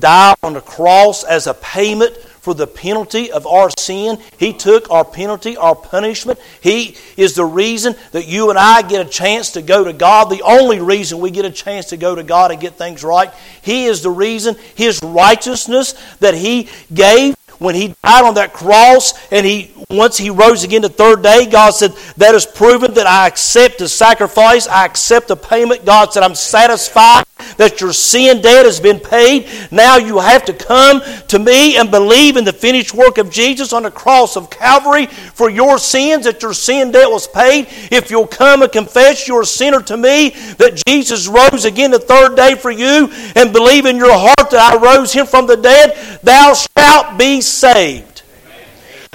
die 0.00 0.34
on 0.42 0.54
the 0.54 0.60
cross 0.60 1.24
as 1.24 1.46
a 1.46 1.54
payment 1.54 2.16
for 2.46 2.54
the 2.54 2.66
penalty 2.66 3.32
of 3.32 3.44
our 3.44 3.68
sin. 3.76 4.18
He 4.38 4.52
took 4.52 4.88
our 4.88 5.04
penalty, 5.04 5.56
our 5.56 5.74
punishment. 5.74 6.38
He 6.60 6.96
is 7.16 7.34
the 7.34 7.44
reason 7.44 7.96
that 8.12 8.28
you 8.28 8.50
and 8.50 8.58
I 8.58 8.82
get 8.82 9.04
a 9.04 9.10
chance 9.10 9.50
to 9.52 9.62
go 9.62 9.82
to 9.82 9.92
God, 9.92 10.30
the 10.30 10.42
only 10.42 10.78
reason 10.78 11.18
we 11.18 11.32
get 11.32 11.44
a 11.44 11.50
chance 11.50 11.86
to 11.86 11.96
go 11.96 12.14
to 12.14 12.22
God 12.22 12.52
and 12.52 12.60
get 12.60 12.74
things 12.74 13.02
right. 13.02 13.32
He 13.62 13.86
is 13.86 14.02
the 14.02 14.10
reason, 14.10 14.54
His 14.76 15.00
righteousness 15.02 15.94
that 16.20 16.34
He 16.34 16.68
gave 16.94 17.34
when 17.58 17.74
he 17.74 17.94
died 18.04 18.24
on 18.24 18.34
that 18.34 18.52
cross 18.52 19.14
and 19.32 19.46
he 19.46 19.72
once 19.90 20.16
he 20.16 20.30
rose 20.30 20.64
again 20.64 20.82
the 20.82 20.88
third 20.88 21.22
day 21.22 21.46
god 21.46 21.70
said 21.70 21.90
that 22.16 22.34
is 22.34 22.44
proven 22.44 22.92
that 22.94 23.06
i 23.06 23.26
accept 23.26 23.78
the 23.78 23.88
sacrifice 23.88 24.66
i 24.66 24.84
accept 24.84 25.28
the 25.28 25.36
payment 25.36 25.84
god 25.84 26.12
said 26.12 26.22
i'm 26.22 26.34
satisfied 26.34 27.24
that 27.56 27.80
your 27.80 27.92
sin 27.92 28.40
debt 28.40 28.64
has 28.64 28.80
been 28.80 28.98
paid 28.98 29.48
now 29.70 29.96
you 29.96 30.18
have 30.18 30.44
to 30.44 30.52
come 30.52 31.00
to 31.28 31.38
me 31.38 31.76
and 31.76 31.90
believe 31.90 32.36
in 32.36 32.44
the 32.44 32.52
finished 32.52 32.94
work 32.94 33.18
of 33.18 33.30
jesus 33.30 33.72
on 33.72 33.82
the 33.82 33.90
cross 33.90 34.36
of 34.36 34.48
calvary 34.50 35.06
for 35.06 35.50
your 35.50 35.78
sins 35.78 36.24
that 36.24 36.42
your 36.42 36.54
sin 36.54 36.90
debt 36.90 37.10
was 37.10 37.28
paid 37.28 37.66
if 37.90 38.10
you'll 38.10 38.26
come 38.26 38.62
and 38.62 38.72
confess 38.72 39.28
you're 39.28 39.42
a 39.42 39.46
sinner 39.46 39.82
to 39.82 39.96
me 39.96 40.30
that 40.58 40.80
jesus 40.86 41.28
rose 41.28 41.64
again 41.64 41.90
the 41.90 41.98
third 41.98 42.36
day 42.36 42.54
for 42.54 42.70
you 42.70 43.08
and 43.34 43.52
believe 43.52 43.86
in 43.86 43.96
your 43.96 44.12
heart 44.12 44.50
that 44.50 44.72
i 44.72 44.76
rose 44.76 45.12
him 45.12 45.26
from 45.26 45.46
the 45.46 45.56
dead 45.56 45.96
thou 46.22 46.54
shalt 46.54 47.18
be 47.18 47.40
saved. 47.40 48.22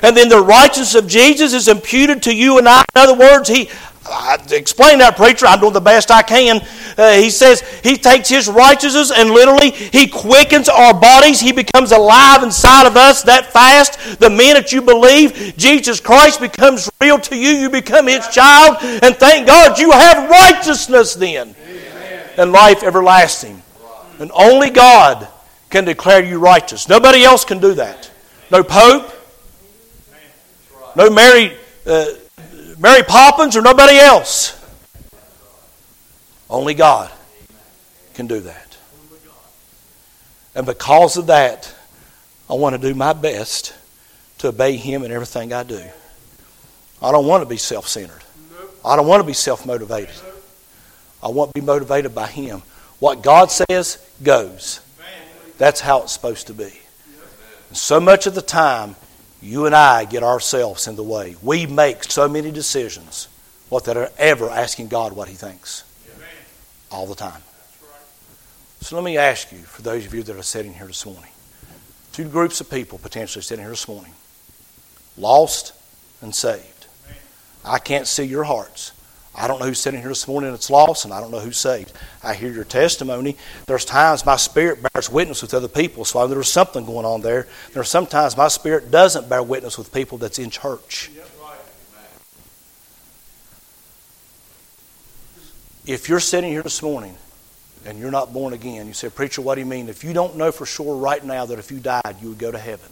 And 0.03 0.17
then 0.17 0.29
the 0.29 0.41
righteousness 0.41 0.95
of 0.95 1.07
Jesus 1.07 1.53
is 1.53 1.67
imputed 1.67 2.23
to 2.23 2.35
you 2.35 2.57
and 2.57 2.67
I. 2.67 2.83
In 2.95 3.01
other 3.01 3.17
words, 3.17 3.47
he 3.47 3.69
I 4.11 4.37
explain 4.51 4.99
that, 4.99 5.15
preacher. 5.15 5.45
I'm 5.45 5.59
doing 5.59 5.73
the 5.73 5.81
best 5.81 6.11
I 6.11 6.21
can. 6.21 6.61
Uh, 6.97 7.13
he 7.13 7.29
says 7.29 7.61
he 7.83 7.97
takes 7.97 8.29
his 8.29 8.47
righteousness 8.49 9.11
and 9.11 9.31
literally 9.31 9.71
he 9.71 10.07
quickens 10.07 10.69
our 10.69 10.93
bodies. 10.93 11.39
He 11.39 11.51
becomes 11.51 11.91
alive 11.91 12.43
inside 12.43 12.87
of 12.87 12.97
us 12.97 13.23
that 13.23 13.53
fast. 13.53 14.19
The 14.19 14.29
minute 14.29 14.71
you 14.71 14.81
believe 14.81 15.55
Jesus 15.57 15.99
Christ 15.99 16.39
becomes 16.41 16.89
real 16.99 17.19
to 17.19 17.35
you, 17.35 17.49
you 17.51 17.69
become 17.69 18.07
his 18.07 18.27
child. 18.27 18.77
And 18.81 19.15
thank 19.15 19.47
God 19.47 19.79
you 19.79 19.91
have 19.91 20.29
righteousness 20.29 21.15
then 21.15 21.55
Amen. 21.67 22.29
and 22.37 22.51
life 22.51 22.83
everlasting. 22.83 23.61
And 24.19 24.31
only 24.33 24.69
God 24.69 25.27
can 25.69 25.85
declare 25.85 26.23
you 26.23 26.37
righteous. 26.37 26.87
Nobody 26.87 27.23
else 27.23 27.45
can 27.45 27.59
do 27.59 27.73
that. 27.75 28.11
No 28.51 28.63
Pope. 28.63 29.11
No 30.95 31.09
Mary, 31.09 31.57
uh, 31.85 32.05
Mary 32.81 33.03
Poppins 33.03 33.55
or 33.55 33.61
nobody 33.61 33.97
else. 33.97 34.57
Only 36.49 36.73
God 36.73 37.11
can 38.15 38.25
do 38.25 38.39
that. 38.39 38.77
And 40.55 40.65
because 40.65 41.15
of 41.15 41.27
that, 41.27 41.73
I 42.49 42.55
want 42.55 42.75
to 42.75 42.81
do 42.81 42.95
my 42.95 43.13
best 43.13 43.75
to 44.39 44.47
obey 44.47 44.75
Him 44.77 45.03
in 45.03 45.11
everything 45.11 45.53
I 45.53 45.63
do. 45.63 45.81
I 47.01 47.11
don't 47.11 47.27
want 47.27 47.43
to 47.43 47.49
be 47.49 47.57
self 47.57 47.87
centered. 47.87 48.23
I 48.83 48.95
don't 48.95 49.07
want 49.07 49.21
to 49.21 49.27
be 49.27 49.33
self 49.33 49.65
motivated. 49.65 50.15
I 51.21 51.27
want 51.27 51.53
to 51.53 51.61
be 51.61 51.65
motivated 51.65 52.15
by 52.15 52.27
Him. 52.27 52.63
What 52.99 53.21
God 53.21 53.51
says 53.51 54.03
goes. 54.23 54.81
That's 55.59 55.79
how 55.79 56.01
it's 56.01 56.11
supposed 56.11 56.47
to 56.47 56.53
be. 56.53 56.73
And 57.69 57.77
so 57.77 57.99
much 57.99 58.25
of 58.25 58.33
the 58.33 58.41
time, 58.41 58.95
you 59.41 59.65
and 59.65 59.75
I 59.75 60.05
get 60.05 60.23
ourselves 60.23 60.87
in 60.87 60.95
the 60.95 61.03
way. 61.03 61.35
We 61.41 61.65
make 61.65 62.03
so 62.03 62.29
many 62.29 62.51
decisions 62.51 63.27
without 63.69 64.11
ever 64.17 64.49
asking 64.49 64.89
God 64.89 65.13
what 65.13 65.27
He 65.27 65.35
thinks. 65.35 65.83
All 66.91 67.07
the 67.07 67.15
time. 67.15 67.41
So 68.81 68.95
let 68.95 69.05
me 69.05 69.17
ask 69.17 69.51
you, 69.51 69.59
for 69.59 69.81
those 69.81 70.05
of 70.05 70.13
you 70.13 70.23
that 70.23 70.35
are 70.35 70.43
sitting 70.43 70.73
here 70.73 70.87
this 70.87 71.05
morning, 71.05 71.29
two 72.11 72.27
groups 72.27 72.59
of 72.61 72.69
people 72.69 72.97
potentially 72.97 73.41
sitting 73.41 73.63
here 73.63 73.69
this 73.69 73.87
morning 73.87 74.13
lost 75.17 75.73
and 76.21 76.33
saved. 76.33 76.87
I 77.63 77.79
can't 77.79 78.07
see 78.07 78.23
your 78.23 78.43
hearts. 78.43 78.91
I 79.33 79.47
don't 79.47 79.59
know 79.59 79.65
who's 79.65 79.79
sitting 79.79 80.01
here 80.01 80.09
this 80.09 80.27
morning 80.27 80.51
that's 80.51 80.69
lost, 80.69 81.05
and 81.05 81.13
I 81.13 81.21
don't 81.21 81.31
know 81.31 81.39
who's 81.39 81.57
saved. 81.57 81.93
I 82.21 82.33
hear 82.33 82.51
your 82.51 82.65
testimony. 82.65 83.37
There's 83.65 83.85
times 83.85 84.25
my 84.25 84.35
spirit 84.35 84.79
bears 84.83 85.09
witness 85.09 85.41
with 85.41 85.53
other 85.53 85.69
people, 85.69 86.03
so 86.03 86.27
there's 86.27 86.51
something 86.51 86.85
going 86.85 87.05
on 87.05 87.21
there. 87.21 87.47
There's 87.73 87.89
sometimes 87.89 88.35
my 88.35 88.49
spirit 88.49 88.91
doesn't 88.91 89.29
bear 89.29 89.41
witness 89.41 89.77
with 89.77 89.93
people 89.93 90.17
that's 90.17 90.37
in 90.37 90.49
church. 90.49 91.11
If 95.85 96.09
you're 96.09 96.19
sitting 96.19 96.51
here 96.51 96.61
this 96.61 96.83
morning 96.83 97.15
and 97.85 97.97
you're 97.97 98.11
not 98.11 98.33
born 98.33 98.53
again, 98.53 98.85
you 98.85 98.93
say, 98.93 99.09
Preacher, 99.09 99.41
what 99.41 99.55
do 99.55 99.61
you 99.61 99.65
mean? 99.65 99.89
If 99.89 100.03
you 100.03 100.13
don't 100.13 100.35
know 100.35 100.51
for 100.51 100.65
sure 100.65 100.95
right 100.95 101.23
now 101.23 101.45
that 101.45 101.57
if 101.57 101.71
you 101.71 101.79
died, 101.79 102.17
you 102.21 102.29
would 102.29 102.37
go 102.37 102.51
to 102.51 102.59
heaven, 102.59 102.89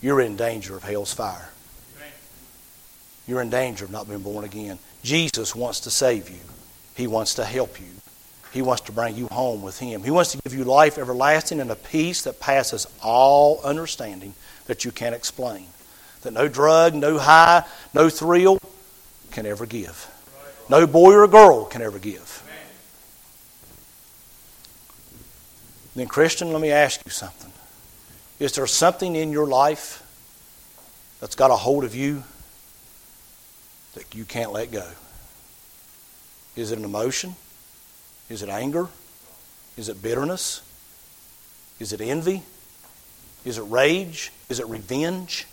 you're 0.00 0.20
in 0.20 0.36
danger 0.36 0.76
of 0.76 0.84
hell's 0.84 1.12
fire. 1.12 1.50
You're 3.26 3.42
in 3.42 3.50
danger 3.50 3.84
of 3.86 3.90
not 3.90 4.06
being 4.06 4.20
born 4.20 4.44
again. 4.44 4.78
Jesus 5.02 5.54
wants 5.54 5.80
to 5.80 5.90
save 5.90 6.28
you, 6.30 6.40
He 6.94 7.06
wants 7.06 7.34
to 7.34 7.44
help 7.44 7.80
you. 7.80 7.86
He 8.52 8.62
wants 8.62 8.82
to 8.84 8.92
bring 8.92 9.16
you 9.16 9.26
home 9.26 9.60
with 9.60 9.78
Him. 9.78 10.02
He 10.02 10.10
wants 10.10 10.32
to 10.32 10.38
give 10.42 10.54
you 10.54 10.64
life 10.64 10.96
everlasting 10.96 11.60
and 11.60 11.70
a 11.70 11.76
peace 11.76 12.22
that 12.22 12.40
passes 12.40 12.86
all 13.02 13.60
understanding 13.62 14.34
that 14.66 14.84
you 14.84 14.92
can't 14.92 15.14
explain. 15.14 15.66
That 16.22 16.32
no 16.32 16.48
drug, 16.48 16.94
no 16.94 17.18
high, 17.18 17.64
no 17.92 18.08
thrill 18.08 18.58
can 19.30 19.44
ever 19.44 19.66
give. 19.66 20.10
No 20.70 20.86
boy 20.86 21.12
or 21.12 21.28
girl 21.28 21.66
can 21.66 21.82
ever 21.82 21.98
give. 21.98 22.42
Then, 25.94 26.06
Christian, 26.08 26.52
let 26.52 26.60
me 26.60 26.70
ask 26.70 27.00
you 27.04 27.10
something. 27.10 27.52
Is 28.38 28.52
there 28.52 28.66
something 28.66 29.16
in 29.16 29.32
your 29.32 29.46
life 29.46 30.02
that's 31.20 31.34
got 31.34 31.50
a 31.50 31.56
hold 31.56 31.84
of 31.84 31.94
you 31.94 32.22
that 33.96 34.14
you 34.14 34.24
can't 34.24 34.52
let 34.52 34.70
go? 34.70 34.86
Is 36.54 36.70
it 36.70 36.78
an 36.78 36.84
emotion? 36.84 37.34
Is 38.30 38.42
it 38.42 38.48
anger? 38.48 38.88
Is 39.76 39.88
it 39.88 40.00
bitterness? 40.00 40.62
Is 41.80 41.92
it 41.92 42.00
envy? 42.00 42.42
Is 43.44 43.58
it 43.58 43.62
rage? 43.62 44.32
Is 44.48 44.60
it 44.60 44.66
revenge? 44.66 45.46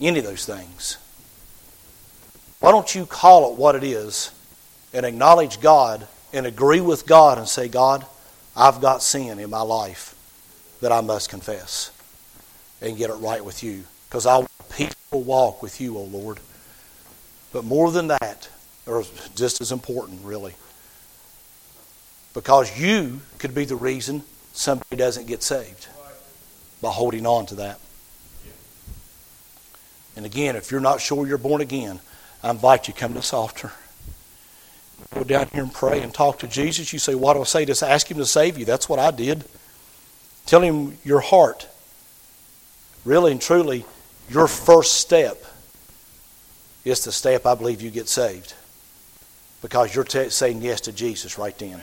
Any 0.00 0.20
of 0.20 0.24
those 0.24 0.46
things. 0.46 0.96
Why 2.60 2.72
don't 2.72 2.94
you 2.94 3.06
call 3.06 3.52
it 3.52 3.58
what 3.58 3.74
it 3.74 3.84
is 3.84 4.30
and 4.92 5.04
acknowledge 5.04 5.60
God 5.60 6.06
and 6.32 6.46
agree 6.46 6.80
with 6.80 7.06
God 7.06 7.38
and 7.38 7.48
say, 7.48 7.68
God, 7.68 8.06
I've 8.56 8.80
got 8.80 9.02
sin 9.02 9.38
in 9.38 9.50
my 9.50 9.62
life 9.62 10.14
that 10.80 10.92
I 10.92 11.00
must 11.00 11.28
confess 11.28 11.90
and 12.80 12.96
get 12.96 13.10
it 13.10 13.14
right 13.14 13.44
with 13.44 13.62
you 13.62 13.84
because 14.08 14.26
I 14.26 14.46
peaceful 14.70 15.22
walk 15.22 15.62
with 15.62 15.80
you, 15.80 15.96
O 15.98 16.02
Lord. 16.02 16.40
But 17.52 17.64
more 17.64 17.90
than 17.90 18.08
that, 18.08 18.48
or 18.86 19.04
just 19.34 19.60
as 19.60 19.72
important, 19.72 20.20
really, 20.24 20.54
because 22.32 22.78
you 22.78 23.20
could 23.38 23.54
be 23.54 23.64
the 23.64 23.76
reason 23.76 24.22
somebody 24.52 24.96
doesn't 24.96 25.26
get 25.26 25.42
saved 25.42 25.88
by 26.80 26.90
holding 26.90 27.26
on 27.26 27.46
to 27.46 27.56
that. 27.56 27.80
And 30.16 30.26
again, 30.26 30.56
if 30.56 30.70
you're 30.70 30.80
not 30.80 31.00
sure 31.00 31.26
you're 31.26 31.38
born 31.38 31.60
again, 31.60 32.00
I 32.42 32.50
invite 32.50 32.88
you 32.88 32.94
come 32.94 33.12
to 33.12 33.18
this 33.18 33.32
altar. 33.32 33.72
Go 35.14 35.24
down 35.24 35.48
here 35.52 35.62
and 35.62 35.72
pray 35.72 36.00
and 36.02 36.12
talk 36.12 36.38
to 36.40 36.48
Jesus. 36.48 36.92
You 36.92 36.98
say, 36.98 37.14
What 37.14 37.34
do 37.34 37.40
I 37.40 37.44
say? 37.44 37.64
Just 37.64 37.82
ask 37.82 38.10
Him 38.10 38.18
to 38.18 38.26
save 38.26 38.58
you. 38.58 38.64
That's 38.64 38.88
what 38.88 38.98
I 38.98 39.10
did. 39.10 39.44
Tell 40.46 40.60
Him 40.60 40.98
your 41.04 41.20
heart. 41.20 41.68
Really 43.04 43.32
and 43.32 43.40
truly, 43.40 43.84
your 44.30 44.46
first 44.46 44.94
step 44.94 45.44
is 46.84 47.04
the 47.04 47.12
step 47.12 47.46
I 47.46 47.54
believe 47.54 47.82
you 47.82 47.90
get 47.90 48.08
saved. 48.08 48.54
Because 49.60 49.94
you're 49.94 50.04
t- 50.04 50.30
saying 50.30 50.62
yes 50.62 50.80
to 50.82 50.92
Jesus 50.92 51.36
right 51.36 51.56
then. 51.58 51.82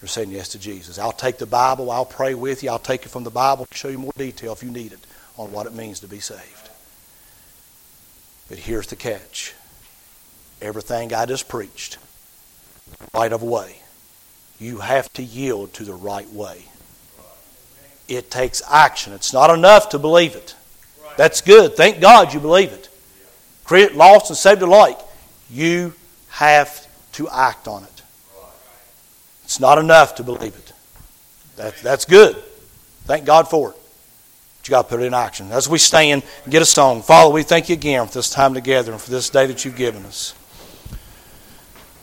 You're 0.00 0.08
saying 0.08 0.30
yes 0.30 0.50
to 0.50 0.58
Jesus. 0.58 0.98
I'll 0.98 1.12
take 1.12 1.38
the 1.38 1.46
Bible. 1.46 1.90
I'll 1.90 2.06
pray 2.06 2.34
with 2.34 2.62
you. 2.62 2.70
I'll 2.70 2.78
take 2.78 3.04
it 3.04 3.08
from 3.08 3.24
the 3.24 3.30
Bible 3.30 3.66
show 3.72 3.88
you 3.88 3.98
more 3.98 4.12
detail 4.16 4.52
if 4.52 4.62
you 4.62 4.70
need 4.70 4.92
it 4.92 5.06
on 5.36 5.50
what 5.52 5.66
it 5.66 5.74
means 5.74 6.00
to 6.00 6.06
be 6.06 6.20
saved. 6.20 6.70
But 8.48 8.58
here's 8.58 8.86
the 8.86 8.96
catch 8.96 9.54
everything 10.62 11.12
I 11.12 11.26
just 11.26 11.48
preached, 11.48 11.98
right 13.12 13.32
of 13.32 13.42
way, 13.42 13.80
you 14.58 14.78
have 14.78 15.12
to 15.14 15.22
yield 15.22 15.74
to 15.74 15.84
the 15.84 15.94
right 15.94 16.30
way. 16.30 16.64
It 18.08 18.30
takes 18.30 18.62
action. 18.70 19.12
It's 19.12 19.32
not 19.32 19.50
enough 19.50 19.90
to 19.90 19.98
believe 19.98 20.36
it. 20.36 20.54
That's 21.16 21.40
good. 21.40 21.76
Thank 21.76 22.00
God 22.00 22.34
you 22.34 22.40
believe 22.40 22.72
it. 22.72 22.88
Create 23.64 23.94
lost 23.94 24.30
and 24.30 24.36
saved 24.36 24.62
alike. 24.62 24.98
You 25.50 25.94
have 26.30 26.86
to 27.12 27.28
act 27.28 27.68
on 27.68 27.84
it. 27.84 28.02
It's 29.44 29.60
not 29.60 29.78
enough 29.78 30.16
to 30.16 30.22
believe 30.22 30.54
it. 30.54 30.72
That, 31.56 31.76
that's 31.78 32.04
good. 32.04 32.36
Thank 33.04 33.24
God 33.24 33.48
for 33.48 33.70
it. 33.70 33.76
But 34.58 34.68
you 34.68 34.70
got 34.72 34.82
to 34.82 34.88
put 34.88 35.00
it 35.00 35.06
in 35.06 35.14
action. 35.14 35.52
As 35.52 35.68
we 35.68 35.78
stand 35.78 36.22
get 36.48 36.62
a 36.62 36.66
song, 36.66 37.02
Father, 37.02 37.32
we 37.32 37.42
thank 37.42 37.68
you 37.68 37.74
again 37.74 38.06
for 38.06 38.14
this 38.14 38.30
time 38.30 38.54
together 38.54 38.92
and 38.92 39.00
for 39.00 39.10
this 39.10 39.30
day 39.30 39.46
that 39.46 39.64
you've 39.64 39.76
given 39.76 40.04
us. 40.06 40.34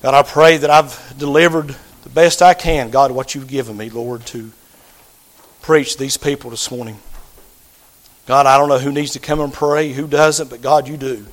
God, 0.01 0.13
I 0.13 0.23
pray 0.23 0.57
that 0.57 0.69
I've 0.69 1.15
delivered 1.17 1.75
the 2.03 2.09
best 2.09 2.41
I 2.41 2.53
can, 2.53 2.89
God, 2.89 3.11
what 3.11 3.35
you've 3.35 3.47
given 3.47 3.77
me, 3.77 3.89
Lord, 3.89 4.25
to 4.27 4.51
preach 5.61 5.97
these 5.97 6.17
people 6.17 6.49
this 6.49 6.71
morning. 6.71 6.97
God, 8.25 8.45
I 8.45 8.57
don't 8.57 8.69
know 8.69 8.79
who 8.79 8.91
needs 8.91 9.11
to 9.11 9.19
come 9.19 9.41
and 9.41 9.53
pray, 9.53 9.91
who 9.91 10.07
doesn't, 10.07 10.49
but 10.49 10.61
God, 10.61 10.87
you 10.87 10.97
do. 10.97 11.25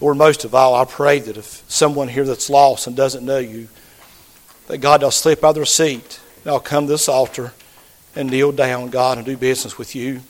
Lord, 0.00 0.16
most 0.16 0.44
of 0.44 0.54
all, 0.54 0.74
I 0.74 0.84
pray 0.84 1.18
that 1.18 1.36
if 1.36 1.64
someone 1.68 2.08
here 2.08 2.24
that's 2.24 2.48
lost 2.48 2.86
and 2.86 2.96
doesn't 2.96 3.24
know 3.24 3.38
you, 3.38 3.68
that 4.68 4.78
God, 4.78 5.00
they'll 5.00 5.10
slip 5.10 5.42
out 5.42 5.50
of 5.50 5.54
their 5.56 5.64
seat, 5.64 6.20
they'll 6.44 6.60
come 6.60 6.86
to 6.86 6.92
this 6.92 7.08
altar 7.08 7.52
and 8.14 8.30
kneel 8.30 8.52
down, 8.52 8.90
God, 8.90 9.18
and 9.18 9.26
do 9.26 9.36
business 9.36 9.78
with 9.78 9.96
you. 9.96 10.20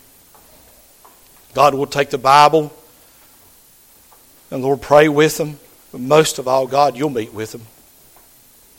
God 1.55 1.75
will 1.75 1.87
take 1.87 2.11
the 2.11 2.19
Bible 2.19 2.73
and, 4.51 4.63
Lord, 4.63 4.81
pray 4.81 5.09
with 5.09 5.37
them. 5.37 5.59
But 5.93 6.01
most 6.01 6.39
of 6.39 6.47
all, 6.47 6.67
God, 6.67 6.97
you'll 6.97 7.11
meet 7.11 7.33
with 7.33 7.53
them. 7.53 7.63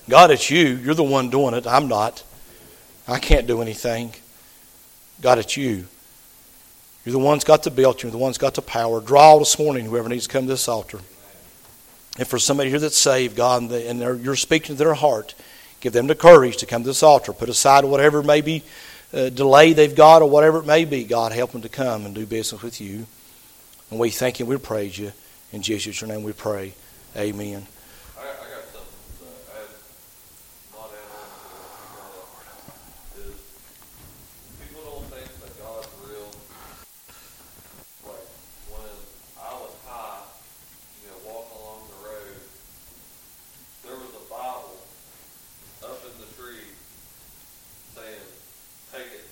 God, 0.08 0.32
it's 0.32 0.50
you. 0.50 0.66
You're 0.66 0.96
the 0.96 1.04
one 1.04 1.30
doing 1.30 1.54
it. 1.54 1.68
I'm 1.68 1.88
not. 1.88 2.24
I 3.08 3.20
can't 3.20 3.48
do 3.48 3.62
anything. 3.62 4.14
God, 5.22 5.38
it's 5.40 5.58
you. 5.58 5.86
You're 7.06 7.14
the 7.14 7.20
one's 7.20 7.44
got 7.44 7.64
the 7.64 7.72
belt. 7.72 8.04
You're 8.04 8.12
the 8.12 8.18
one's 8.18 8.38
got 8.38 8.54
the 8.56 8.62
power. 8.62 9.02
Draw 9.02 9.40
this 9.40 9.58
morning 9.58 9.86
whoever 9.86 10.10
needs 10.10 10.28
to 10.28 10.34
come 10.34 10.46
to 10.46 10.50
this 10.54 10.68
altar. 10.68 11.00
And 12.18 12.28
for 12.28 12.38
somebody 12.38 12.70
here 12.70 12.80
that's 12.80 12.98
saved, 12.98 13.36
God, 13.36 13.72
and 13.72 14.00
you're 14.24 14.36
speaking 14.36 14.76
to 14.76 14.84
their 14.84 14.94
heart, 14.94 15.36
give 15.80 15.94
them 15.94 16.08
the 16.08 16.16
courage 16.16 16.58
to 16.58 16.66
come 16.66 16.84
to 16.84 16.90
this 16.90 17.04
altar. 17.04 17.32
Put 17.32 17.50
aside 17.50 17.86
whatever 17.86 18.22
may 18.22 18.42
be 18.42 18.64
uh, 19.14 19.30
delay 19.30 19.74
they've 19.74 19.96
got 19.96 20.22
or 20.22 20.30
whatever 20.30 20.60
it 20.60 20.66
may 20.66 20.86
be. 20.86 21.04
God, 21.06 21.32
help 21.32 21.54
them 21.54 21.62
to 21.62 21.70
come 21.70 22.06
and 22.06 22.14
do 22.14 22.26
business 22.26 22.62
with 22.62 22.82
you. 22.82 23.08
And 23.90 24.00
we 24.00 24.10
thank 24.10 24.40
you 24.40 24.46
we 24.46 24.58
praise 24.58 24.98
you. 25.00 25.14
In 25.52 25.62
Jesus' 25.64 26.04
name 26.04 26.22
we 26.24 26.34
pray. 26.34 26.74
Amen. 27.18 27.66
I, 28.16 28.22
I 28.22 28.26
got 28.26 28.66
something 28.70 29.02
to 29.18 29.26
add. 29.56 29.66
Not 30.76 30.92
add 30.94 31.10
on 31.10 31.26
to 31.26 31.48
what 31.58 31.74
you 31.74 31.90
brought 31.90 32.22
up. 32.22 32.30
Is 33.18 33.34
people 34.62 34.84
don't 34.86 35.10
think 35.10 35.26
that 35.42 35.58
God's 35.58 35.90
real. 36.06 36.30
Like 38.06 38.30
when 38.70 38.94
I 39.42 39.58
was 39.58 39.74
high, 39.90 40.22
you 41.02 41.10
know, 41.10 41.18
walking 41.26 41.58
along 41.58 41.90
the 41.90 41.98
road, 42.06 42.38
there 43.82 43.98
was 43.98 44.14
a 44.14 44.26
Bible 44.30 44.78
up 45.82 45.98
in 46.06 46.14
the 46.22 46.30
tree 46.38 46.70
saying, 47.98 48.22
"Take 48.94 49.18
it." 49.18 49.26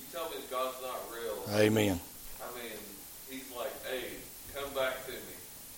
You 0.00 0.08
tell 0.08 0.32
me 0.32 0.40
God's 0.48 0.80
not 0.80 1.04
real. 1.12 1.36
Amen. 1.58 1.98
I 2.40 2.56
mean, 2.56 2.70
He's 3.28 3.50
like, 3.56 3.72
"Hey, 3.84 4.04
come 4.54 4.72
back 4.74 5.04
to 5.06 5.10
me, 5.10 5.18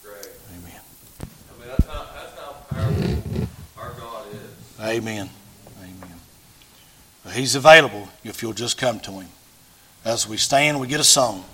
Greg." 0.04 0.28
Amen. 0.50 0.80
I 1.22 1.58
mean, 1.58 1.68
that's 1.68 1.86
how, 1.86 2.06
that's 2.14 2.38
how 2.38 2.52
powerful 2.68 3.48
our 3.78 3.92
God 3.94 4.26
is. 4.30 4.78
Amen. 4.78 5.30
Amen. 5.82 6.20
He's 7.32 7.54
available 7.54 8.10
if 8.24 8.42
you'll 8.42 8.52
just 8.52 8.76
come 8.76 9.00
to 9.00 9.12
him. 9.20 9.28
As 10.04 10.28
we 10.28 10.36
stand, 10.36 10.80
we 10.80 10.86
get 10.86 11.00
a 11.00 11.04
song. 11.04 11.46